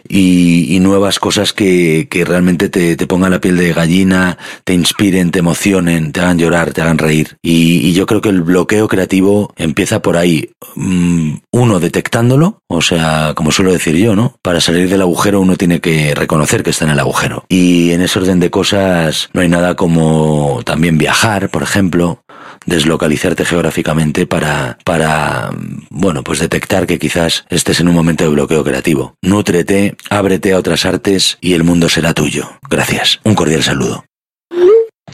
y, 0.07 0.75
y, 0.75 0.79
nuevas 0.79 1.19
cosas 1.19 1.53
que, 1.53 2.07
que 2.09 2.25
realmente 2.25 2.69
te, 2.69 2.95
te, 2.95 3.07
pongan 3.07 3.31
la 3.31 3.39
piel 3.41 3.57
de 3.57 3.73
gallina, 3.73 4.37
te 4.63 4.73
inspiren, 4.73 5.31
te 5.31 5.39
emocionen, 5.39 6.11
te 6.11 6.21
hagan 6.21 6.37
llorar, 6.37 6.73
te 6.73 6.81
hagan 6.81 6.97
reír. 6.97 7.37
Y, 7.41 7.87
y 7.87 7.93
yo 7.93 8.05
creo 8.05 8.21
que 8.21 8.29
el 8.29 8.41
bloqueo 8.41 8.87
creativo 8.87 9.53
empieza 9.55 10.01
por 10.01 10.17
ahí. 10.17 10.51
Mm, 10.75 11.35
uno, 11.51 11.79
detectándolo, 11.79 12.59
o 12.67 12.81
sea, 12.81 13.33
como 13.35 13.51
suelo 13.51 13.71
decir 13.71 13.95
yo, 13.95 14.15
¿no? 14.15 14.37
Para 14.41 14.61
salir 14.61 14.89
del 14.89 15.01
agujero 15.01 15.41
uno 15.41 15.55
tiene 15.55 15.79
que 15.79 16.15
reconocer 16.15 16.63
que 16.63 16.71
está 16.71 16.85
en 16.85 16.91
el 16.91 16.99
agujero. 16.99 17.45
Y 17.49 17.91
en 17.91 18.01
ese 18.01 18.19
orden 18.19 18.39
de 18.39 18.49
cosas 18.49 19.29
no 19.33 19.41
hay 19.41 19.49
nada 19.49 19.75
como 19.75 20.61
también 20.65 20.97
viajar, 20.97 21.49
por 21.49 21.63
ejemplo, 21.63 22.22
deslocalizarte 22.65 23.45
geográficamente 23.45 24.25
para, 24.27 24.77
para, 24.83 25.51
bueno, 25.89 26.23
pues 26.23 26.39
detectar 26.39 26.87
que 26.87 26.99
quizás 26.99 27.45
estés 27.49 27.79
en 27.79 27.87
un 27.87 27.95
momento 27.95 28.23
de 28.23 28.29
bloqueo 28.29 28.63
creativo. 28.63 29.15
Nútrete, 29.21 29.95
ábrete 30.09 30.53
a 30.53 30.57
otras 30.57 30.85
artes 30.85 31.37
y 31.41 31.53
el 31.53 31.63
mundo 31.63 31.89
será 31.89 32.13
tuyo. 32.13 32.49
Gracias. 32.69 33.19
Un 33.23 33.35
cordial 33.35 33.63
saludo. 33.63 34.05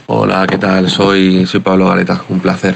Hola, 0.08 0.48
¿qué 0.48 0.58
tal? 0.58 0.90
Soy, 0.90 1.46
soy 1.46 1.60
Pablo 1.60 1.88
Galeta, 1.88 2.24
un 2.30 2.40
placer. 2.40 2.76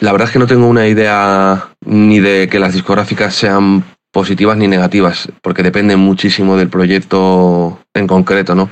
La 0.00 0.12
verdad 0.12 0.28
es 0.28 0.32
que 0.32 0.38
no 0.38 0.46
tengo 0.46 0.66
una 0.66 0.86
idea 0.86 1.68
ni 1.84 2.20
de 2.20 2.48
que 2.48 2.58
las 2.58 2.74
discográficas 2.74 3.34
sean 3.34 3.84
positivas 4.12 4.56
ni 4.56 4.66
negativas, 4.66 5.28
porque 5.42 5.62
depende 5.62 5.96
muchísimo 5.96 6.56
del 6.56 6.68
proyecto 6.68 7.78
en 7.94 8.06
concreto, 8.06 8.54
¿no? 8.54 8.68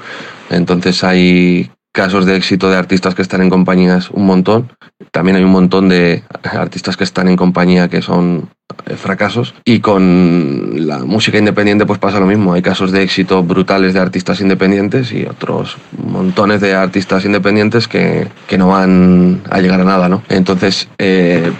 Entonces 0.51 1.05
hay 1.05 1.70
casos 1.95 2.26
de 2.26 2.34
éxito 2.36 2.68
de 2.68 2.76
artistas 2.76 3.14
que 3.14 3.22
están 3.22 3.40
en 3.40 3.49
compañías 3.49 4.11
un 4.11 4.26
montón. 4.26 4.72
También 5.12 5.36
hay 5.36 5.45
un 5.45 5.53
montón 5.53 5.88
de 5.88 6.24
artistas 6.42 6.97
que 6.97 7.05
están 7.05 7.28
en 7.28 7.36
compañía 7.36 7.88
que 7.88 8.03
son 8.03 8.51
eh, 8.86 8.97
fracasos. 8.97 9.55
Y 9.64 9.78
con 9.78 10.88
la 10.88 10.99
música 11.05 11.38
independiente 11.38 11.86
pues 11.86 12.01
pasa 12.01 12.18
lo 12.18 12.26
mismo. 12.26 12.53
Hay 12.53 12.62
casos 12.62 12.90
de 12.90 13.05
éxito 13.05 13.45
brutales 13.45 13.95
de 13.95 14.01
artistas 14.01 14.40
independientes 14.40 15.12
y 15.12 15.24
otros 15.24 15.76
montones 15.97 16.61
de 16.61 16.74
artistas 16.74 17.24
independientes 17.24 17.86
que, 17.86 18.26
que 18.49 18.59
no 18.59 18.68
van 18.68 19.42
a 19.49 19.61
llegar 19.61 19.80
a 19.80 19.84
nada, 19.84 20.09
¿no? 20.09 20.24
Entonces, 20.28 20.88
eh, 20.99 21.53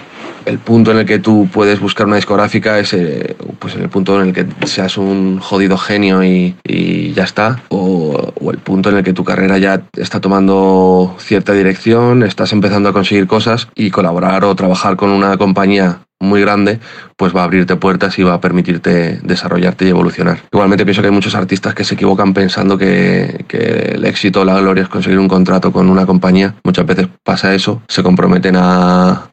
el 0.47 0.59
punto 0.59 0.91
en 0.91 0.99
el 0.99 1.07
que 1.07 1.19
tú 1.19 1.49
puedes 1.53 1.81
buscar 1.81 2.07
una 2.07 2.17
discográfica 2.17 2.79
es 2.79 2.93
eh, 2.93 3.37
pues 3.59 3.75
en 3.75 3.83
el 3.83 3.89
punto 3.89 4.21
en 4.21 4.29
el 4.29 4.35
que 4.35 4.47
seas 4.67 4.97
un 4.99 5.39
jodido 5.39 5.79
genio 5.79 6.23
y, 6.23 6.57
y 6.65 7.13
ya 7.13 7.25
está, 7.25 7.63
o, 7.69 8.33
o, 8.41 8.51
el 8.51 8.59
punto 8.59 8.91
en 8.91 8.99
el 8.99 9.05
que 9.05 9.13
tu 9.13 9.25
carrera 9.25 9.59
ya 9.59 9.83
está 9.97 10.21
tomando 10.21 11.17
cierta 11.19 11.53
dirección, 11.53 12.23
estás 12.23 12.53
empezando 12.53 12.89
a 12.89 12.93
conseguir 12.93 13.27
cosas 13.27 13.69
y 13.75 13.91
colaborar 13.91 14.45
o 14.45 14.55
trabajar 14.55 14.97
con 14.97 15.11
una 15.11 15.37
compañía 15.37 16.01
muy 16.21 16.41
grande, 16.41 16.81
pues 17.17 17.35
va 17.35 17.43
a 17.43 17.45
abrirte 17.45 17.77
puertas 17.77 18.19
y 18.19 18.23
va 18.23 18.35
a 18.35 18.41
permitirte 18.41 19.21
desarrollarte 19.23 19.85
y 19.85 19.89
evolucionar. 19.89 20.41
Igualmente 20.53 20.85
pienso 20.85 21.03
que 21.03 21.09
hay 21.09 21.15
muchos 21.15 21.35
artistas 21.35 21.75
que 21.75 21.85
se 21.85 21.95
equivocan 21.95 22.35
pensando 22.35 22.77
que, 22.79 23.45
el 23.95 24.05
éxito 24.05 24.41
o 24.41 24.45
la 24.45 24.59
gloria 24.61 24.83
es 24.83 24.89
conseguir 24.89 25.19
un 25.19 25.29
contrato 25.29 25.73
con 25.73 25.89
una 25.89 26.07
compañía. 26.07 26.55
Muchas 26.65 26.87
veces 26.87 27.09
pasa 27.23 27.55
eso, 27.55 27.83
se 27.89 28.03
comprometen 28.03 28.57
a, 28.59 29.29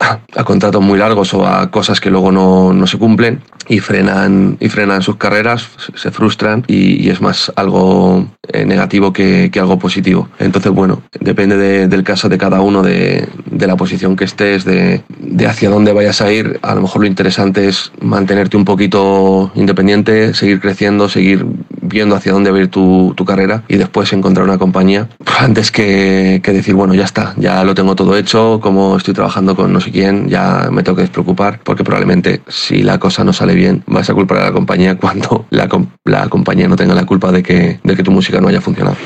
contratos 0.46 0.82
muy 0.82 1.00
largos 1.00 1.34
o 1.34 1.48
a 1.48 1.72
cosas 1.72 2.00
que 2.00 2.10
luego 2.10 2.32
no, 2.32 2.74
no 2.74 2.88
se 2.88 2.98
cumplen 2.98 3.42
y 3.68 3.80
frenan, 3.80 4.58
y 4.60 4.70
frenan 4.70 5.02
sus 5.02 5.16
carreras, 5.16 5.70
se 5.96 6.12
frustran 6.12 6.64
y, 6.68 7.10
es 7.10 7.22
más 7.22 7.52
algo 7.56 8.28
negativo 8.66 9.14
que, 9.14 9.50
que, 9.52 9.60
algo 9.60 9.78
positivo. 9.78 10.28
Entonces, 10.40 10.72
bueno, 10.72 11.04
depende 11.20 11.58
de, 11.58 11.88
del 11.88 12.04
caso 12.04 12.28
de 12.28 12.38
cada 12.38 12.62
uno, 12.62 12.82
de, 12.82 13.28
de 13.46 13.68
la 13.68 13.76
posición 13.76 14.16
que 14.16 14.26
estés, 14.26 14.66
de, 14.66 15.04
de 15.20 15.48
hacia 15.48 15.70
dónde 15.70 15.94
vayas 15.94 16.22
a 16.22 16.32
ir. 16.32 16.60
A 16.64 16.74
lo 16.74 16.82
mejor 16.82 17.02
lo 17.02 17.08
interesante 17.08 17.68
es 17.68 17.92
mantenerte 18.02 18.58
un 18.58 18.66
poquito 18.66 19.52
independiente, 19.56 20.34
seguir 20.34 20.60
creciendo, 20.60 21.08
seguir 21.08 21.46
viendo 21.92 22.16
hacia 22.16 22.32
dónde 22.32 22.52
va 22.52 22.58
a 22.58 22.62
ir 22.62 22.68
tu, 22.70 23.14
tu 23.16 23.26
carrera 23.26 23.64
y 23.68 23.78
después 23.78 24.12
encontrar 24.14 24.46
una 24.46 24.58
compañía 24.58 25.08
antes 25.40 25.72
que, 25.72 26.42
que, 26.44 26.54
decir, 26.54 26.76
bueno, 26.76 26.94
ya 26.94 27.06
está, 27.06 27.34
ya 27.38 27.64
lo 27.64 27.76
tengo 27.76 27.96
todo 27.96 28.16
hecho, 28.16 28.60
como 28.62 28.98
estoy 28.98 29.14
trabajando 29.14 29.56
con 29.56 29.72
no 29.74 29.80
sé 29.80 29.92
quién, 29.92 30.30
ya 30.30 30.70
me 30.72 30.84
tengo 30.84 30.96
que 30.96 31.04
despreocupar, 31.04 31.60
porque 31.64 31.84
probablemente 31.84 32.42
si 32.48 32.84
la 32.84 33.00
cosa 33.00 33.24
no 33.24 33.34
sale 33.34 33.56
bien, 33.56 33.84
vas 33.88 34.10
a 34.10 34.14
culpar 34.14 34.40
a 34.40 34.46
la 34.46 34.52
compañía 34.52 34.98
cuando 35.00 35.46
la, 35.50 35.68
la 36.06 36.30
compañía 36.30 36.68
no 36.68 36.76
tenga 36.76 36.96
la 36.96 37.06
culpa 37.06 37.32
de 37.32 37.44
que, 37.44 37.80
de 37.84 37.96
que 37.96 38.04
tu 38.04 38.12
música 38.12 38.40
no 38.40 38.48
haya 38.48 38.62
funcionado. 38.62 38.98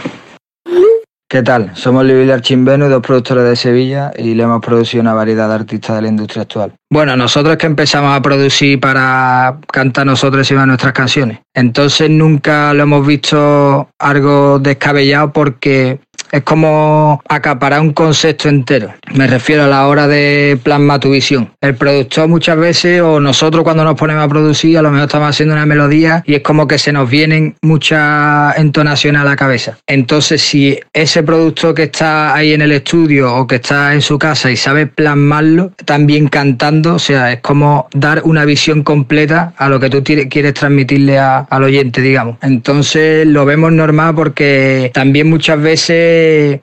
¿Qué 1.27 1.41
tal? 1.41 1.75
Somos 1.75 2.05
Libil 2.05 2.29
Archimbeno, 2.29 2.87
dos 2.87 3.01
productores 3.01 3.43
de 3.45 3.55
Sevilla 3.55 4.11
y 4.15 4.35
le 4.35 4.43
hemos 4.43 4.61
producido 4.61 5.01
una 5.01 5.15
variedad 5.15 5.47
de 5.47 5.55
artistas 5.55 5.95
de 5.95 6.03
la 6.03 6.07
industria 6.07 6.43
actual. 6.43 6.73
Bueno, 6.91 7.17
nosotros 7.17 7.57
que 7.57 7.65
empezamos 7.65 8.15
a 8.15 8.21
producir 8.21 8.79
para 8.79 9.57
cantar 9.73 10.05
nosotros 10.05 10.41
encima 10.41 10.67
nuestras 10.67 10.93
canciones. 10.93 11.39
Entonces 11.55 12.11
nunca 12.11 12.75
lo 12.75 12.83
hemos 12.83 13.07
visto 13.07 13.89
algo 13.97 14.59
descabellado 14.59 15.33
porque 15.33 15.99
es 16.31 16.43
como 16.43 17.21
acaparar 17.27 17.81
un 17.81 17.93
concepto 17.93 18.49
entero. 18.49 18.93
Me 19.13 19.27
refiero 19.27 19.63
a 19.63 19.67
la 19.67 19.87
hora 19.87 20.07
de 20.07 20.59
plasmar 20.61 20.99
tu 20.99 21.11
visión. 21.11 21.51
El 21.61 21.75
productor 21.75 22.27
muchas 22.27 22.57
veces, 22.57 23.01
o 23.01 23.19
nosotros 23.19 23.63
cuando 23.63 23.83
nos 23.83 23.95
ponemos 23.95 24.23
a 24.23 24.27
producir, 24.27 24.77
a 24.77 24.81
lo 24.81 24.91
mejor 24.91 25.05
estamos 25.05 25.29
haciendo 25.29 25.53
una 25.53 25.65
melodía 25.65 26.23
y 26.25 26.35
es 26.35 26.41
como 26.41 26.67
que 26.67 26.77
se 26.77 26.91
nos 26.91 27.09
vienen 27.09 27.55
muchas 27.61 28.57
entonaciones 28.57 29.21
a 29.21 29.25
la 29.25 29.35
cabeza. 29.35 29.77
Entonces, 29.87 30.41
si 30.41 30.79
ese 30.93 31.23
productor 31.23 31.73
que 31.73 31.83
está 31.83 32.35
ahí 32.35 32.53
en 32.53 32.61
el 32.61 32.71
estudio 32.71 33.35
o 33.35 33.47
que 33.47 33.55
está 33.55 33.93
en 33.93 34.01
su 34.01 34.17
casa 34.19 34.51
y 34.51 34.57
sabe 34.57 34.87
plasmarlo, 34.87 35.71
también 35.85 36.27
cantando, 36.27 36.95
o 36.95 36.99
sea, 36.99 37.31
es 37.31 37.39
como 37.41 37.87
dar 37.93 38.21
una 38.23 38.45
visión 38.45 38.83
completa 38.83 39.53
a 39.57 39.69
lo 39.69 39.79
que 39.79 39.89
tú 39.89 40.03
quieres 40.03 40.53
transmitirle 40.53 41.17
al 41.19 41.63
oyente, 41.63 42.01
digamos. 42.01 42.37
Entonces, 42.41 43.25
lo 43.27 43.45
vemos 43.45 43.71
normal 43.71 44.15
porque 44.15 44.91
también 44.93 45.29
muchas 45.29 45.61
veces 45.61 46.14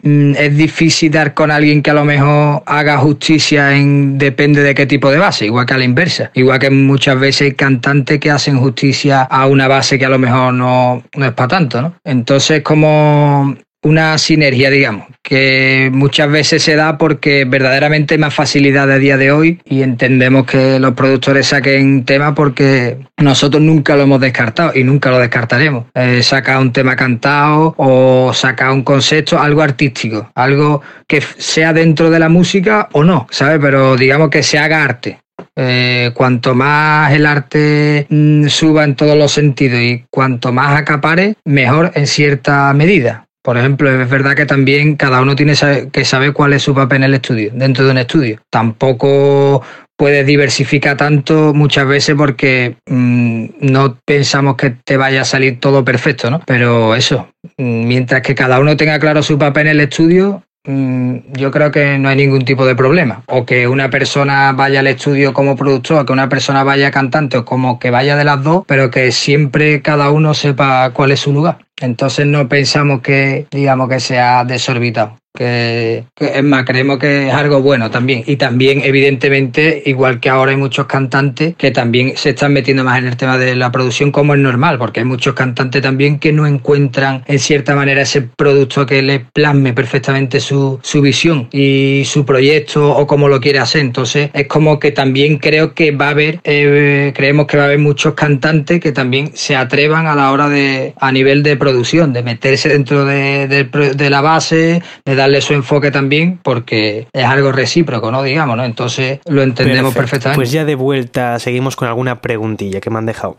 mm, 0.03 0.35
es 0.37 0.57
difícil 0.57 1.11
dar 1.11 1.35
con 1.35 1.51
alguien 1.51 1.83
que 1.83 1.91
a 1.91 1.95
lo 1.95 2.05
mejor 2.05 2.63
haga 2.67 2.99
justicia 2.99 3.77
en 3.77 4.19
depende 4.19 4.63
de 4.63 4.75
qué 4.75 4.87
tipo 4.87 5.11
de 5.11 5.19
base, 5.19 5.47
igual 5.47 5.67
que 5.67 5.75
a 5.75 5.79
la 5.79 5.85
inversa. 5.85 6.31
Igual 6.35 6.59
que 6.59 6.71
muchas 6.71 7.19
veces 7.19 7.43
hay 7.43 7.53
cantantes 7.53 8.19
que 8.21 8.31
hacen 8.31 8.59
justicia 8.59 9.23
a 9.23 9.47
una 9.47 9.69
base 9.69 9.99
que 9.99 10.07
a 10.07 10.11
lo 10.11 10.19
mejor 10.19 10.55
no, 10.55 11.03
no 11.17 11.27
es 11.27 11.33
para 11.33 11.49
tanto, 11.49 11.83
¿no? 11.83 11.95
Entonces, 12.05 12.63
como 12.63 13.57
una 13.83 14.17
sinergia, 14.19 14.71
digamos, 14.71 15.09
que 15.23 15.91
muchas 15.93 16.31
veces 16.31 16.63
se 16.63 16.77
da 16.77 16.99
porque 16.99 17.45
verdaderamente 17.45 18.15
hay 18.15 18.21
más 18.21 18.35
facilidad 18.35 18.91
a 18.91 18.99
día 18.99 19.17
de 19.17 19.33
hoy 19.33 19.61
y 19.65 19.83
entendemos 19.83 20.47
que 20.47 20.79
los 20.79 20.95
productores 20.95 21.49
saquen 21.49 22.05
tema 22.05 22.35
porque 22.35 22.99
nosotros 23.17 23.63
nunca 23.63 23.97
lo 23.97 24.03
hemos 24.03 24.21
descartado 24.21 24.73
y 24.75 24.85
nunca 24.85 25.11
lo 25.11 25.19
descartaremos. 25.19 25.87
Eh, 25.95 26.23
saca 26.23 26.61
un 26.61 26.73
tema 26.73 26.95
cantado 26.95 27.75
o 27.77 28.33
saca 28.33 28.73
un 28.73 28.83
concepto, 28.83 29.39
algo 29.39 29.63
artístico, 29.63 30.31
algo 30.35 30.83
que 31.07 31.21
sea 31.21 31.73
dentro 31.73 32.11
de 32.11 32.19
la 32.19 32.29
música 32.29 32.89
o 32.93 33.03
no, 33.03 33.27
¿sabes? 33.31 33.59
Pero 33.61 33.97
digamos 33.97 34.31
que 34.31 34.43
se 34.43 34.59
haga 34.59 34.85
arte. 34.85 35.19
Eh, 35.57 36.13
cuanto 36.15 36.55
más 36.55 37.13
el 37.13 37.27
arte 37.27 38.07
mm, 38.09 38.47
suba 38.47 38.85
en 38.85 38.95
todos 38.95 39.19
los 39.19 39.33
sentidos 39.33 39.81
y 39.81 40.05
cuanto 40.09 40.53
más 40.53 40.79
acapare, 40.79 41.35
mejor 41.45 41.91
en 41.95 42.07
cierta 42.07 42.73
medida. 42.73 43.27
Por 43.43 43.59
ejemplo, 43.59 43.91
es 43.91 44.09
verdad 44.09 44.37
que 44.37 44.47
también 44.47 44.95
cada 44.95 45.21
uno 45.21 45.35
tiene 45.35 45.55
que 45.93 46.05
saber 46.05 46.33
cuál 46.33 46.53
es 46.53 46.63
su 46.63 46.75
papel 46.75 46.99
en 46.99 47.05
el 47.05 47.15
estudio, 47.15 47.51
dentro 47.53 47.85
de 47.85 47.91
un 47.91 47.99
estudio. 47.99 48.41
Tampoco 48.51 49.63
puedes 49.97 50.27
diversificar 50.27 50.97
tanto 50.97 51.53
muchas 51.55 51.87
veces 51.87 52.15
porque 52.17 52.77
mm, 52.87 53.47
no 53.61 53.99
pensamos 54.05 54.57
que 54.57 54.71
te 54.71 54.97
vaya 54.97 55.23
a 55.23 55.25
salir 55.25 55.61
todo 55.61 55.85
perfecto, 55.85 56.31
¿no? 56.31 56.41
Pero 56.47 56.95
eso, 56.95 57.29
mm, 57.57 57.87
mientras 57.87 58.23
que 58.23 58.35
cada 58.35 58.61
uno 58.61 58.77
tenga 58.77 58.99
claro 58.99 59.23
su 59.23 59.39
papel 59.39 59.69
en 59.69 59.73
el 59.73 59.81
estudio, 59.81 60.43
mm, 60.67 61.35
yo 61.35 61.51
creo 61.51 61.71
que 61.71 61.99
no 61.99 62.09
hay 62.09 62.17
ningún 62.17 62.45
tipo 62.45 62.67
de 62.67 62.77
problema. 62.77 63.23
O 63.27 63.45
que 63.45 63.69
una 63.69 63.91
persona 63.91 64.53
vaya 64.53 64.81
al 64.81 64.87
estudio 64.87 65.33
como 65.33 65.57
productor, 65.57 66.01
o 66.01 66.05
que 66.07 66.13
una 66.13 66.29
persona 66.29 66.65
vaya 66.65 66.91
cantante, 66.91 67.39
o 67.39 67.45
como 67.45 67.79
que 67.79 67.91
vaya 67.91 68.17
de 68.17 68.25
las 68.25 68.43
dos, 68.43 68.65
pero 68.67 68.91
que 68.91 69.13
siempre 69.13 69.83
cada 69.83 70.11
uno 70.11 70.35
sepa 70.35 70.91
cuál 70.91 71.13
es 71.13 71.21
su 71.21 71.33
lugar. 71.33 71.59
Entonces 71.83 72.27
no 72.27 72.49
pensamos 72.49 73.03
que, 73.03 73.47
digamos, 73.51 73.89
que 73.89 74.01
sea 74.01 74.45
desorbitado 74.45 75.22
que, 75.35 76.05
es 76.17 76.45
más, 76.45 76.65
creemos 76.65 76.99
que 76.99 77.29
es 77.29 77.35
algo 77.35 77.63
bueno 77.63 77.91
también. 77.91 78.23
Y 78.27 78.37
también, 78.37 78.83
evidentemente, 78.85 79.83
igual 79.87 80.21
que 80.21 80.29
ahora 80.29 80.51
hay 80.51 80.57
muchos 80.57 80.87
cantantes 80.87 81.57
que 81.57 81.71
también 81.71 82.17
se 82.17 82.31
están 82.31 82.53
metiendo 82.53 82.85
más 82.85 82.99
en 82.99 83.07
el 83.07 83.17
tema 83.17 83.39
de 83.39 83.57
la 83.57 83.73
producción 83.73 84.13
como 84.13 84.35
es 84.35 84.41
normal, 84.41 84.79
porque 84.79 85.01
hay 85.01 85.07
muchos 85.07 85.35
cantantes 85.35 85.81
también 85.81 86.19
que 86.19 86.33
no 86.33 86.47
encuentran 86.47 87.25
en 87.27 87.39
cierta 87.39 87.75
manera 87.75 88.03
ese 88.03 88.23
producto 88.23 88.85
que 88.85 89.01
les 89.03 89.23
plasme 89.33 89.73
perfectamente 89.73 90.41
su, 90.41 90.79
su 90.83 91.01
visión 91.01 91.49
y 91.51 92.03
su 92.05 92.27
proyecto 92.27 92.95
o 92.95 93.07
como 93.07 93.29
lo 93.29 93.41
quiere 93.41 93.59
hacer. 93.59 93.81
Entonces, 93.81 94.31
es 94.35 94.47
como 94.47 94.79
que 94.79 94.93
también 94.93 95.39
creo 95.39 95.75
que 95.75 95.93
va 95.93 96.09
a 96.09 96.11
haber, 96.11 96.41
eh, 96.45 97.13
creemos 97.15 97.47
que 97.47 97.57
va 97.57 97.65
a 97.65 97.67
haber 97.67 97.79
muchos 97.79 98.15
cantantes 98.15 98.81
que 98.81 98.93
también 98.93 99.31
se 99.35 99.57
atrevan 99.57 100.07
a 100.07 100.15
la 100.15 100.31
hora 100.31 100.49
de, 100.49 100.93
a 101.01 101.11
nivel 101.11 101.43
de 101.43 101.57
producción, 101.57 102.13
de 102.13 102.23
meterse 102.23 102.69
dentro 102.69 103.07
de, 103.07 103.47
de 103.47 104.11
la 104.11 104.21
base, 104.21 104.83
de 105.05 105.22
darle 105.23 105.41
su 105.41 105.55
enfoque 105.55 105.91
también 105.91 106.39
porque 106.43 107.07
es 107.13 107.25
algo 107.25 107.53
recíproco, 107.53 108.11
¿no? 108.11 108.23
Digamos, 108.23 108.57
¿no? 108.57 108.65
Entonces 108.65 109.21
lo 109.27 109.43
entendemos 109.43 109.95
perfectamente. 109.95 110.37
Pues 110.37 110.53
ya 110.53 110.65
de 110.65 110.75
vuelta 110.75 111.39
seguimos 111.39 111.77
con 111.77 111.89
alguna 111.89 112.21
preguntilla 112.21 112.81
que 112.81 112.91
me 112.91 112.99
han 112.99 113.07
dejado. 113.07 113.39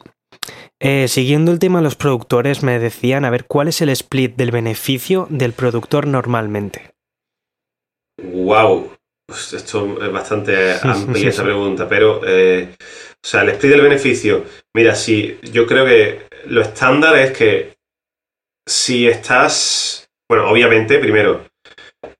Eh, 0.79 1.07
siguiendo 1.07 1.51
el 1.51 1.59
tema 1.59 1.81
los 1.81 1.95
productores, 1.95 2.63
me 2.63 2.79
decían, 2.79 3.25
a 3.25 3.29
ver, 3.29 3.45
¿cuál 3.45 3.67
es 3.67 3.81
el 3.81 3.89
split 3.89 4.35
del 4.35 4.51
beneficio 4.51 5.27
del 5.29 5.53
productor 5.53 6.07
normalmente? 6.07 6.91
Wow, 8.21 8.91
pues 9.25 9.53
esto 9.53 10.03
es 10.03 10.11
bastante 10.11 10.73
amplia 10.81 11.29
esa 11.29 11.43
pregunta, 11.43 11.87
pero, 11.87 12.21
eh, 12.27 12.75
o 12.79 13.27
sea, 13.27 13.41
el 13.43 13.49
split 13.49 13.71
del 13.71 13.81
beneficio, 13.81 14.43
mira, 14.75 14.93
si 14.95 15.39
yo 15.51 15.65
creo 15.65 15.85
que 15.85 16.27
lo 16.47 16.61
estándar 16.61 17.17
es 17.17 17.31
que 17.31 17.73
si 18.67 19.07
estás, 19.07 20.09
bueno, 20.29 20.49
obviamente, 20.49 20.99
primero, 20.99 21.45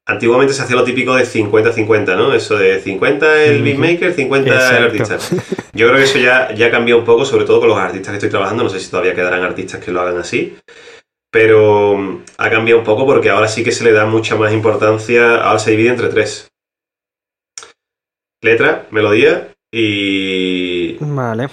Antiguamente 0.05 0.53
se 0.53 0.61
hacía 0.61 0.75
lo 0.75 0.83
típico 0.83 1.15
de 1.15 1.23
50-50, 1.23 2.17
¿no? 2.17 2.33
Eso 2.33 2.57
de 2.57 2.81
50 2.81 3.43
el 3.45 3.63
beatmaker, 3.63 4.13
50 4.13 4.77
el 4.77 4.83
artista. 4.83 5.17
Yo 5.73 5.87
creo 5.87 5.97
que 5.97 6.03
eso 6.03 6.19
ya, 6.19 6.53
ya 6.53 6.69
cambiado 6.69 6.99
un 6.99 7.05
poco, 7.05 7.23
sobre 7.23 7.45
todo 7.45 7.61
con 7.61 7.69
los 7.69 7.77
artistas 7.77 8.11
que 8.11 8.17
estoy 8.17 8.29
trabajando. 8.29 8.63
No 8.63 8.69
sé 8.69 8.79
si 8.81 8.91
todavía 8.91 9.15
quedarán 9.15 9.43
artistas 9.43 9.83
que 9.83 9.91
lo 9.91 10.01
hagan 10.01 10.17
así. 10.17 10.57
Pero 11.31 11.97
mm, 11.97 12.23
ha 12.37 12.49
cambiado 12.49 12.79
un 12.79 12.85
poco 12.85 13.05
porque 13.05 13.29
ahora 13.29 13.47
sí 13.47 13.63
que 13.63 13.71
se 13.71 13.85
le 13.85 13.93
da 13.93 14.05
mucha 14.05 14.35
más 14.35 14.51
importancia. 14.51 15.41
Ahora 15.41 15.59
se 15.59 15.71
divide 15.71 15.89
entre 15.89 16.09
tres: 16.09 16.51
letra, 18.41 18.87
melodía 18.91 19.53
y. 19.71 20.97
Vale 20.99 21.47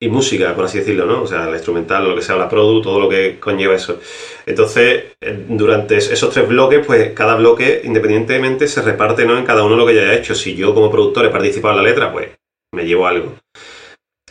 y 0.00 0.08
música, 0.08 0.54
por 0.54 0.66
así 0.66 0.78
decirlo, 0.78 1.06
¿no? 1.06 1.22
O 1.22 1.26
sea, 1.26 1.46
la 1.46 1.56
instrumental, 1.56 2.08
lo 2.08 2.14
que 2.14 2.22
sea, 2.22 2.36
la 2.36 2.48
produ, 2.48 2.80
todo 2.80 3.00
lo 3.00 3.08
que 3.08 3.38
conlleva 3.40 3.74
eso. 3.74 3.98
Entonces, 4.46 5.16
eh, 5.20 5.44
durante 5.48 5.96
esos 5.96 6.30
tres 6.30 6.48
bloques, 6.48 6.86
pues 6.86 7.12
cada 7.12 7.34
bloque 7.34 7.80
independientemente 7.84 8.68
se 8.68 8.82
reparte, 8.82 9.24
¿no? 9.24 9.36
En 9.36 9.44
cada 9.44 9.64
uno 9.64 9.76
lo 9.76 9.86
que 9.86 9.96
ya 9.96 10.02
haya 10.02 10.14
hecho. 10.14 10.34
Si 10.34 10.54
yo 10.54 10.72
como 10.72 10.90
productor 10.90 11.26
he 11.26 11.30
participado 11.30 11.74
en 11.74 11.84
la 11.84 11.90
letra, 11.90 12.12
pues 12.12 12.28
me 12.72 12.84
llevo 12.84 13.06
algo. 13.06 13.34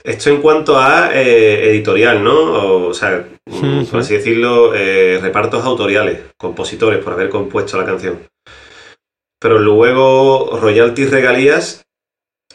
Esto 0.04 0.30
en 0.30 0.42
cuanto 0.42 0.80
a 0.80 1.12
eh, 1.14 1.70
editorial, 1.70 2.24
¿no? 2.24 2.88
O, 2.88 2.94
sea, 2.94 3.28
por 3.92 4.00
así 4.00 4.14
decirlo, 4.14 4.74
eh, 4.74 5.20
repartos 5.22 5.66
autoriales, 5.66 6.22
compositores 6.38 7.04
por 7.04 7.12
haber 7.12 7.28
compuesto 7.28 7.78
la 7.78 7.86
canción. 7.86 8.20
Pero 9.40 9.60
luego, 9.60 10.58
royalties, 10.62 11.12
regalías, 11.12 11.87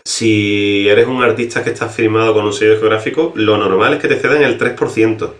si 0.04 0.88
eres 0.88 1.06
un 1.06 1.22
artista 1.22 1.62
que 1.62 1.70
está 1.70 1.88
firmado 1.88 2.34
con 2.34 2.44
un 2.44 2.52
sello 2.52 2.72
discográfico, 2.72 3.32
lo 3.36 3.56
normal 3.56 3.94
es 3.94 4.00
que 4.00 4.08
te 4.08 4.18
cedan 4.18 4.42
el 4.42 4.58
3%. 4.58 5.34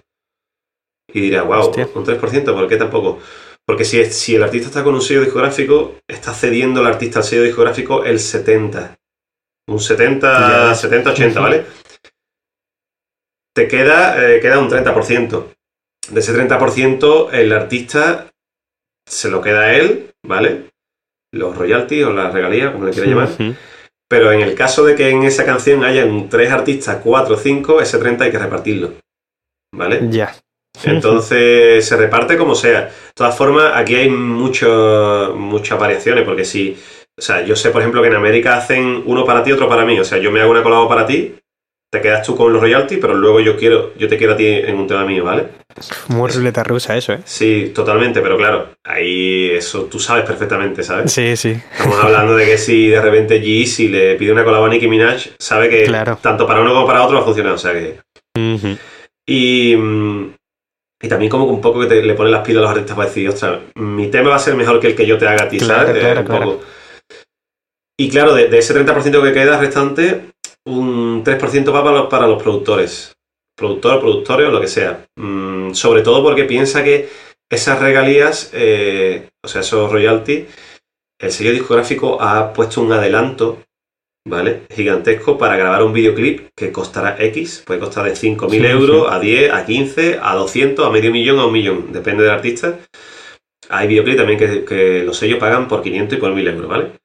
Y 1.15 1.21
dirás, 1.21 1.47
wow, 1.47 1.69
un 1.95 2.07
3%, 2.07 2.45
¿por 2.45 2.69
qué 2.69 2.77
tampoco? 2.77 3.21
Porque 3.67 3.85
si, 3.85 4.05
si 4.07 4.35
el 4.35 4.43
artista 4.43 4.69
está 4.69 4.85
con 4.85 4.95
un 4.95 5.03
sello 5.03 5.23
discográfico, 5.23 5.97
está 6.09 6.33
cediendo 6.33 6.81
el 6.81 6.87
artista 6.87 7.21
al 7.21 7.25
sello 7.25 7.43
discográfico 7.43 8.05
el 8.05 8.19
70. 8.19 8.97
Un 9.69 9.81
70, 9.81 10.75
70, 10.75 11.11
80, 11.11 11.41
¿vale? 11.41 11.67
Te 13.55 13.69
queda, 13.69 14.35
eh, 14.35 14.41
queda 14.41 14.59
un 14.59 14.69
30%. 14.69 15.55
De 16.11 16.21
ese 16.21 16.35
30%, 16.35 17.31
el 17.33 17.53
artista 17.53 18.31
se 19.07 19.31
lo 19.31 19.41
queda 19.41 19.63
a 19.63 19.75
él, 19.77 20.13
¿vale? 20.27 20.71
Los 21.33 21.57
royalties 21.57 22.05
o 22.07 22.13
las 22.13 22.33
regalías, 22.33 22.73
como 22.73 22.87
le 22.87 22.93
quiera 22.93 23.09
llamar. 23.09 23.29
Pero 24.13 24.31
en 24.31 24.43
el 24.43 24.55
caso 24.55 24.85
de 24.85 24.95
que 24.95 25.09
en 25.09 25.23
esa 25.23 25.47
canción 25.47 25.85
hayan 25.85 26.29
tres 26.29 26.53
artistas, 26.53 26.99
cuatro 27.03 27.37
o 27.37 27.39
cinco, 27.39 27.81
ese 27.81 27.97
30 27.97 28.25
hay 28.25 28.31
que 28.31 28.39
repartirlo. 28.39 28.93
¿Vale? 29.75 30.07
Ya. 30.11 30.35
Entonces 30.85 31.83
se 31.83 31.97
reparte 31.97 32.37
como 32.37 32.55
sea. 32.55 32.83
De 32.83 32.91
todas 33.15 33.35
formas, 33.35 33.73
aquí 33.75 33.95
hay 33.95 34.11
mucho, 34.11 35.35
muchas 35.35 35.79
variaciones, 35.79 36.27
porque 36.27 36.45
si. 36.45 36.77
O 37.19 37.23
sea, 37.23 37.41
yo 37.41 37.57
sé, 37.57 37.71
por 37.71 37.81
ejemplo, 37.81 38.03
que 38.03 38.09
en 38.09 38.15
América 38.15 38.59
hacen 38.59 39.03
uno 39.07 39.25
para 39.25 39.43
ti, 39.43 39.51
otro 39.51 39.67
para 39.67 39.87
mí. 39.87 39.99
O 39.99 40.05
sea, 40.05 40.19
yo 40.19 40.31
me 40.31 40.43
hago 40.43 40.51
una 40.51 40.63
colabo 40.63 40.87
para 40.87 41.07
ti, 41.07 41.35
te 41.93 42.01
quedas 42.01 42.27
tú 42.27 42.35
con 42.35 42.51
los 42.51 42.63
royalties, 42.63 42.99
pero 42.99 43.13
luego 43.13 43.39
yo 43.41 43.55
quiero, 43.55 43.93
yo 43.99 44.09
te 44.09 44.17
quiero 44.17 44.33
a 44.33 44.37
ti 44.37 44.47
en 44.47 44.77
un 44.77 44.87
tema 44.87 45.05
mío, 45.05 45.25
¿vale? 45.25 45.49
Muy 46.09 46.31
ruleta 46.31 46.65
rusa 46.65 46.97
eso, 46.97 47.13
¿eh? 47.13 47.19
Sí, 47.25 47.71
totalmente, 47.75 48.23
pero 48.23 48.39
claro, 48.39 48.71
ahí 48.83 49.51
eso 49.51 49.83
tú 49.85 49.99
sabes 49.99 50.25
perfectamente, 50.25 50.83
¿sabes? 50.83 51.13
Sí, 51.13 51.37
sí. 51.37 51.51
Estamos 51.51 52.03
hablando 52.03 52.35
de 52.35 52.47
que 52.47 52.57
si 52.57 52.89
de 52.89 53.01
repente 53.01 53.43
G 53.43 53.67
si 53.67 53.89
le 53.89 54.15
pide 54.15 54.33
una 54.33 54.43
colabo 54.43 54.65
a 54.65 54.69
Nicki 54.71 54.89
Minaj, 54.89 55.33
sabe 55.39 55.69
que 55.69 55.93
tanto 56.23 56.47
para 56.47 56.63
uno 56.63 56.73
como 56.73 56.87
para 56.87 57.03
otro 57.03 57.17
va 57.17 57.23
a 57.23 57.27
funcionar, 57.27 57.53
o 57.53 57.59
sea 57.59 57.73
que... 57.73 57.99
Y... 59.27 59.77
Y 61.05 61.09
también 61.09 61.31
como 61.31 61.45
un 61.47 61.61
poco 61.61 61.81
que 61.81 61.89
te, 61.89 62.01
le 62.01 62.15
pone 62.15 62.31
las 62.31 62.47
pilas 62.47 62.61
a 62.61 62.63
los 62.63 62.71
artistas 62.71 62.97
para 62.97 63.09
decir, 63.09 63.29
ostras, 63.29 63.59
mi 63.75 64.07
tema 64.07 64.31
va 64.31 64.37
a 64.37 64.39
ser 64.39 64.55
mejor 64.55 64.79
que 64.79 64.87
el 64.87 64.95
que 64.95 65.05
yo 65.05 65.19
te 65.19 65.27
haga 65.27 65.45
a 65.45 65.49
ti, 65.49 65.59
¿sabes? 65.59 65.99
Claro, 65.99 66.25
claro. 66.25 66.61
Y 67.99 68.09
claro, 68.09 68.35
de, 68.35 68.47
de, 68.47 68.59
ese 68.59 68.73
30% 68.73 69.21
que 69.21 69.33
queda 69.33 69.59
restante, 69.59 70.33
un 70.67 71.25
3% 71.25 71.75
va 71.75 71.85
para 71.85 71.97
los, 71.97 72.07
para 72.09 72.27
los 72.27 72.43
productores. 72.43 73.13
Productor, 73.57 74.01
productores 74.01 74.49
o 74.49 74.51
lo 74.51 74.61
que 74.61 74.69
sea. 74.69 75.07
Mm, 75.17 75.73
sobre 75.75 76.03
todo 76.03 76.23
porque 76.23 76.45
piensa 76.45 76.83
que 76.83 77.09
esas 77.51 77.81
regalías, 77.81 78.51
eh, 78.55 79.29
o 79.45 79.49
sea, 79.49 79.61
esos 79.61 79.91
royalties, 79.91 80.47
el 81.21 81.31
sello 81.31 81.53
discográfico 81.53 82.21
ha 82.21 82.53
puesto 82.53 82.81
un 82.81 82.93
adelanto, 82.93 83.63
¿vale? 84.27 84.63
Gigantesco 84.71 85.37
para 85.37 85.57
grabar 85.57 85.83
un 85.83 85.93
videoclip 85.93 86.49
que 86.57 86.73
costará 86.73 87.17
X, 87.19 87.63
puede 87.67 87.81
costar 87.81 88.05
de 88.07 88.15
5.000 88.15 88.51
Sí, 88.51 88.67
euros 88.67 89.13
a 89.13 89.21
10, 89.21 89.53
a 89.53 89.67
15, 89.67 90.19
a 90.23 90.35
200, 90.35 90.87
a 90.87 90.91
medio 90.91 91.13
millón, 91.13 91.39
a 91.39 91.47
un 91.47 91.53
millón, 91.53 91.93
depende 91.93 92.23
del 92.23 92.33
artista. 92.33 92.79
Hay 93.69 93.87
videoclip 93.87 94.17
también 94.17 94.39
que, 94.39 94.65
que 94.65 95.03
los 95.05 95.17
sellos 95.17 95.39
pagan 95.39 95.69
por 95.69 95.83
500 95.83 96.19
y 96.19 96.21
por 96.21 96.33
1.000 96.33 96.55
euros, 96.55 96.69
¿vale? 96.69 97.02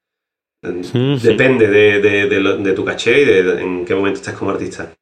Ujú. 0.62 1.18
Depende 1.22 1.68
de, 1.68 2.00
de- 2.00 2.26
de 2.28 2.40
lo- 2.40 2.56
de 2.56 2.72
tu 2.72 2.84
caché 2.84 3.20
y 3.22 3.24
de, 3.24 3.62
en 3.62 3.84
qué 3.84 3.94
momento 3.94 4.18
estás 4.20 4.34
como 4.34 4.50
artista. 4.50 4.92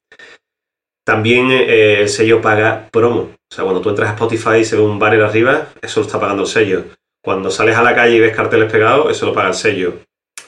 También 1.05 1.49
eh, 1.51 2.01
el 2.01 2.09
sello 2.09 2.41
paga 2.41 2.89
promo. 2.91 3.19
O 3.49 3.55
sea, 3.55 3.63
cuando 3.63 3.81
tú 3.81 3.89
entras 3.89 4.09
a 4.09 4.13
Spotify 4.13 4.57
y 4.59 4.65
se 4.65 4.75
ve 4.75 4.81
un 4.81 4.99
banner 4.99 5.23
arriba, 5.23 5.69
eso 5.81 6.01
lo 6.01 6.05
está 6.05 6.19
pagando 6.19 6.43
el 6.43 6.49
sello. 6.49 6.83
Cuando 7.23 7.49
sales 7.49 7.75
a 7.77 7.81
la 7.83 7.95
calle 7.95 8.17
y 8.17 8.19
ves 8.19 8.35
carteles 8.35 8.71
pegados, 8.71 9.09
eso 9.09 9.25
lo 9.25 9.33
paga 9.33 9.49
el 9.49 9.53
sello. 9.53 9.99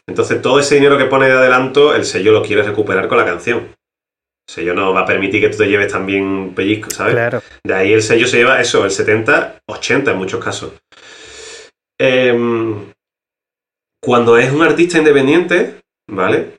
Entonces, 0.07 0.41
todo 0.41 0.59
ese 0.59 0.75
dinero 0.75 0.97
que 0.97 1.05
pone 1.05 1.27
de 1.27 1.33
adelanto, 1.33 1.95
el 1.95 2.03
sello 2.03 2.31
lo 2.31 2.41
quiere 2.43 2.63
recuperar 2.63 3.07
con 3.07 3.17
la 3.17 3.25
canción. 3.25 3.57
El 3.59 4.53
sello 4.53 4.73
no 4.73 4.93
va 4.93 5.01
a 5.01 5.05
permitir 5.05 5.41
que 5.41 5.49
tú 5.49 5.57
te 5.59 5.67
lleves 5.67 5.91
también 5.91 6.53
pellizco, 6.55 6.89
¿sabes? 6.91 7.13
Claro. 7.13 7.41
De 7.63 7.73
ahí 7.73 7.93
el 7.93 8.01
sello 8.01 8.27
se 8.27 8.37
lleva 8.37 8.59
eso, 8.59 8.83
el 8.83 8.91
70, 8.91 9.59
80 9.67 10.11
en 10.11 10.17
muchos 10.17 10.43
casos. 10.43 10.73
Em, 11.99 12.91
cuando 14.09 14.39
es 14.39 14.51
un 14.51 14.63
artista 14.63 14.97
independiente, 14.97 15.81
¿vale? 16.07 16.57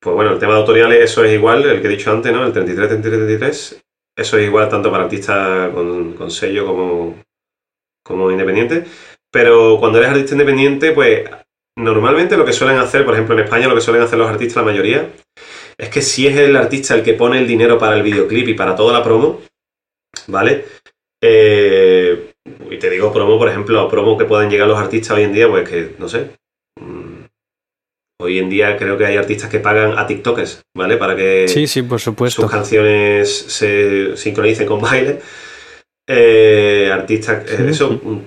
Pues 0.00 0.16
bueno, 0.16 0.32
el 0.32 0.38
tema 0.38 0.54
de 0.54 0.60
autoriales, 0.60 0.98
eso 0.98 1.22
es 1.22 1.34
igual, 1.34 1.62
el 1.62 1.82
que 1.82 1.88
he 1.88 1.90
dicho 1.90 2.10
antes, 2.10 2.32
¿no? 2.32 2.42
El 2.42 2.54
33, 2.54 2.88
33, 2.88 3.18
33. 3.26 3.84
Eso 4.16 4.38
es 4.38 4.46
igual 4.46 4.70
tanto 4.70 4.90
para 4.90 5.04
artistas 5.04 5.70
con, 5.74 6.14
con 6.14 6.30
sello 6.30 6.64
como, 6.64 7.22
como 8.02 8.30
independiente. 8.30 8.86
Pero 9.30 9.76
cuando 9.78 9.98
eres 9.98 10.12
artista 10.12 10.32
independiente, 10.32 10.92
pues 10.92 11.28
normalmente 11.76 12.34
lo 12.38 12.46
que 12.46 12.54
suelen 12.54 12.78
hacer, 12.78 13.04
por 13.04 13.12
ejemplo 13.12 13.34
en 13.34 13.44
España, 13.44 13.68
lo 13.68 13.74
que 13.74 13.82
suelen 13.82 14.02
hacer 14.02 14.18
los 14.18 14.30
artistas, 14.30 14.64
la 14.64 14.72
mayoría, 14.72 15.12
es 15.76 15.90
que 15.90 16.00
si 16.00 16.26
es 16.26 16.36
el 16.38 16.56
artista 16.56 16.94
el 16.94 17.02
que 17.02 17.12
pone 17.12 17.36
el 17.36 17.46
dinero 17.46 17.78
para 17.78 17.94
el 17.94 18.02
videoclip 18.02 18.48
y 18.48 18.54
para 18.54 18.74
toda 18.74 18.94
la 18.94 19.04
promo, 19.04 19.42
¿vale? 20.28 20.64
Eh, 21.22 22.32
y 22.70 22.78
te 22.78 22.88
digo 22.88 23.12
promo, 23.12 23.36
por 23.36 23.50
ejemplo, 23.50 23.86
promo 23.86 24.16
que 24.16 24.24
pueden 24.24 24.48
llegar 24.48 24.66
los 24.66 24.78
artistas 24.78 25.18
hoy 25.18 25.24
en 25.24 25.34
día, 25.34 25.46
pues 25.46 25.68
que, 25.68 25.94
no 25.98 26.08
sé. 26.08 26.42
Hoy 28.20 28.38
en 28.38 28.48
día 28.48 28.76
creo 28.76 28.96
que 28.96 29.06
hay 29.06 29.16
artistas 29.16 29.50
que 29.50 29.58
pagan 29.58 29.98
a 29.98 30.06
TikTokers, 30.06 30.62
¿vale? 30.76 30.96
Para 30.96 31.16
que 31.16 31.48
Sí, 31.48 31.66
sí, 31.66 31.82
por 31.82 32.00
supuesto. 32.00 32.42
sus 32.42 32.50
canciones 32.50 33.28
se 33.36 34.16
sincronicen 34.16 34.66
con 34.66 34.80
baile. 34.80 35.20
Eh, 36.08 36.90
artistas, 36.92 37.44
eh, 37.50 37.56
Sí. 37.58 37.70
eso. 37.70 37.90
mm, 38.02 38.18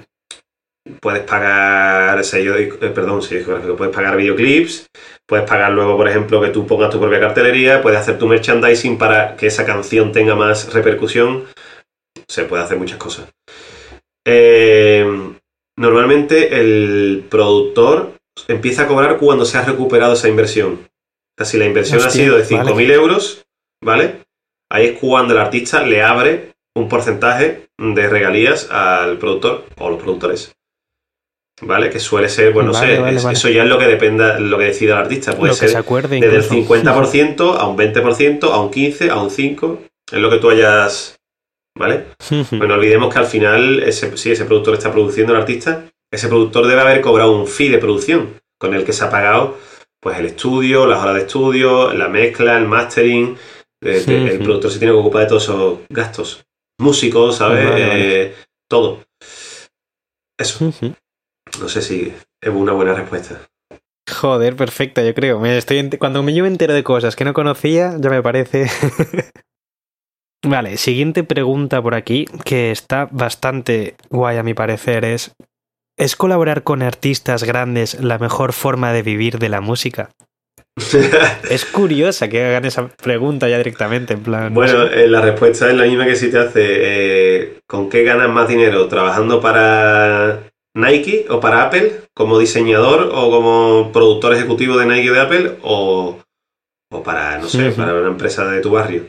Puedes 1.02 1.24
pagar 1.24 2.24
sello, 2.24 2.56
eh, 2.56 2.68
perdón, 2.96 3.22
sello 3.22 3.76
puedes 3.76 3.94
pagar 3.94 4.16
videoclips, 4.16 4.88
puedes 5.28 5.46
pagar 5.46 5.74
luego, 5.74 5.98
por 5.98 6.08
ejemplo, 6.08 6.40
que 6.42 6.48
tú 6.48 6.66
pongas 6.66 6.90
tu 6.90 6.98
propia 6.98 7.20
cartelería, 7.20 7.82
puedes 7.82 8.00
hacer 8.00 8.18
tu 8.18 8.26
merchandising 8.26 8.98
para 8.98 9.36
que 9.36 9.48
esa 9.48 9.66
canción 9.66 10.14
tenga 10.14 10.34
más 10.36 10.74
repercusión. 10.74 11.44
Se 12.30 12.46
puede 12.46 12.64
hacer 12.64 12.78
muchas 12.78 12.98
cosas. 13.00 13.30
Eh, 14.26 15.06
normalmente 15.78 16.58
el 16.58 17.26
productor 17.30 18.14
empieza 18.48 18.84
a 18.84 18.88
cobrar 18.88 19.18
cuando 19.18 19.46
se 19.46 19.58
ha 19.58 19.62
recuperado 19.64 20.14
esa 20.14 20.28
inversión. 20.28 20.74
O 20.84 21.38
sea, 21.38 21.46
si 21.46 21.58
la 21.58 21.66
inversión 21.66 22.02
ha 22.04 22.10
sido 22.10 22.38
de 22.38 22.46
5.000 22.46 22.74
vale. 22.74 22.94
euros, 22.94 23.46
¿vale? 23.84 24.16
Ahí 24.72 24.88
es 24.88 25.00
cuando 25.00 25.34
el 25.34 25.40
artista 25.40 25.82
le 25.84 26.02
abre 26.04 26.54
un 26.76 26.90
porcentaje 26.90 27.68
de 27.78 28.10
regalías 28.10 28.70
al 28.72 29.18
productor 29.18 29.66
o 29.78 29.90
los 29.90 30.02
productores. 30.02 30.54
¿Vale? 31.62 31.90
Que 31.90 32.00
suele 32.00 32.30
ser, 32.30 32.54
bueno, 32.54 32.72
no 32.72 32.78
sé, 32.80 33.00
vale, 33.00 33.18
es- 33.18 33.24
vale. 33.24 33.36
eso 33.36 33.50
ya 33.50 33.64
es 33.64 33.70
lo 33.70 33.80
que 33.80 33.88
dependa, 33.88 34.40
lo 34.40 34.60
que 34.60 34.66
decida 34.66 34.94
el 34.94 35.00
artista. 35.00 35.36
Puede 35.36 35.54
lo 35.54 35.56
que 35.56 35.60
ser 35.62 35.70
se 35.70 35.78
acuerde 35.78 36.20
desde 36.20 36.28
el 36.38 36.58
incluso. 36.60 36.84
50% 36.84 37.56
a 37.58 37.68
un 37.68 37.76
20%, 37.78 38.52
a 38.52 38.62
un 38.62 38.70
15%, 38.72 39.10
a 39.10 39.22
un 39.24 39.30
5%. 39.32 39.80
Es 40.12 40.20
lo 40.20 40.30
que 40.30 40.38
tú 40.38 40.50
hayas. 40.52 41.16
¿Vale? 41.76 42.06
Ujú. 42.32 42.46
Pues 42.58 42.68
no 42.70 42.76
olvidemos 42.76 43.12
que 43.14 43.20
al 43.20 43.26
final, 43.26 43.82
ese, 43.84 44.16
si 44.18 44.32
ese 44.32 44.46
productor 44.46 44.76
está 44.76 44.92
produciendo 44.92 45.34
el 45.34 45.40
artista, 45.40 45.86
ese 46.12 46.28
productor 46.28 46.68
debe 46.68 46.82
haber 46.82 47.02
cobrado 47.02 47.38
un 47.38 47.48
fee 47.48 47.70
de 47.70 47.78
producción 47.80 48.40
con 48.60 48.74
el 48.74 48.86
que 48.86 48.94
se 48.94 49.04
ha 49.06 49.10
pagado 49.10 49.58
pues 50.00 50.18
el 50.20 50.26
estudio, 50.28 50.86
las 50.86 51.02
horas 51.02 51.16
de 51.16 51.22
estudio, 51.22 51.92
la 51.94 52.08
mezcla, 52.08 52.58
el 52.58 52.68
mastering. 52.68 53.36
eh, 53.84 54.00
Sí, 54.00 54.14
el 54.14 54.32
sí. 54.32 54.38
productor 54.44 54.72
se 54.72 54.80
tiene 54.80 54.94
que 54.94 55.00
ocupar 55.00 55.24
de 55.24 55.28
todos 55.28 55.44
esos 55.44 55.80
gastos. 55.90 56.46
Músicos, 56.80 57.38
¿sabes? 57.38 57.66
Vale, 57.68 57.88
vale. 57.88 58.22
Eh, 58.28 58.36
todo. 58.70 59.04
Eso. 60.40 60.72
No 61.60 61.68
sé 61.68 61.82
si 61.82 62.14
es 62.42 62.50
una 62.50 62.74
buena 62.74 62.94
respuesta. 62.94 63.42
Joder, 64.10 64.56
perfecta, 64.56 65.04
yo 65.04 65.14
creo. 65.16 65.40
Me 65.40 65.58
estoy 65.58 65.90
Cuando 65.98 66.22
me- 66.24 66.34
yo 66.34 66.44
me 66.44 66.50
entero 66.50 66.74
de 66.74 66.84
cosas 66.84 67.16
que 67.16 67.26
no 67.26 67.34
conocía, 67.34 67.96
ya 68.00 68.10
me 68.10 68.22
parece. 68.22 68.68
vale, 70.46 70.78
siguiente 70.78 71.24
pregunta 71.24 71.82
por 71.82 71.96
aquí, 71.96 72.26
que 72.46 72.72
está 72.72 73.08
bastante 73.12 73.96
guay 74.10 74.38
a 74.38 74.44
mi 74.44 74.54
parecer, 74.54 75.04
es 75.06 75.36
¿Es 75.98 76.16
colaborar 76.16 76.64
con 76.64 76.84
artistas 76.84 77.44
grandes 77.44 78.00
la 78.00 78.20
mejor 78.20 78.54
forma 78.54 78.94
de 78.94 79.02
vivir 79.02 79.40
de 79.40 79.50
la 79.50 79.62
música? 79.62 80.12
Es 81.50 81.66
curiosa 81.66 82.28
que 82.30 82.46
hagan 82.46 82.66
esa 82.66 82.88
pregunta 82.88 83.50
ya 83.50 83.58
directamente, 83.58 84.14
en 84.14 84.22
plan. 84.22 84.54
no 84.54 84.60
Bueno, 84.60 84.88
sé. 84.88 85.04
eh, 85.04 85.08
la 85.08 85.22
respuesta 85.22 85.68
es 85.70 85.76
la 85.76 85.86
misma 85.86 86.06
que 86.06 86.16
si 86.16 86.30
te 86.30 86.38
hace 86.38 86.62
eh, 86.62 87.60
¿con 87.68 87.90
qué 87.90 88.04
ganas 88.04 88.30
más 88.30 88.48
dinero? 88.48 88.88
¿Trabajando 88.88 89.42
para 89.42 90.44
Nike 90.76 91.26
o 91.30 91.40
para 91.40 91.64
Apple 91.64 92.02
como 92.14 92.38
diseñador 92.38 93.10
o 93.12 93.32
como 93.32 93.92
productor 93.92 94.36
ejecutivo 94.36 94.78
de 94.78 94.86
Nike 94.86 95.10
o 95.10 95.14
de 95.14 95.20
Apple 95.20 95.58
o, 95.64 96.20
o 96.92 97.04
para, 97.04 97.40
no 97.40 97.48
sé, 97.48 97.72
para 97.72 97.96
una 97.96 98.10
empresa 98.10 98.46
de 98.46 98.62
tu 98.62 98.70
barrio? 98.70 99.06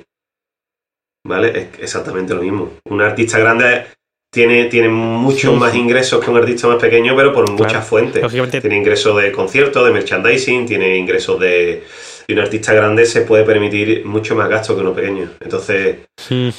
¿Vale? 1.26 1.48
Es 1.58 1.68
exactamente 1.80 2.34
lo 2.34 2.40
mismo. 2.40 2.70
Un 2.88 3.02
artista 3.02 3.38
grande 3.38 3.84
tiene, 4.30 4.66
tiene 4.66 4.88
muchos 4.88 5.52
Sí. 5.54 5.58
más 5.58 5.74
ingresos 5.74 6.22
que 6.22 6.30
un 6.30 6.36
artista 6.36 6.68
más 6.68 6.76
pequeño, 6.80 7.16
pero 7.16 7.32
por 7.32 7.50
muchas 7.50 7.72
Claro. 7.72 7.86
fuentes. 7.86 8.22
Lógicamente, 8.22 8.60
Tiene 8.60 8.76
ingresos 8.76 9.20
de 9.20 9.32
conciertos, 9.32 9.84
de 9.86 9.92
merchandising, 9.92 10.66
tiene 10.66 10.96
ingresos 10.96 11.40
de... 11.40 11.82
Y 12.26 12.34
un 12.34 12.40
artista 12.40 12.74
grande 12.74 13.06
se 13.06 13.22
puede 13.22 13.44
permitir 13.44 14.04
mucho 14.04 14.34
más 14.34 14.50
gasto 14.50 14.74
que 14.74 14.82
uno 14.82 14.92
pequeño. 14.94 15.30
Entonces, 15.40 15.96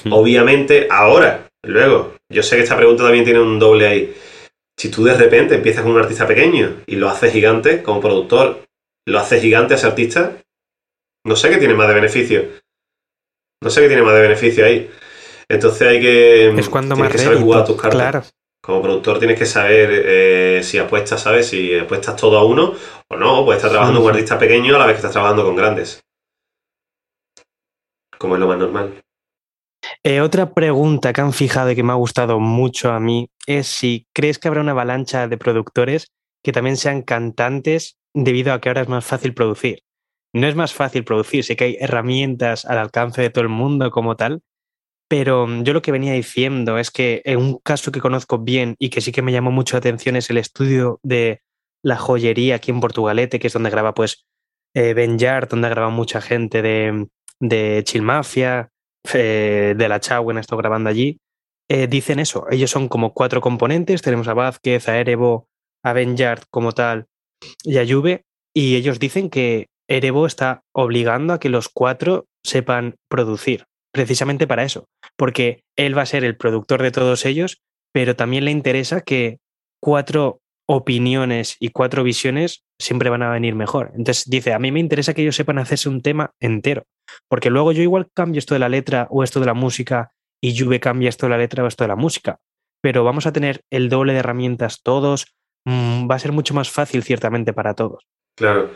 obviamente, 0.09 0.87
ahora, 0.89 1.47
luego, 1.63 2.15
yo 2.27 2.41
sé 2.41 2.55
que 2.55 2.63
esta 2.63 2.75
pregunta 2.75 3.03
también 3.03 3.23
tiene 3.23 3.39
un 3.39 3.59
doble 3.59 3.85
ahí. 3.87 4.13
Si 4.75 4.89
tú 4.89 5.03
de 5.03 5.13
repente 5.13 5.55
empiezas 5.55 5.83
con 5.83 5.91
un 5.91 5.99
artista 5.99 6.25
pequeño 6.25 6.77
y 6.87 6.95
lo 6.95 7.07
haces 7.07 7.31
gigante, 7.31 7.83
como 7.83 8.01
productor, 8.01 8.63
lo 9.07 9.19
haces 9.19 9.41
gigante 9.41 9.75
a 9.75 9.77
ese 9.77 9.85
artista, 9.85 10.37
no 11.25 11.35
sé 11.35 11.49
qué 11.49 11.57
tiene 11.57 11.75
más 11.75 11.87
de 11.87 11.93
beneficio. 11.93 12.45
No 13.61 13.69
sé 13.69 13.81
qué 13.81 13.87
tiene 13.89 14.01
más 14.03 14.15
de 14.15 14.21
beneficio 14.21 14.65
ahí. 14.65 14.89
Entonces 15.49 15.87
hay 15.87 15.99
que, 15.99 16.49
es 16.49 16.69
cuando 16.69 16.95
tienes 16.95 17.09
más 17.09 17.11
que 17.11 17.17
saber 17.17 17.37
rédito, 17.37 17.45
jugar 17.45 17.65
tus 17.65 17.81
cartas. 17.81 17.99
Claro. 17.99 18.23
Como 18.61 18.81
productor 18.81 19.19
tienes 19.19 19.39
que 19.39 19.45
saber 19.45 19.89
eh, 19.91 20.61
si 20.63 20.77
apuestas, 20.77 21.21
¿sabes? 21.21 21.47
Si 21.47 21.77
apuestas 21.77 22.15
todo 22.15 22.37
a 22.37 22.45
uno 22.45 22.73
o 23.09 23.17
no, 23.17 23.45
pues 23.45 23.57
estás 23.57 23.71
trabajando 23.71 23.99
con 23.99 24.05
un 24.05 24.11
Ujú. 24.11 24.17
artista 24.17 24.37
pequeño 24.37 24.75
a 24.75 24.79
la 24.79 24.85
vez 24.85 24.95
que 24.95 24.99
estás 24.99 25.13
trabajando 25.13 25.43
con 25.43 25.55
grandes. 25.55 26.01
Como 28.17 28.35
es 28.35 28.39
lo 28.41 28.47
más 28.47 28.57
normal. 28.59 29.01
Eh, 30.03 30.21
otra 30.21 30.53
pregunta 30.53 31.13
que 31.13 31.21
han 31.21 31.33
fijado 31.33 31.71
y 31.71 31.75
que 31.75 31.83
me 31.83 31.93
ha 31.93 31.95
gustado 31.95 32.39
mucho 32.39 32.91
a 32.91 32.99
mí 32.99 33.29
es 33.47 33.67
si 33.67 34.07
crees 34.13 34.37
que 34.37 34.49
habrá 34.49 34.61
una 34.61 34.73
avalancha 34.73 35.27
de 35.27 35.37
productores 35.37 36.07
que 36.43 36.51
también 36.51 36.77
sean 36.77 37.01
cantantes 37.01 37.97
debido 38.13 38.53
a 38.53 38.59
que 38.59 38.69
ahora 38.69 38.81
es 38.81 38.89
más 38.89 39.05
fácil 39.05 39.33
producir. 39.33 39.83
No 40.33 40.47
es 40.47 40.55
más 40.55 40.73
fácil 40.73 41.03
producir, 41.05 41.43
sé 41.43 41.55
que 41.55 41.63
hay 41.63 41.77
herramientas 41.79 42.65
al 42.65 42.77
alcance 42.77 43.21
de 43.21 43.29
todo 43.29 43.41
el 43.41 43.49
mundo 43.49 43.89
como 43.89 44.15
tal, 44.15 44.41
pero 45.09 45.47
mm, 45.47 45.63
yo 45.63 45.73
lo 45.73 45.81
que 45.81 45.91
venía 45.91 46.13
diciendo 46.13 46.77
es 46.77 46.91
que 46.91 47.21
en 47.25 47.39
un 47.39 47.57
caso 47.57 47.91
que 47.91 47.99
conozco 47.99 48.37
bien 48.37 48.75
y 48.79 48.89
que 48.89 49.01
sí 49.01 49.11
que 49.11 49.21
me 49.21 49.33
llamó 49.33 49.51
mucho 49.51 49.75
la 49.75 49.79
atención 49.79 50.15
es 50.15 50.29
el 50.29 50.37
estudio 50.37 50.99
de 51.03 51.41
la 51.83 51.97
joyería 51.97 52.55
aquí 52.55 52.71
en 52.71 52.79
Portugalete, 52.79 53.39
que 53.39 53.47
es 53.47 53.53
donde 53.53 53.69
graba 53.69 53.93
pues 53.93 54.25
eh, 54.73 54.93
Ben 54.93 55.17
donde 55.17 55.67
ha 55.67 55.69
grabado 55.69 55.91
mucha 55.91 56.21
gente 56.21 56.61
de, 56.61 57.07
de 57.39 57.81
Chill 57.83 58.01
Mafia, 58.03 58.69
eh, 59.13 59.73
de 59.77 59.89
la 59.89 59.99
Chau, 59.99 60.29
esto 60.37 60.57
grabando 60.57 60.89
allí, 60.89 61.19
eh, 61.69 61.87
dicen 61.87 62.19
eso. 62.19 62.47
Ellos 62.49 62.71
son 62.71 62.87
como 62.87 63.13
cuatro 63.13 63.41
componentes. 63.41 64.01
Tenemos 64.01 64.27
a 64.27 64.33
Vázquez, 64.33 64.89
a 64.89 64.97
Erebo, 64.97 65.47
a 65.83 65.93
Ben 65.93 66.15
como 66.49 66.71
tal 66.71 67.07
y 67.63 67.77
a 67.77 67.87
Juve. 67.87 68.25
Y 68.53 68.75
ellos 68.75 68.99
dicen 68.99 69.29
que 69.29 69.67
Erebo 69.87 70.25
está 70.25 70.63
obligando 70.73 71.33
a 71.33 71.39
que 71.39 71.49
los 71.49 71.69
cuatro 71.69 72.25
sepan 72.43 72.95
producir. 73.07 73.65
Precisamente 73.91 74.47
para 74.47 74.63
eso. 74.63 74.85
Porque 75.19 75.65
él 75.75 75.97
va 75.97 76.03
a 76.03 76.05
ser 76.05 76.23
el 76.23 76.37
productor 76.37 76.81
de 76.81 76.91
todos 76.91 77.25
ellos, 77.25 77.61
pero 77.93 78.15
también 78.15 78.45
le 78.45 78.51
interesa 78.51 79.01
que 79.01 79.39
cuatro 79.81 80.39
opiniones 80.65 81.57
y 81.59 81.69
cuatro 81.69 82.05
visiones 82.05 82.63
siempre 82.79 83.09
van 83.09 83.23
a 83.23 83.29
venir 83.29 83.53
mejor. 83.53 83.91
Entonces 83.95 84.29
dice, 84.29 84.53
a 84.53 84.59
mí 84.59 84.71
me 84.71 84.79
interesa 84.79 85.13
que 85.13 85.23
ellos 85.23 85.35
sepan 85.35 85.59
hacerse 85.59 85.89
un 85.89 86.01
tema 86.01 86.31
entero. 86.39 86.85
Porque 87.27 87.49
luego 87.49 87.73
yo 87.73 87.83
igual 87.83 88.07
cambio 88.13 88.39
esto 88.39 88.55
de 88.55 88.59
la 88.59 88.69
letra 88.69 89.07
o 89.09 89.23
esto 89.23 89.41
de 89.41 89.47
la 89.47 89.53
música 89.53 90.13
y 90.41 90.57
Juve 90.57 90.79
cambia 90.79 91.09
esto 91.09 91.25
de 91.25 91.31
la 91.31 91.37
letra 91.37 91.65
o 91.65 91.67
esto 91.67 91.83
de 91.83 91.89
la 91.89 91.97
música. 91.97 92.39
pero 92.81 93.03
vamos 93.03 93.25
a 93.27 93.33
tener 93.33 93.65
el 93.69 93.89
doble 93.89 94.13
de 94.13 94.19
herramientas 94.19 94.79
todos. 94.81 95.35
Mm, 95.65 96.09
va 96.09 96.15
a 96.15 96.19
ser 96.19 96.31
mucho 96.31 96.53
más 96.53 96.69
fácil, 96.71 97.03
ciertamente, 97.03 97.51
para 97.51 97.73
todos. 97.73 98.05
Claro. 98.37 98.71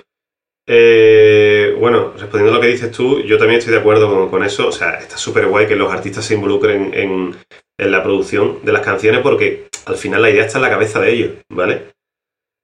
Eh, 0.65 1.75
bueno, 1.77 2.13
respondiendo 2.13 2.51
a 2.51 2.55
lo 2.55 2.61
que 2.61 2.71
dices 2.71 2.91
tú, 2.91 3.21
yo 3.21 3.37
también 3.37 3.59
estoy 3.59 3.73
de 3.73 3.79
acuerdo 3.79 4.29
con, 4.29 4.43
eso. 4.43 4.67
O 4.67 4.71
sea, 4.71 4.99
está 4.99 5.17
súper 5.17 5.47
guay 5.47 5.67
que 5.67 5.75
los 5.75 5.91
artistas 5.91 6.25
se 6.25 6.35
involucren 6.35 6.93
en, 6.93 7.35
la 7.77 8.03
producción 8.03 8.59
de 8.63 8.71
las 8.71 8.81
canciones 8.81 9.21
porque 9.21 9.67
al 9.85 9.97
final 9.97 10.21
la 10.21 10.29
idea 10.29 10.45
está 10.45 10.57
en 10.57 10.61
la 10.61 10.69
cabeza 10.69 11.01
de 11.01 11.11
ellos, 11.11 11.31
¿vale? 11.49 11.93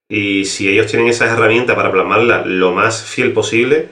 Y 0.09 0.45
si 0.45 0.69
ellos 0.69 0.87
tienen 0.87 1.09
esas 1.09 1.31
herramientas 1.31 1.75
para 1.75 1.91
plasmarla 1.91 2.45
lo 2.45 2.71
más 2.71 3.03
fiel 3.03 3.33
posible, 3.33 3.89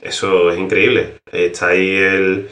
eso 0.00 0.50
es 0.50 0.58
increíble. 0.58 1.18
Está 1.30 1.68
ahí 1.68 1.94
el. 1.94 2.48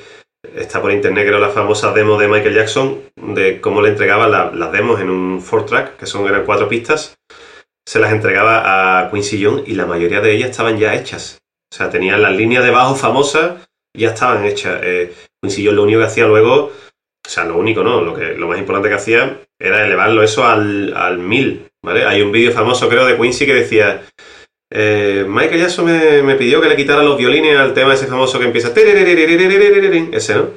Está 0.55 0.81
por 0.81 0.93
internet, 0.93 1.27
creo, 1.27 1.41
la 1.41 1.51
famosa 1.51 1.93
demo 1.93 2.19
de 2.19 2.29
Michael 2.29 2.55
Jackson 2.55 3.03
de 3.17 3.61
cómo 3.61 3.83
le 3.83 3.89
entregaba 3.89 4.29
las 4.29 4.73
demos 4.73 5.01
en 5.01 5.11
un 5.11 5.43
four 5.43 5.67
track, 5.67 5.97
que 5.97 6.07
son 6.07 6.27
eran 6.27 6.45
cuatro 6.45 6.69
pistas 6.69 7.19
se 7.89 7.99
las 8.01 8.13
entregaba 8.13 9.01
a 9.01 9.11
Quincy 9.11 9.43
Jones 9.43 9.65
y 9.67 9.73
la 9.73 9.87
mayoría 9.87 10.21
de 10.21 10.35
ellas 10.35 10.51
estaban 10.51 10.77
ya 10.77 10.95
hechas. 10.95 11.41
O 11.73 11.75
sea, 11.75 11.89
tenían 11.89 12.21
las 12.21 12.37
líneas 12.37 12.63
de 12.63 12.71
bajo 12.71 12.95
famosas, 12.95 13.67
ya 13.97 14.11
estaban 14.11 14.45
hechas. 14.45 14.79
Eh, 14.83 15.15
Quincy 15.41 15.65
Jones 15.65 15.77
lo 15.77 15.83
único 15.85 16.01
que 16.01 16.05
hacía 16.05 16.27
luego, 16.27 16.67
o 16.67 17.29
sea, 17.31 17.47
lo 17.47 17.57
único, 17.57 17.83
¿no? 17.83 18.03
Lo, 18.03 18.15
que, 18.15 18.35
lo 18.35 18.47
más 18.47 18.59
importante 18.59 18.91
que 18.91 18.95
hacía 18.95 19.41
era 19.59 19.87
elevarlo 19.87 20.23
eso 20.23 20.47
al, 20.47 20.95
al 20.95 21.17
mil, 21.17 21.67
¿vale? 21.83 22.05
Hay 22.05 22.21
un 22.21 22.31
vídeo 22.31 22.53
famoso, 22.53 22.91
creo, 22.91 23.07
de 23.07 23.17
Quincy 23.17 23.47
que 23.47 23.55
decía... 23.55 24.03
Eh, 24.71 25.25
Michael 25.27 25.63
Jackson 25.63 25.87
me, 25.87 26.23
me, 26.23 26.35
pidió 26.35 26.61
que 26.61 26.69
le 26.69 26.77
quitara 26.77 27.03
los 27.03 27.17
violines 27.17 27.57
al 27.57 27.73
tema 27.73 27.95
ese 27.95 28.07
famoso 28.07 28.39
que 28.39 28.45
empieza... 28.45 28.69
Ese, 30.13 30.35
¿no? 30.35 30.51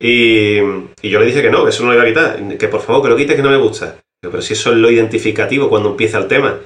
Y, 0.00 0.58
y, 1.02 1.10
yo 1.10 1.18
le 1.18 1.26
dije 1.26 1.42
que 1.42 1.50
no, 1.50 1.64
que 1.64 1.70
eso 1.70 1.82
no 1.82 1.88
lo 1.88 1.94
iba 1.94 2.04
a 2.04 2.06
quitar. 2.06 2.58
Que 2.58 2.68
por 2.68 2.80
favor, 2.80 3.02
que 3.02 3.08
lo 3.08 3.16
quite, 3.16 3.34
que 3.34 3.42
no 3.42 3.50
me 3.50 3.56
gusta. 3.56 4.03
Pero 4.30 4.42
si 4.42 4.52
eso 4.54 4.72
es 4.72 4.76
lo 4.76 4.90
identificativo 4.90 5.68
cuando 5.68 5.90
empieza 5.90 6.18
el 6.18 6.28
tema. 6.28 6.58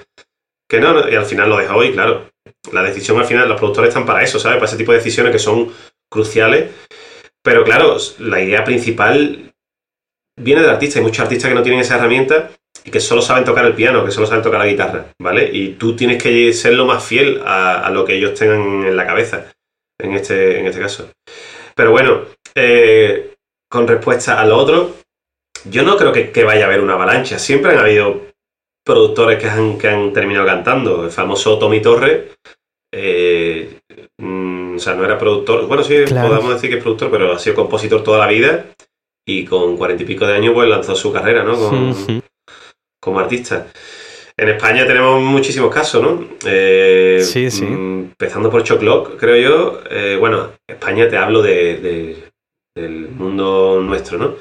Que 0.69 0.81
no, 0.81 1.09
y 1.09 1.15
al 1.15 1.25
final 1.25 1.49
lo 1.49 1.57
dejó 1.57 1.83
y 1.83 1.93
claro, 1.93 2.31
la 2.73 2.83
decisión 2.83 3.19
al 3.19 3.25
final, 3.25 3.49
los 3.49 3.59
productores 3.59 3.89
están 3.89 4.07
para 4.07 4.23
eso, 4.23 4.39
¿sabes? 4.39 4.59
Para 4.59 4.69
ese 4.69 4.77
tipo 4.77 4.93
de 4.93 4.99
decisiones 4.99 5.33
que 5.33 5.39
son 5.39 5.73
cruciales. 6.11 6.71
Pero 7.43 7.65
claro, 7.65 7.97
la 8.19 8.41
idea 8.41 8.65
principal 8.65 9.55
viene 10.37 10.61
del 10.61 10.71
artista. 10.71 10.99
Hay 10.99 11.05
muchos 11.05 11.21
artistas 11.21 11.49
que 11.49 11.55
no 11.55 11.63
tienen 11.63 11.81
esa 11.81 11.97
herramienta 11.97 12.51
y 12.85 12.91
que 12.91 13.01
solo 13.01 13.23
saben 13.23 13.45
tocar 13.45 13.65
el 13.65 13.75
piano, 13.75 14.05
que 14.05 14.11
solo 14.11 14.27
saben 14.27 14.43
tocar 14.43 14.61
la 14.61 14.67
guitarra, 14.67 15.07
¿vale? 15.19 15.49
Y 15.53 15.75
tú 15.75 15.97
tienes 15.97 16.23
que 16.23 16.53
ser 16.53 16.75
lo 16.75 16.87
más 16.87 17.05
fiel 17.05 17.41
a, 17.45 17.89
lo 17.91 18.05
que 18.05 18.15
ellos 18.15 18.35
tengan 18.35 18.85
en 18.85 18.97
la 18.97 19.07
cabeza, 19.07 19.53
en 19.99 20.13
este, 20.13 20.61
en 20.61 20.67
este 20.67 20.81
caso. 20.81 21.11
Pero 21.75 21.91
bueno, 21.91 22.23
eh, 22.55 23.35
con 23.71 23.87
respuesta 23.87 24.41
a 24.41 24.47
lo 24.47 24.57
otro, 24.57 24.95
yo 25.65 25.83
no 25.83 25.97
creo 25.97 26.13
que, 26.13 26.45
vaya 26.45 26.65
a 26.65 26.67
haber 26.67 26.81
una 26.81 26.95
avalancha. 26.95 27.39
Siempre 27.39 27.73
han 27.73 27.79
habido 27.79 28.23
productores 28.85 29.39
que 29.39 29.49
han, 29.49 29.79
que 29.79 29.89
han 29.89 30.13
terminado 30.13 30.47
cantando. 30.47 31.05
El 31.05 31.11
famoso 31.11 31.59
Tommy 31.59 31.81
Torre. 31.81 32.31
Eh, 32.93 33.81
mm, 34.19 34.77
o 34.77 34.79
sea, 34.79 34.95
no 34.95 35.05
era 35.05 35.19
productor. 35.19 35.67
Bueno, 35.67 35.83
sí, 35.83 36.05
podemos 36.09 36.55
decir 36.55 36.71
que 36.71 36.77
es 36.77 36.83
productor, 36.83 37.11
pero 37.11 37.33
ha 37.33 37.39
sido 37.39 37.57
compositor 37.57 38.03
toda 38.03 38.19
la 38.19 38.27
vida. 38.27 38.67
Y 39.27 39.45
con 39.45 39.77
cuarenta 39.77 40.03
y 40.03 40.07
pico 40.07 40.27
de 40.27 40.37
años, 40.37 40.55
pues 40.55 40.69
lanzó 40.69 40.95
su 40.95 41.13
carrera, 41.13 41.43
¿no? 41.43 41.93
Como 43.01 43.21
artista. 43.21 43.67
En 44.37 44.49
España 44.49 44.87
tenemos 44.87 45.21
muchísimos 45.21 45.75
casos, 45.75 46.01
¿no? 46.01 46.25
Eh, 46.47 47.21
sí, 47.23 47.51
sí. 47.51 47.65
Mm, 47.65 48.11
empezando 48.11 48.51
por 48.51 48.63
Choclock, 48.63 49.17
creo 49.19 49.37
yo. 49.37 49.81
Eh, 49.91 50.17
bueno, 50.19 50.53
España 50.67 51.09
te 51.09 51.17
hablo 51.17 51.43
de, 51.43 52.31
del 52.75 53.09
mundo 53.09 53.81
nuestro, 53.83 54.17
¿no? 54.17 54.37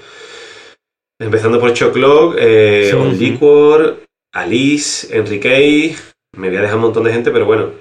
Empezando 1.20 1.60
por 1.60 1.74
Choclock, 1.74 2.36
eh, 2.38 2.94
On 2.94 3.18
Liquor, 3.18 4.04
Alice, 4.34 5.18
Enrique, 5.18 5.96
me 6.38 6.50
voy 6.50 6.58
a 6.58 6.62
dejar 6.62 6.76
un 6.76 6.84
montón 6.84 7.04
de 7.06 7.14
gente, 7.14 7.32
pero 7.32 7.46
bueno. 7.46 7.72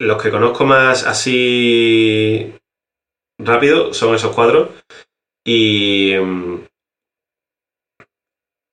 Los 0.00 0.22
que 0.22 0.30
conozco 0.30 0.64
más 0.64 1.06
así 1.06 2.54
rápido 3.38 3.94
son 3.94 4.14
esos 4.14 4.34
cuadros. 4.34 4.68
Y. 5.46 6.12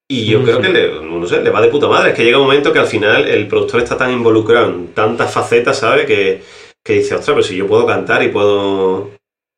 Y 0.07 0.27
yo 0.27 0.43
creo 0.43 0.61
que 0.61 0.69
le, 0.69 1.01
no 1.01 1.25
sé, 1.25 1.41
le 1.41 1.49
va 1.49 1.61
de 1.61 1.69
puta 1.69 1.88
madre. 1.88 2.11
Es 2.11 2.15
que 2.15 2.23
llega 2.23 2.38
un 2.38 2.43
momento 2.43 2.71
que 2.71 2.79
al 2.79 2.86
final 2.86 3.27
el 3.27 3.47
productor 3.47 3.81
está 3.81 3.97
tan 3.97 4.11
involucrado 4.11 4.69
en 4.69 4.93
tantas 4.93 5.33
facetas, 5.33 5.79
¿sabe? 5.79 6.05
Que, 6.05 6.43
que 6.83 6.93
dice, 6.93 7.15
ostras, 7.15 7.33
pero 7.33 7.43
si 7.43 7.55
yo 7.55 7.65
puedo 7.65 7.88
cantar 7.88 8.21
y 8.21 8.27
puedo 8.27 9.14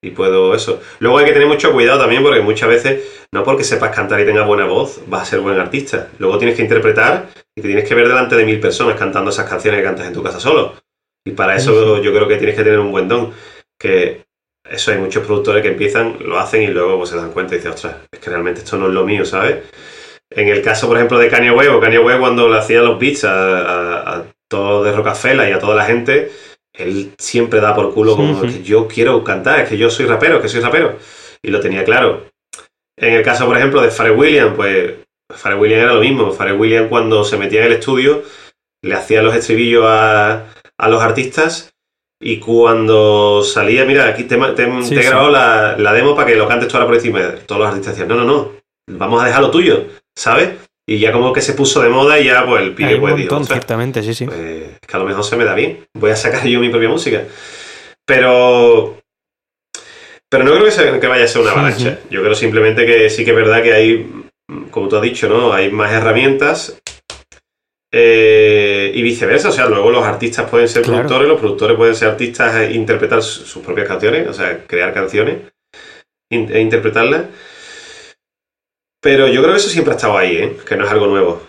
y 0.07 0.11
puedo 0.11 0.55
eso. 0.55 0.81
Luego 0.99 1.17
hay 1.17 1.25
que 1.25 1.33
tener 1.33 1.47
mucho 1.47 1.71
cuidado 1.71 1.99
también 1.99 2.23
porque 2.23 2.41
muchas 2.41 2.69
veces, 2.69 3.27
no 3.31 3.43
porque 3.43 3.63
sepas 3.63 3.95
cantar 3.95 4.19
y 4.19 4.25
tengas 4.25 4.47
buena 4.47 4.65
voz, 4.65 5.01
vas 5.07 5.23
a 5.23 5.25
ser 5.25 5.39
buen 5.41 5.59
artista. 5.59 6.09
Luego 6.19 6.37
tienes 6.37 6.55
que 6.55 6.63
interpretar 6.63 7.27
y 7.55 7.61
te 7.61 7.67
tienes 7.67 7.87
que 7.87 7.95
ver 7.95 8.07
delante 8.07 8.35
de 8.35 8.45
mil 8.45 8.59
personas 8.59 8.97
cantando 8.97 9.31
esas 9.31 9.49
canciones 9.49 9.79
que 9.79 9.85
cantas 9.85 10.07
en 10.07 10.13
tu 10.13 10.23
casa 10.23 10.39
solo. 10.39 10.75
Y 11.25 11.31
para 11.31 11.55
eso 11.55 12.01
yo 12.01 12.13
creo 12.13 12.27
que 12.27 12.37
tienes 12.37 12.55
que 12.55 12.63
tener 12.63 12.79
un 12.79 12.91
buen 12.91 13.07
don. 13.07 13.33
Que 13.77 14.25
eso 14.69 14.91
hay 14.91 14.97
muchos 14.97 15.25
productores 15.25 15.61
que 15.61 15.69
empiezan, 15.69 16.17
lo 16.21 16.39
hacen 16.39 16.63
y 16.63 16.67
luego 16.67 16.97
pues, 16.97 17.09
se 17.09 17.17
dan 17.17 17.31
cuenta 17.31 17.53
y 17.53 17.57
dicen, 17.57 17.73
ostras, 17.73 17.95
es 18.11 18.19
que 18.19 18.29
realmente 18.29 18.61
esto 18.61 18.77
no 18.77 18.87
es 18.87 18.93
lo 18.93 19.05
mío, 19.05 19.25
¿sabes? 19.25 19.57
En 20.29 20.47
el 20.49 20.61
caso, 20.61 20.87
por 20.87 20.97
ejemplo, 20.97 21.19
de 21.19 21.29
Kanye 21.29 21.51
West, 21.51 21.69
o 21.71 21.79
Kanye 21.79 21.99
West 21.99 22.19
cuando 22.19 22.49
le 22.49 22.57
hacía 22.57 22.81
los 22.81 22.99
beats 22.99 23.23
a, 23.23 24.17
a, 24.17 24.25
todos 24.49 24.85
de 24.85 24.91
Rockefeller 24.93 25.49
y 25.49 25.51
a 25.51 25.59
toda 25.59 25.75
la 25.75 25.85
gente, 25.85 26.31
él 26.77 27.13
siempre 27.17 27.59
da 27.59 27.75
por 27.75 27.93
culo 27.93 28.15
como 28.15 28.41
que 28.41 28.63
yo 28.63 28.87
quiero 28.87 29.23
cantar, 29.23 29.61
es 29.61 29.69
que 29.69 29.77
yo 29.77 29.89
soy 29.89 30.05
rapero, 30.05 30.41
que 30.41 30.49
soy 30.49 30.61
rapero. 30.61 30.97
Y 31.41 31.49
lo 31.49 31.59
tenía 31.59 31.83
claro. 31.83 32.27
En 32.97 33.13
el 33.13 33.23
caso, 33.23 33.45
por 33.45 33.57
ejemplo, 33.57 33.81
de 33.81 33.91
Pharrell 33.91 34.17
Williams, 34.17 34.53
pues 34.55 34.95
Pharrell 35.35 35.59
Williams 35.59 35.83
era 35.83 35.93
lo 35.93 36.01
mismo. 36.01 36.31
Pharrell 36.31 36.59
Williams 36.59 36.89
cuando 36.89 37.23
se 37.23 37.37
metía 37.37 37.61
en 37.61 37.67
el 37.67 37.73
estudio 37.73 38.23
le 38.83 38.95
hacía 38.95 39.21
los 39.21 39.35
estribillos 39.35 39.85
a, 39.85 40.53
a 40.77 40.89
los 40.89 41.01
artistas 41.01 41.73
y 42.19 42.39
cuando 42.39 43.43
salía, 43.43 43.85
mira, 43.85 44.07
aquí 44.07 44.23
te, 44.23 44.35
he 44.35 45.03
grabado 45.03 45.29
la, 45.29 45.77
la, 45.77 45.93
demo 45.93 46.15
para 46.15 46.27
que 46.27 46.35
lo 46.35 46.47
cantes 46.47 46.67
tú 46.67 46.75
ahora 46.75 46.87
por 46.87 46.95
encima. 46.95 47.35
Todos 47.45 47.59
los 47.59 47.69
artistas 47.69 47.93
decían, 47.95 48.07
no, 48.07 48.15
no, 48.15 48.25
no, 48.25 48.51
vamos 48.89 49.21
a 49.21 49.27
dejarlo 49.27 49.51
tuyo, 49.51 49.85
¿sabes? 50.15 50.49
Y 50.89 50.99
ya 50.99 51.11
como 51.11 51.33
que 51.33 51.41
se 51.41 51.53
puso 51.53 51.81
de 51.81 51.89
moda 51.89 52.17
y 52.17 52.25
ya 52.25 52.45
pues 52.45 52.63
el 52.63 52.73
pibe 52.73 52.97
pues 52.97 53.15
dijo, 53.17 53.43
ciertamente, 53.43 54.01
sí, 54.01 54.13
sí. 54.13 54.25
Pues, 54.25 54.79
que 54.79 54.95
a 54.95 54.99
lo 54.99 55.05
mejor 55.05 55.23
se 55.23 55.35
me 55.35 55.43
da 55.43 55.53
bien. 55.53 55.85
Voy 55.93 56.11
a 56.11 56.15
sacar 56.15 56.47
yo 56.47 56.61
mi 56.61 56.69
propia 56.69 56.87
música. 56.87 57.23
Pero 58.05 58.97
pero 60.29 60.43
no 60.43 60.51
creo 60.51 60.65
que, 60.65 60.99
que 60.99 61.07
vaya 61.07 61.23
a 61.23 61.27
ser 61.27 61.41
una 61.41 61.51
avalancha. 61.51 61.99
Yo 62.09 62.21
creo 62.21 62.35
simplemente 62.35 62.85
que 62.85 63.09
sí 63.09 63.23
que 63.23 63.31
es 63.31 63.37
verdad 63.37 63.63
que 63.63 63.73
hay, 63.73 64.25
como 64.71 64.89
tú 64.89 64.97
has 64.97 65.01
dicho, 65.01 65.29
¿no? 65.29 65.53
Hay 65.53 65.71
más 65.71 65.91
herramientas. 65.91 66.79
Eh, 67.89 68.91
y 68.93 69.01
viceversa, 69.01 69.47
o 69.47 69.51
sea, 69.53 69.67
luego 69.67 69.89
los 69.89 70.03
artistas 70.03 70.49
pueden 70.49 70.67
ser 70.67 70.83
productores, 70.83 71.27
los 71.27 71.39
productores 71.39 71.77
pueden 71.77 71.95
ser 71.95 72.09
artistas 72.09 72.55
e 72.55 72.73
interpretar 72.73 73.23
sus 73.23 73.63
propias 73.63 73.87
canciones, 73.87 74.27
o 74.27 74.33
sea, 74.33 74.65
crear 74.67 74.93
canciones 74.93 75.37
e 76.29 76.59
interpretarlas. 76.59 77.27
Pero 79.07 79.29
yo 79.29 79.41
creo 79.41 79.53
que 79.53 79.59
eso 79.61 79.69
siempre 79.69 79.93
ha 79.93 79.95
estado 79.95 80.17
ahí, 80.17 80.35
¿eh? 80.35 80.57
que 80.67 80.75
no 80.75 80.83
es 80.83 80.91
algo 80.91 81.07
nuevo. 81.07 81.47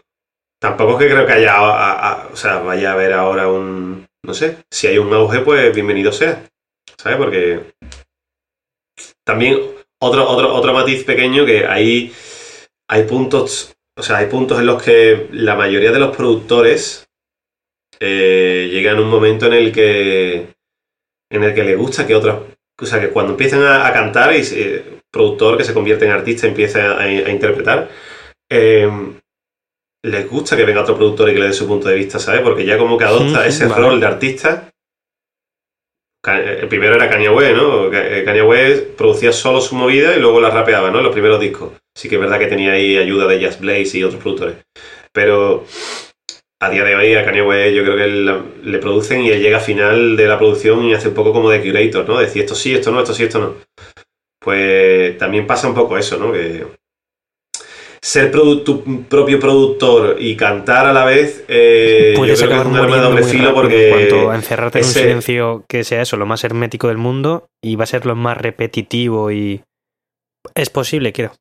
Tampoco 0.61 0.93
es 0.93 0.99
que 0.99 1.13
creo 1.13 1.27
que 1.27 1.33
haya, 1.33 2.27
o 2.31 2.37
sea, 2.37 2.61
vaya 2.61 2.91
a 2.91 2.93
haber 2.93 3.13
ahora 3.13 3.49
un, 3.49 4.07
no 4.23 4.33
sé, 4.33 4.59
si 4.71 4.87
hay 4.87 4.99
un 4.99 5.13
auge, 5.13 5.41
pues 5.41 5.75
bienvenido 5.75 6.13
sea, 6.13 6.49
¿sabes? 6.97 7.19
Porque 7.19 7.75
también 9.27 9.59
otro, 10.01 10.31
otro, 10.31 10.55
otro 10.55 10.73
matiz 10.73 11.03
pequeño 11.03 11.45
que 11.45 11.67
hay, 11.67 12.15
hay 12.89 13.03
puntos, 13.03 13.75
o 13.97 14.05
sea, 14.05 14.19
hay 14.19 14.27
puntos 14.27 14.61
en 14.61 14.67
los 14.67 14.81
que 14.81 15.27
la 15.33 15.57
mayoría 15.57 15.91
de 15.91 15.99
los 15.99 16.17
productores 16.17 17.09
eh, 17.99 18.69
llegan 18.71 18.99
a 18.99 19.01
un 19.01 19.11
momento 19.11 19.47
en 19.47 19.55
el 19.55 19.73
que 19.73 20.55
en 21.29 21.43
el 21.43 21.53
que 21.53 21.65
le 21.65 21.75
gusta 21.75 22.07
que 22.07 22.15
otras, 22.15 22.39
o 22.81 22.87
sea, 22.87 23.01
que 23.01 23.09
cuando 23.09 23.33
empiezan 23.33 23.65
a, 23.65 23.93
cantar 23.93 24.33
y 24.37 24.97
productor 25.11 25.57
que 25.57 25.65
se 25.65 25.75
convierte 25.75 26.05
en 26.05 26.13
artista 26.13 26.47
empieza 26.47 26.99
a, 26.99 27.31
interpretar, 27.31 27.89
eh, 28.51 28.89
les 30.05 30.31
gusta 30.31 30.57
que 30.57 30.65
venga 30.65 30.83
otro 30.83 30.97
productor 30.97 31.29
y 31.29 31.35
que 31.35 31.41
le 31.41 31.47
dé 31.47 31.53
su 31.53 31.67
punto 31.67 31.89
de 31.89 31.97
vista, 31.97 32.19
¿sabes? 32.19 32.41
Porque 32.43 32.65
ya 32.65 32.79
como 32.79 32.97
que 32.97 33.05
adopta 33.05 33.47
ese 33.47 33.69
rol 33.69 34.01
de 34.01 34.07
artista. 34.07 34.71
El 36.27 36.69
primero 36.69 36.95
era 36.95 37.09
Kanye 37.09 37.31
West, 37.31 37.57
¿no? 37.57 37.93
Eh, 37.93 38.23
Kanye 38.25 38.43
West 38.43 38.87
producía 38.97 39.33
solo 39.33 39.61
su 39.61 39.77
movida 39.77 40.15
y 40.15 40.21
luego 40.21 40.41
la 40.41 40.51
rapeaba, 40.51 40.91
¿no? 40.91 41.01
Los 41.01 41.13
primeros 41.13 41.41
discos. 41.41 41.73
Sí 41.97 42.09
que 42.09 42.17
es 42.17 42.21
verdad 42.21 42.39
que 42.39 42.49
tenía 42.49 42.73
ahí 42.73 42.99
ayuda 42.99 43.27
de 43.27 43.41
Jazz 43.41 43.61
Blaze 43.61 43.99
y 43.99 44.05
otros 44.05 44.21
productores. 44.21 44.57
Pero 45.13 45.65
a 46.61 46.71
día 46.71 46.85
de 46.85 46.97
hoy 46.97 47.15
a 47.15 47.25
Kanye 47.25 47.43
West 47.43 47.75
yo 47.75 47.83
creo 47.83 47.97
que 47.97 48.69
le 48.69 48.79
producen 48.79 49.23
y 49.23 49.31
él 49.31 49.41
llega 49.41 49.59
a 49.59 49.61
final 49.61 50.17
de 50.17 50.27
la 50.27 50.39
producción 50.39 50.85
y 50.85 50.95
hace 50.95 51.09
un 51.09 51.15
poco 51.15 51.33
como 51.33 51.51
de 51.51 51.63
curator, 51.63 52.07
¿no? 52.09 52.19
Decir 52.19 52.43
esto 52.43 52.55
sí, 52.55 52.75
esto 52.75 52.91
no, 52.91 53.01
esto 53.01 53.15
sí, 53.15 53.23
esto 53.25 53.39
no 53.39 53.55
pues 54.49 55.18
también 55.18 55.46
pasa 55.46 55.68
un 55.68 55.74
poco 55.74 55.99
eso, 55.99 56.16
¿no? 56.16 56.32
Que 56.32 56.64
ser 58.01 58.32
tu 58.32 59.05
propio 59.07 59.38
productor 59.38 60.16
y 60.18 60.36
cantar 60.36 60.86
a 60.86 60.94
la 60.94 61.05
vez 61.05 61.44
eh, 61.49 62.14
puede 62.16 62.34
ser 62.34 62.49
un 62.49 62.74
arma 62.74 62.96
de 62.96 63.03
doble 63.03 63.24
filo 63.24 63.53
porque 63.53 63.90
en 63.90 64.09
cuanto 64.09 64.30
a 64.30 64.36
encerrarte 64.36 64.78
en 64.78 64.84
un 64.86 64.90
silencio 64.90 65.64
que 65.68 65.84
sea 65.84 66.01
eso 66.01 66.16
lo 66.16 66.24
más 66.24 66.44
hermético 66.44 66.88
del 66.88 66.96
mundo 66.96 67.51
y 67.62 67.76
va 67.76 67.84
a 67.84 67.88
ser 67.88 68.07
lo 68.07 68.16
más 68.16 68.38
repetitivo 68.38 69.30
y 69.30 69.61
es 70.55 70.70
posible 70.70 71.12
creo 71.12 71.32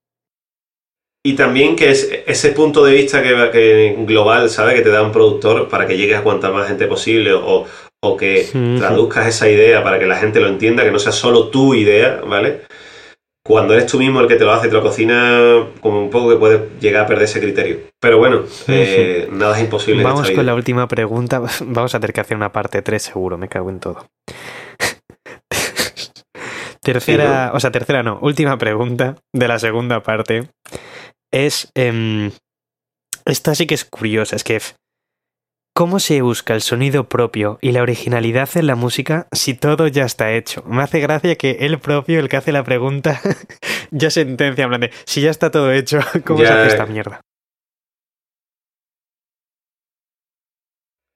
y 1.24 1.36
también 1.36 1.78
que 1.78 1.92
es 1.92 2.12
ese 2.26 2.52
punto 2.52 2.84
de 2.84 2.94
vista 2.94 3.24
que, 3.24 3.30
que 3.54 3.96
global, 4.06 4.50
¿sabes? 4.50 4.76
Que 4.76 4.82
te 4.82 4.90
da 4.90 5.02
un 5.02 5.14
productor 5.14 5.70
para 5.70 5.88
que 5.88 5.96
llegues 5.96 6.18
a 6.18 6.24
cuanta 6.24 6.52
más 6.52 6.68
gente 6.68 6.88
posible 6.88 7.34
o, 7.34 7.66
o 8.02 8.18
que 8.18 8.48
traduzcas 8.78 9.28
esa 9.28 9.50
idea 9.50 9.84
para 9.84 10.00
que 10.00 10.06
la 10.06 10.18
gente 10.18 10.40
lo 10.40 10.48
entienda, 10.48 10.84
que 10.84 10.92
no 10.92 11.00
sea 11.00 11.12
solo 11.12 11.48
tu 11.50 11.74
idea, 11.74 12.22
¿vale? 12.26 12.62
Cuando 13.48 13.74
eres 13.74 13.86
tú 13.86 13.98
mismo 13.98 14.20
el 14.20 14.28
que 14.28 14.36
te 14.36 14.44
lo 14.44 14.52
hace 14.52 14.68
y 14.68 14.70
te 14.70 14.76
lo 14.76 14.82
cocina, 14.82 15.66
como 15.80 16.04
un 16.04 16.10
poco 16.10 16.30
que 16.30 16.36
puedes 16.36 16.62
llegar 16.82 17.06
a 17.06 17.08
perder 17.08 17.24
ese 17.24 17.40
criterio. 17.40 17.80
Pero 17.98 18.18
bueno, 18.18 18.42
eh, 18.68 19.30
nada 19.32 19.56
es 19.58 19.64
imposible. 19.64 20.02
en 20.02 20.08
Vamos 20.08 20.30
con 20.32 20.46
la 20.46 20.54
última 20.54 20.86
pregunta. 20.90 21.40
Vamos 21.62 21.96
a 21.96 22.00
tener 22.02 22.14
que 22.14 22.20
hacer 22.20 22.36
una 22.36 22.52
parte 22.52 22.82
3 22.82 23.02
seguro, 23.02 23.38
me 23.38 23.48
cago 23.48 23.70
en 23.70 23.80
todo. 23.80 24.06
tercera, 26.82 27.52
o 27.54 27.60
sea, 27.62 27.72
tercera 27.72 28.04
no, 28.04 28.20
última 28.22 28.58
pregunta 28.58 29.16
de 29.34 29.48
la 29.48 29.60
segunda 29.60 30.04
parte 30.04 30.50
es, 31.32 31.72
em, 31.74 32.32
esta 33.26 33.56
sí 33.56 33.66
que 33.66 33.76
es 33.76 33.86
curiosa, 33.86 34.36
es 34.36 34.44
que 34.44 34.60
¿cómo 35.78 36.00
se 36.00 36.24
busca 36.24 36.56
el 36.56 36.62
sonido 36.62 37.08
propio 37.08 37.60
y 37.62 37.72
la 37.72 37.84
originalidad 37.84 38.50
en 38.56 38.66
la 38.66 38.74
música 38.74 39.28
si 39.32 39.54
todo 39.54 39.88
ya 39.88 40.06
está 40.06 40.34
hecho? 40.34 40.64
Me 40.64 40.82
hace 40.82 41.00
gracia 41.00 41.36
que 41.36 41.52
el 41.60 41.78
propio, 41.78 42.20
el 42.20 42.30
que 42.30 42.38
hace 42.38 42.52
la 42.52 42.64
pregunta, 42.64 43.22
ya 43.92 44.10
sentencia, 44.10 44.64
en 44.64 44.70
plan 44.70 44.82
de, 44.82 44.92
si 45.06 45.22
ya 45.22 45.30
está 45.30 45.52
todo 45.52 45.72
hecho, 45.72 46.00
¿cómo 46.26 46.40
se 46.40 46.48
hace 46.48 46.70
esta 46.70 46.88
mierda? 46.88 47.22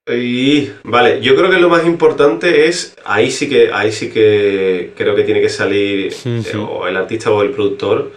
Y, 0.08 0.70
vale, 0.84 1.22
yo 1.22 1.36
creo 1.36 1.50
que 1.50 1.58
lo 1.58 1.70
más 1.70 1.84
importante 1.84 2.68
es, 2.68 2.96
ahí 3.04 3.32
sí 3.32 3.50
que, 3.50 3.72
ahí 3.74 3.92
sí 3.92 4.12
que 4.12 4.94
creo 4.96 5.16
que 5.16 5.24
tiene 5.24 5.42
que 5.42 5.50
salir 5.50 6.14
eh, 6.24 6.56
o 6.56 6.88
el 6.88 6.98
artista 6.98 7.32
o 7.32 7.42
el 7.42 7.50
productor 7.50 8.12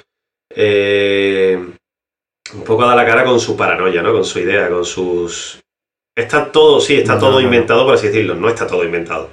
eh, 0.54 1.58
un 2.54 2.64
poco 2.64 2.82
a 2.82 2.88
dar 2.88 2.96
la 2.96 3.06
cara 3.06 3.24
con 3.24 3.40
su 3.40 3.56
paranoia, 3.56 4.02
¿no? 4.02 4.12
Con 4.12 4.26
su 4.26 4.40
idea, 4.40 4.68
con 4.68 4.84
sus... 4.84 5.63
Está 6.16 6.52
todo, 6.52 6.80
sí, 6.80 6.96
está 6.96 7.14
No, 7.14 7.20
todo 7.20 7.30
no, 7.32 7.38
no. 7.40 7.44
inventado, 7.44 7.84
por 7.84 7.94
así 7.94 8.06
decirlo, 8.08 8.34
no 8.34 8.48
está 8.48 8.66
todo 8.66 8.84
inventado. 8.84 9.30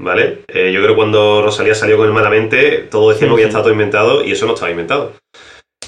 ¿Vale? 0.00 0.42
Eh, 0.48 0.72
yo 0.72 0.80
creo 0.80 0.90
que 0.90 0.96
cuando 0.96 1.42
Rosalía 1.42 1.74
salió 1.74 1.96
con 1.96 2.06
el 2.06 2.12
Malamente, 2.12 2.78
todos 2.90 3.14
decíamos 3.14 3.36
que 3.36 3.42
ya 3.42 3.46
Ujú. 3.46 3.50
estaba 3.50 3.62
todo 3.64 3.72
inventado 3.72 4.24
y 4.24 4.32
eso 4.32 4.46
no 4.46 4.54
estaba 4.54 4.70
inventado. 4.70 5.12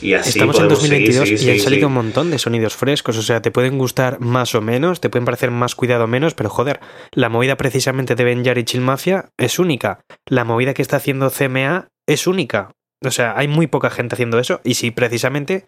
Y 0.01 0.13
así 0.15 0.31
Estamos 0.31 0.57
en 0.57 0.63
podemos 0.65 0.83
seguir, 0.83 1.07
2022 1.09 1.29
seguir, 1.41 1.49
y 1.49 1.59
han 1.59 1.65
salido 1.65 1.89
un 1.89 1.95
montón 1.95 2.31
de 2.31 2.39
sonidos 2.39 2.77
frescos. 2.77 3.17
O 3.17 3.23
sea, 3.23 3.41
te 3.41 3.51
pueden 3.51 3.79
gustar 3.79 4.21
más 4.21 4.55
o 4.55 4.61
menos, 4.61 5.01
te 5.01 5.09
pueden 5.09 5.25
parecer 5.25 5.51
más 5.51 5.75
cuidado 5.75 6.05
o 6.05 6.07
menos, 6.07 6.35
pero 6.35 6.51
joder, 6.51 6.81
la 7.13 7.29
movida 7.31 7.57
precisamente 7.57 8.15
de 8.15 8.25
Benjar 8.25 8.59
y 8.59 8.65
Chill 8.65 8.83
Mafia 8.83 9.31
es 9.39 9.59
única. 9.59 10.01
La 10.27 10.45
movida 10.45 10.75
que 10.75 10.83
está 10.83 10.97
haciendo 10.99 11.31
CMA 11.31 11.89
es 12.07 12.27
única. 12.27 12.73
O 13.05 13.11
sea, 13.11 13.35
hay 13.37 13.49
muy 13.49 13.67
poca 13.69 13.89
gente 13.91 14.15
haciendo 14.15 14.39
eso. 14.39 14.61
Y 14.65 14.75
sí, 14.75 14.91
precisamente 14.91 15.67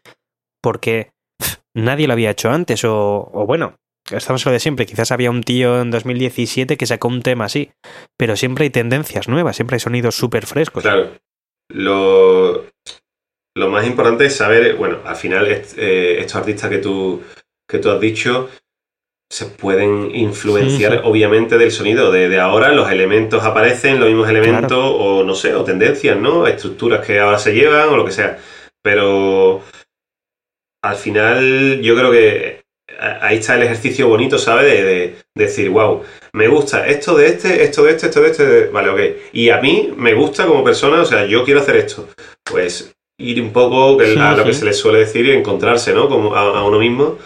porque 0.63 1.11
pff, 1.39 1.57
nadie 1.75 2.07
lo 2.07 2.13
había 2.13 2.31
hecho 2.31 2.51
antes. 2.51 2.85
O, 2.85 3.31
o 3.33 3.47
bueno, 3.47 3.77
estamos 4.11 4.45
lo 4.45 4.53
de 4.53 4.61
siempre. 4.61 4.87
Quizás 4.87 5.13
había 5.13 5.31
un 5.31 5.43
tío 5.43 5.81
en 5.81 5.91
2017 5.91 6.77
que 6.77 6.87
sacó 6.87 7.09
un 7.09 7.23
tema 7.23 7.47
así. 7.47 7.71
Pero 8.17 8.37
siempre 8.37 8.65
hay 8.65 8.71
tendencias 8.71 9.29
nuevas, 9.29 9.57
siempre 9.57 9.77
hay 9.77 9.81
sonidos 9.81 10.15
súper 10.15 10.47
frescos. 10.47 10.83
Claro. 10.83 11.11
Lo, 11.71 12.65
lo 13.57 13.69
más 13.69 13.87
importante 13.87 14.27
es 14.27 14.37
saber, 14.37 14.77
bueno, 14.77 14.99
al 15.05 15.17
final 15.17 15.47
eh, 15.49 16.17
estos 16.19 16.37
artistas 16.37 16.71
que 16.71 16.79
tú, 16.79 17.23
que 17.69 17.79
tú 17.79 17.91
has 17.91 18.01
dicho 18.01 18.49
se 19.31 19.45
pueden 19.45 20.15
influenciar 20.17 20.93
Sí, 20.93 20.99
sí. 20.99 21.05
obviamente 21.05 21.59
del 21.59 21.71
sonido. 21.71 22.11
De, 22.11 22.31
de 22.31 22.41
ahora 22.41 22.73
los 22.73 22.91
elementos 22.91 23.45
aparecen, 23.45 24.01
los 24.01 24.09
mismos 24.09 24.29
elementos, 24.31 24.79
o 24.81 25.23
no 25.23 25.35
sé, 25.35 25.55
o 25.55 25.65
tendencias, 25.65 26.17
¿no? 26.17 26.47
Estructuras 26.47 27.07
que 27.07 27.21
ahora 27.21 27.39
se 27.39 27.53
llevan 27.53 27.91
o 27.91 27.97
lo 27.97 28.07
que 28.07 28.13
sea. 28.13 28.39
Pero 28.83 29.63
al 30.83 30.97
final 30.97 31.81
yo 31.83 31.95
creo 31.95 32.11
que 32.11 32.58
ahí 33.21 33.39
está 33.39 33.55
el 33.57 33.63
ejercicio 33.65 34.09
bonito, 34.09 34.39
¿sabes? 34.39 34.65
De, 34.73 34.83
de 34.85 35.17
decir, 35.35 35.71
wow, 35.71 36.03
me 36.33 36.49
gusta 36.49 36.87
esto 36.87 37.17
de 37.17 37.27
este, 37.29 37.63
esto 37.63 37.85
de 37.85 37.93
este, 37.93 38.07
esto 38.07 38.21
de 38.23 38.31
este, 38.31 38.47
de- 38.47 38.67
vale, 38.69 38.89
ok. 38.91 39.17
Y 39.33 39.51
a 39.51 39.61
mí 39.61 39.93
me 39.97 40.15
gusta 40.15 40.47
como 40.47 40.65
persona, 40.65 41.01
o 41.03 41.05
sea, 41.05 41.25
yo 41.27 41.45
quiero 41.45 41.61
hacer 41.61 41.77
esto. 41.77 42.09
Pues 42.45 42.95
ir 43.21 43.41
un 43.43 43.53
poco 43.53 43.97
a 44.01 44.31
lo 44.37 44.45
que 44.45 44.53
se 44.55 44.65
le 44.65 44.73
suele 44.73 45.01
decir 45.01 45.27
y 45.27 45.33
encontrarse, 45.33 45.93
¿no? 45.93 46.09
Como 46.09 46.35
a, 46.35 46.59
a 46.59 46.65
uno 46.65 46.79
mismo 46.79 47.19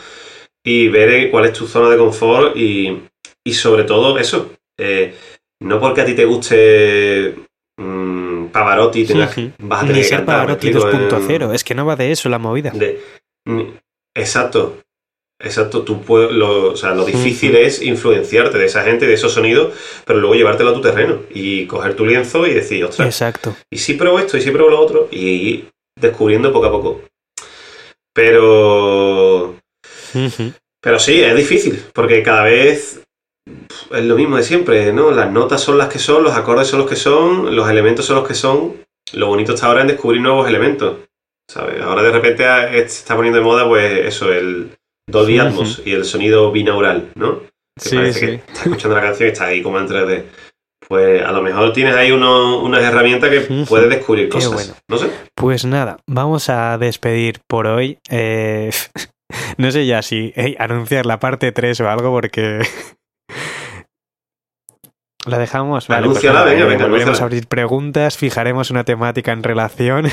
y 0.65 0.89
ver 0.89 1.11
eh, 1.11 1.31
cuál 1.31 1.47
es 1.47 1.53
tu 1.53 1.67
zona 1.67 1.89
de 1.91 1.97
confort 1.99 2.57
y, 2.57 3.03
y 3.45 3.53
sobre 3.55 3.85
todo 3.85 4.19
eso. 4.19 4.53
eh, 4.79 5.15
no 5.61 5.79
porque 5.79 6.01
a 6.01 6.05
ti 6.05 6.15
te 6.15 6.25
guste 6.25 7.35
mm, 7.79 8.47
Pavarotti 8.47 9.05
tengas, 9.05 9.31
vas 9.59 9.81
a 9.81 9.83
Ni 9.83 9.89
tener 9.91 10.03
que 10.03 10.09
ser 10.09 10.17
cantar, 10.19 10.35
¿me 10.35 10.41
Pavarotti 10.57 10.69
explico? 10.69 10.91
En- 10.91 11.09
2.0. 11.09 11.55
Es 11.55 11.63
que 11.65 11.75
no 11.75 11.87
va 11.87 11.95
de 11.97 12.11
eso 12.11 12.29
la 12.29 12.39
movida. 12.39 12.71
de- 12.71 13.01
mm, 13.47 13.63
exacto. 14.17 14.79
Exacto, 15.43 15.83
tú 15.83 16.03
puedes, 16.03 16.31
lo, 16.31 16.73
o 16.73 16.77
sea, 16.77 16.95
lo 16.95 17.05
difícil 17.05 17.57
es 17.57 17.83
influenciarte 17.83 18.59
de 18.59 18.67
esa 18.67 18.85
gente, 18.85 19.07
de 19.07 19.15
esos 19.15 19.33
sonidos, 19.33 19.75
pero 20.05 20.21
luego 20.21 20.37
llevártelo 20.37 20.71
a 20.71 20.75
tu 20.75 20.81
terreno 20.81 21.23
y 21.35 21.67
coger 21.67 21.97
tu 21.97 22.07
lienzo 22.07 22.47
y 22.47 22.55
decir, 22.55 22.85
ostras, 22.85 23.09
Exacto. 23.09 23.57
y 23.69 23.79
si 23.79 23.95
pruebo 23.95 24.21
esto, 24.21 24.37
y 24.37 24.41
si 24.41 24.53
pruebo 24.53 24.71
lo 24.71 24.81
otro, 24.81 25.09
y 25.11 25.19
ir 25.19 25.69
descubriendo 26.01 26.53
poco 26.53 26.67
a 26.67 26.71
poco. 26.71 27.03
Pero, 28.15 29.57
pero 30.81 30.99
sí, 31.01 31.21
es 31.21 31.35
difícil, 31.35 31.83
porque 31.93 32.23
cada 32.23 32.45
vez 32.45 33.03
es 33.91 34.05
lo 34.05 34.15
mismo 34.15 34.37
de 34.37 34.45
siempre, 34.45 34.93
¿no? 34.93 35.11
Las 35.11 35.33
notas 35.33 35.61
son 35.61 35.77
las 35.77 35.89
que 35.89 35.99
son, 35.99 36.23
los 36.23 36.35
acordes 36.35 36.69
son 36.69 36.81
los 36.81 36.89
que 36.89 36.97
son, 36.97 37.57
los 37.57 37.69
elementos 37.69 38.07
son 38.07 38.17
los 38.17 38.29
que 38.29 38.35
son. 38.35 38.77
Lo 39.15 39.27
bonito 39.27 39.55
está 39.55 39.67
ahora 39.67 39.81
en 39.81 39.89
descubrir 39.89 40.21
nuevos 40.21 40.49
elementos, 40.49 40.99
¿sabes? 41.51 41.83
Ahora 41.83 42.03
de 42.03 42.13
repente 42.13 42.45
está 42.79 43.17
poniendo 43.17 43.41
de 43.41 43.45
moda, 43.45 43.67
pues 43.67 44.07
eso, 44.07 44.33
el 44.33 44.71
Dolby. 45.09 45.39
Atmos 45.39 45.83
y 45.85 45.93
el 45.93 46.05
sonido 46.05 46.51
binaural, 46.53 47.11
¿no? 47.15 47.41
Que 47.41 47.49
Sí, 47.89 47.97
parece 47.97 48.19
sí. 48.21 48.27
que 48.27 48.35
estás 48.53 48.67
escuchando 48.67 48.97
la 48.97 49.03
canción 49.03 49.29
y 49.29 49.33
estás 49.33 49.49
ahí 49.49 49.63
como 49.63 49.79
en 49.79 49.89
3D. 49.89 50.25
Pues 50.89 51.23
a 51.25 51.33
lo 51.33 51.43
mejor 51.43 51.73
tienes 51.73 51.95
ahí 51.95 52.11
uno- 52.13 52.61
unas 52.63 52.83
herramientas 52.83 53.31
que 53.31 53.41
puedes 53.69 53.89
descubrir 53.89 54.27
Qué 54.27 54.33
cosas. 54.33 54.53
bueno. 54.53 54.75
No 54.89 54.99
sé. 54.99 55.11
Pues 55.35 55.65
nada, 55.65 55.99
vamos 56.07 56.49
a 56.51 56.77
despedir 56.79 57.41
por 57.49 57.67
hoy. 57.67 57.99
Eh, 58.11 58.71
no 59.59 59.71
sé 59.71 59.87
ya 59.87 60.03
si 60.03 60.33
eh, 60.37 60.57
anunciar 60.59 61.07
la 61.07 61.19
parte 61.21 61.53
3 61.53 61.81
o 61.81 61.89
algo 61.89 62.11
porque... 62.11 62.61
La 65.25 65.39
dejamos. 65.39 65.87
Vale, 65.87 66.07
pues 66.07 66.17
Anúnciala, 66.25 66.45
venga, 66.45 66.65
eh, 66.65 66.69
venga, 66.69 66.85
volveremos 66.85 67.03
anúnciala. 67.05 67.23
a 67.23 67.27
abrir 67.27 67.47
preguntas, 67.47 68.19
fijaremos 68.19 68.71
una 68.73 68.83
temática 68.85 69.31
en 69.33 69.45
relación 69.45 70.07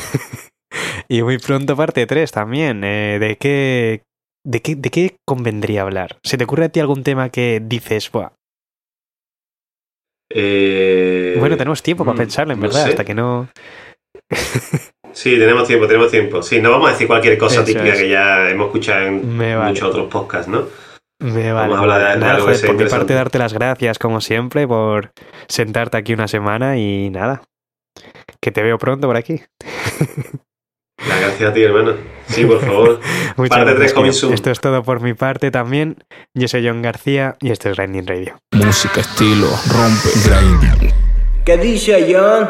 y 1.08 1.24
muy 1.24 1.40
pronto 1.40 1.76
parte 1.76 2.06
3 2.06 2.32
también. 2.32 2.84
eh, 2.84 3.18
¿de, 3.20 3.36
qué, 3.38 4.04
de, 4.50 4.62
qué, 4.62 4.76
¿De 4.76 4.90
qué 4.90 5.18
convendría 5.28 5.84
hablar? 5.84 6.18
¿Se 6.24 6.38
te 6.38 6.44
ocurre 6.44 6.66
a 6.66 6.70
ti 6.70 6.80
algún 6.80 7.04
tema 7.04 7.30
que 7.30 7.62
dices, 7.64 8.10
Buah, 8.12 8.32
Eh, 10.32 11.36
bueno, 11.40 11.58
tenemos 11.58 11.82
tiempo 11.82 12.04
para 12.06 12.16
mm, 12.16 12.18
pensarlo, 12.18 12.54
en 12.54 12.60
no 12.60 12.68
verdad, 12.68 12.84
sé. 12.84 12.90
hasta 12.90 13.06
que 13.06 13.14
no... 13.14 13.50
Sí, 15.12 15.32
tenemos 15.40 15.68
tiempo, 15.68 15.88
tenemos 15.88 16.12
tiempo. 16.12 16.42
Sí, 16.44 16.62
no 16.62 16.70
vamos 16.70 16.90
a 16.90 16.92
decir 16.94 17.08
cualquier 17.08 17.36
cosa 17.38 17.56
Eso 17.56 17.64
típica 17.66 17.88
es. 17.94 18.00
que 18.00 18.10
ya 18.10 18.48
hemos 18.50 18.68
escuchado 18.68 19.08
en 19.08 19.38
Me 19.38 19.56
vale. 19.56 19.72
muchos 19.72 19.90
otros 19.90 20.08
podcasts, 20.08 20.48
¿no? 20.48 20.66
Me 21.20 21.52
Vamos 21.52 21.70
vale. 21.70 21.74
a 21.76 21.80
hablar 21.96 22.14
de- 22.14 22.20
Nada, 22.20 22.32
algo 22.36 22.46
que 22.46 22.52
joder, 22.54 22.56
sea 22.58 22.68
por 22.68 22.84
mi 22.84 22.90
parte, 22.90 23.14
darte 23.16 23.40
las 23.40 23.54
gracias, 23.54 23.98
como 24.00 24.22
siempre, 24.22 24.68
por 24.68 25.12
sentarte 25.48 25.98
aquí 25.98 26.14
una 26.14 26.28
semana 26.28 26.78
y 26.78 27.10
nada. 27.10 27.42
Que 28.40 28.52
te 28.52 28.62
veo 28.62 28.78
pronto 28.78 29.08
por 29.08 29.18
aquí. 29.18 29.42
Las 31.08 31.22
gracias 31.22 31.50
a 31.50 31.54
ti, 31.54 31.64
hermano. 31.64 31.94
Sí, 32.28 32.46
por 32.46 32.60
favor. 32.60 33.00
Muchas 33.38 33.50
Parte 33.58 33.72
gracias, 33.72 33.78
tres 33.78 33.94
coming 33.94 34.12
tío. 34.12 34.20
soon. 34.20 34.34
Esto 34.34 34.52
es 34.52 34.60
todo 34.60 34.84
por 34.84 35.02
mi 35.02 35.14
parte 35.14 35.50
también. 35.52 36.04
Yo 36.34 36.48
soy 36.48 36.68
John 36.68 36.82
García 36.82 37.36
y 37.42 37.52
esto 37.52 37.70
es 37.70 37.78
Grinding 37.78 38.08
Radio. 38.08 38.38
Música, 38.52 39.02
estilo, 39.02 39.48
rompe, 39.72 40.10
grinding. 40.26 40.94
¿Qué 41.46 41.58
dice 41.58 42.08
John? 42.14 42.48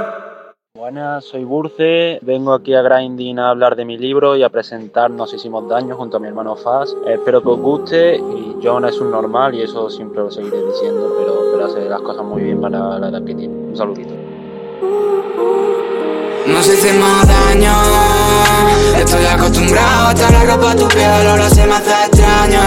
Buenas, 0.76 1.26
soy 1.26 1.44
Burce, 1.44 2.20
vengo 2.22 2.54
aquí 2.54 2.74
a 2.74 2.82
Grinding 2.82 3.38
a 3.40 3.50
hablar 3.50 3.76
de 3.76 3.84
mi 3.84 3.98
libro 3.98 4.38
y 4.38 4.44
a 4.44 4.50
presentar 4.50 5.12
Nos 5.12 5.34
hicimos 5.34 5.68
daño 5.68 5.96
junto 5.98 6.18
a 6.18 6.20
mi 6.22 6.28
hermano 6.28 6.56
Faz. 6.56 6.96
Espero 7.06 7.42
que 7.42 7.50
os 7.50 7.60
guste 7.60 8.16
y 8.16 8.56
John 8.64 8.86
es 8.86 9.00
un 9.02 9.12
normal 9.12 9.56
y 9.56 9.62
eso 9.64 9.90
siempre 9.90 10.22
lo 10.22 10.32
seguiré 10.32 10.58
diciendo, 10.64 11.16
pero, 11.20 11.34
pero 11.52 11.66
hace 11.66 11.90
las 11.90 12.02
cosas 12.02 12.24
muy 12.24 12.44
bien 12.44 12.62
para 12.62 12.98
la 12.98 13.10
edad 13.10 13.24
que 13.26 13.36
tiene. 13.36 13.54
Un 13.54 13.76
saludito. 13.76 14.14
Nos 16.48 16.68
hicimos 16.68 17.28
daño. 17.28 17.74
Estoy 18.98 19.26
acostumbrado 19.26 20.08
a 20.08 20.12
estar 20.12 20.32
la 20.32 20.44
ropa 20.44 20.72
a 20.72 20.76
tu 20.76 20.88
piel 20.88 21.28
Ahora 21.28 21.50
se 21.50 21.66
me 21.66 21.76
hace 21.76 21.92
extraño. 22.06 22.62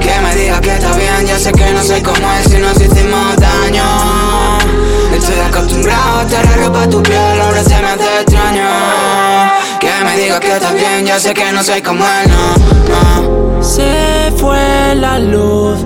Que 0.00 0.20
me 0.20 0.34
digas 0.36 0.60
que 0.60 0.74
está 0.74 0.92
bien 0.92 1.26
Ya 1.26 1.38
sé 1.38 1.52
que 1.52 1.72
no 1.72 1.82
sé 1.82 2.02
cómo 2.02 2.32
es 2.38 2.50
si 2.50 2.58
nos 2.58 2.76
hicimos 2.80 3.36
daño. 3.36 3.84
Estoy 5.14 5.40
acostumbrado 5.40 6.20
a 6.20 6.22
estar 6.22 6.44
la 6.44 6.56
ropa 6.66 6.82
a 6.82 6.88
tu 6.88 7.02
piel 7.02 7.40
Ahora 7.40 7.62
se 7.62 7.76
me 7.76 7.86
hace 7.86 8.20
extraño. 8.20 8.68
Que 9.80 10.04
me 10.04 10.16
digas 10.16 10.40
que 10.40 10.52
está 10.52 10.72
bien 10.72 11.06
Ya 11.06 11.18
sé 11.18 11.34
que 11.34 11.52
no 11.52 11.62
soy 11.62 11.82
como 11.82 12.04
él, 12.04 12.30
no, 12.30 13.58
no. 13.58 13.62
Se 13.62 14.32
fue 14.36 14.94
la 14.96 15.18
luz 15.18 15.78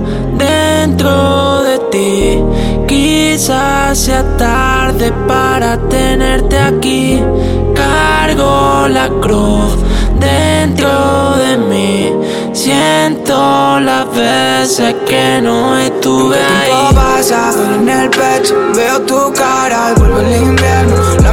dentro 0.89 1.63
de 1.63 1.79
ti 1.91 2.43
Quizás 2.87 3.99
sea 3.99 4.25
tarde 4.39 5.13
para 5.27 5.77
tenerte 5.89 6.59
aquí. 6.59 7.23
Cargo 7.75 8.89
la 8.89 9.09
cruz 9.21 9.77
dentro 10.19 11.37
de 11.37 11.57
mí. 11.59 12.13
Siento 12.53 13.79
las 13.81 14.11
veces 14.11 14.95
que 15.07 15.41
no 15.43 15.77
estuve 15.79 16.37
ahí. 16.37 16.71
tiempo 16.71 17.57
duele 17.57 17.77
en 17.77 17.89
el 17.89 18.11
pecho 18.11 18.55
Veo 18.75 19.01
tu 19.03 19.33
cara 19.33 19.93
y 19.95 20.01
vuelve 20.01 20.35
el 20.35 20.43
invierno 20.43 20.97
La 21.23 21.33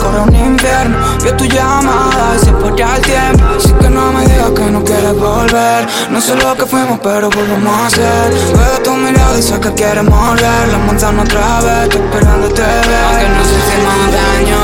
coro 0.00 0.24
un 0.24 0.34
infierno. 0.34 0.96
Veo 1.22 1.36
tu 1.36 1.44
llamada 1.44 2.36
y 2.36 2.44
se 2.44 2.52
pone 2.52 2.82
el 2.82 3.02
tiempo. 3.02 3.44
Así 3.56 3.72
que 3.72 3.88
no 3.90 4.12
me 4.12 4.26
digas 4.26 4.50
que 4.50 4.70
no 4.70 4.84
quieres 4.84 5.14
volver. 5.18 5.86
No 6.10 6.20
sé 6.20 6.34
lo 6.36 6.54
que 6.56 6.66
fuimos 6.66 6.98
pero 7.02 7.28
volvemos 7.30 7.74
a 7.86 7.90
ser 7.90 8.30
Veo 8.54 8.82
tu 8.82 8.92
mirada 8.92 9.38
y 9.38 9.42
sé 9.42 9.58
que 9.60 9.72
quieres 9.74 10.04
morder 10.04 10.68
La 10.70 10.78
manzana 10.78 11.22
otra 11.22 11.60
vez, 11.60 11.82
estoy 11.84 12.02
esperando 12.02 12.48
te 12.48 12.62
ver 12.62 13.04
Aunque 13.08 13.28
nos 13.28 13.48
hicimos 13.58 13.98
daño. 14.18 14.60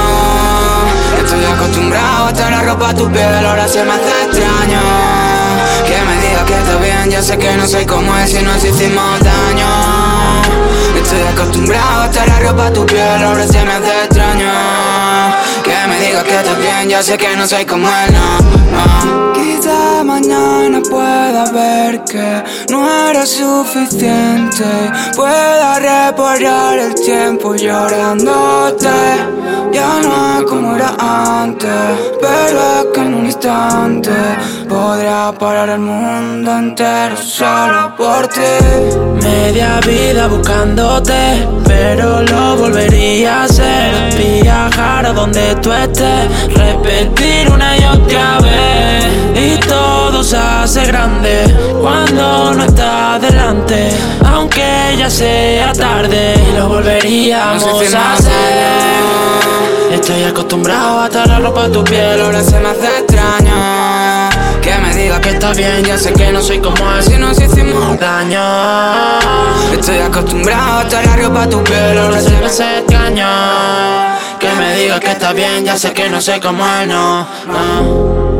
Estoy 1.23 1.45
acostumbrado 1.45 2.27
a 2.27 2.31
estar 2.31 2.51
la 2.51 2.63
ropa 2.63 2.89
a 2.91 2.95
tu 2.95 3.11
piel 3.11 3.47
Ahora 3.47 3.69
se 3.69 3.85
me 3.85 3.93
hace 3.93 4.13
extraño. 4.25 4.81
Que 5.87 5.97
me 6.07 6.27
digas 6.27 6.45
que 6.47 6.55
está 6.55 6.77
bien 6.77 7.11
Ya 7.11 7.23
sé 7.23 7.39
que 7.39 7.57
no 7.57 7.67
soy 7.67 7.87
como 7.87 8.17
él 8.17 8.29
si 8.29 8.43
nos 8.43 8.63
hicimos 8.65 9.21
daño. 9.21 9.67
Estoy 10.97 11.23
acostumbrado 11.23 12.03
a 12.03 12.07
estar 12.07 12.29
la 12.29 12.41
ropa 12.41 12.67
a 12.67 12.73
tu 12.73 12.87
piel 12.87 13.25
Ahora 13.25 13.47
se 13.47 13.65
me 13.65 13.73
hace 13.73 14.05
extraño 14.05 14.30
Que 16.23 16.89
Ya 16.89 17.03
sé 17.03 17.17
que 17.17 17.35
no 17.35 17.47
soy 17.47 17.65
como 17.65 17.87
él, 17.87 18.13
no, 18.13 18.39
no. 18.73 19.33
Quizá 19.33 20.05
mañana 20.05 20.81
pueda 20.83 21.51
ver 21.51 22.05
que 22.05 22.43
no 22.71 23.09
era 23.09 23.25
suficiente. 23.25 24.65
Pueda 25.17 25.79
reparar 25.79 26.79
el 26.79 26.95
tiempo 26.95 27.55
llorándote. 27.55 28.89
Ya 29.73 30.01
no 30.03 30.39
es 30.39 30.45
como 30.47 30.75
era 30.75 30.95
antes 30.99 31.71
Pero 32.21 32.81
es 32.81 32.87
que 32.93 33.01
en 33.01 33.15
un 33.15 33.27
instante 33.27 34.11
Podría 34.71 35.35
parar 35.37 35.69
el 35.71 35.81
mundo 35.81 36.57
entero 36.57 37.17
solo 37.17 37.93
por 37.97 38.29
ti 38.29 38.41
Media 39.21 39.81
vida 39.85 40.29
buscándote, 40.29 41.45
pero 41.67 42.23
lo 42.23 42.57
volvería 42.57 43.41
a 43.41 43.45
hacer. 43.47 44.15
Viajar 44.17 45.07
a 45.07 45.13
donde 45.13 45.57
tú 45.57 45.73
estés, 45.73 46.55
repetir 46.55 47.51
una 47.51 47.77
y 47.77 47.85
otra 47.85 48.39
vez. 48.39 49.07
Y 49.35 49.59
todo 49.67 50.23
se 50.23 50.37
hace 50.37 50.85
grande 50.85 51.53
cuando 51.81 52.55
no 52.55 52.65
estás 52.65 53.21
delante. 53.21 53.91
Aunque 54.25 54.95
ya 54.97 55.11
sea 55.11 55.73
tarde, 55.73 56.37
lo 56.57 56.69
volveríamos 56.69 57.93
a 57.93 58.13
hacer. 58.13 59.91
Estoy 59.91 60.23
acostumbrado 60.23 61.01
a 61.01 61.07
estar 61.07 61.27
la 61.27 61.41
ropa 61.41 61.65
a 61.65 61.69
tu 61.69 61.83
piel, 61.83 62.21
ahora 62.21 62.41
se 62.45 62.61
me 62.61 62.69
hace 62.69 62.87
extraño. 63.01 63.80
Que 64.71 64.79
me 64.79 64.95
digas 64.95 65.19
que 65.19 65.31
está 65.31 65.53
bien, 65.53 65.83
ya 65.83 65.99
sé 65.99 66.13
que 66.13 66.31
no 66.31 66.41
soy 66.41 66.61
como 66.61 66.93
él 66.93 67.03
si 67.03 67.17
nos 67.17 67.41
hicimos 67.41 67.99
daño. 67.99 68.41
Estoy 69.73 69.99
acostumbrado 69.99 70.79
a 70.79 70.83
estar 70.83 71.05
la 71.05 71.17
ropa 71.17 71.43
a 71.43 71.49
tu 71.49 71.65
piel, 71.65 71.99
ahora 71.99 72.21
se 72.21 72.31
me 72.31 72.47
hace 72.47 72.79
extraño. 72.79 73.27
Que 74.39 74.49
me 74.53 74.77
digas 74.77 75.01
que 75.01 75.11
está 75.11 75.33
bien, 75.33 75.65
ya 75.65 75.77
sé 75.77 75.93
que 75.93 76.09
no 76.09 76.21
soy 76.21 76.39
como 76.39 76.65
él, 76.65 76.89
no. 76.89 78.40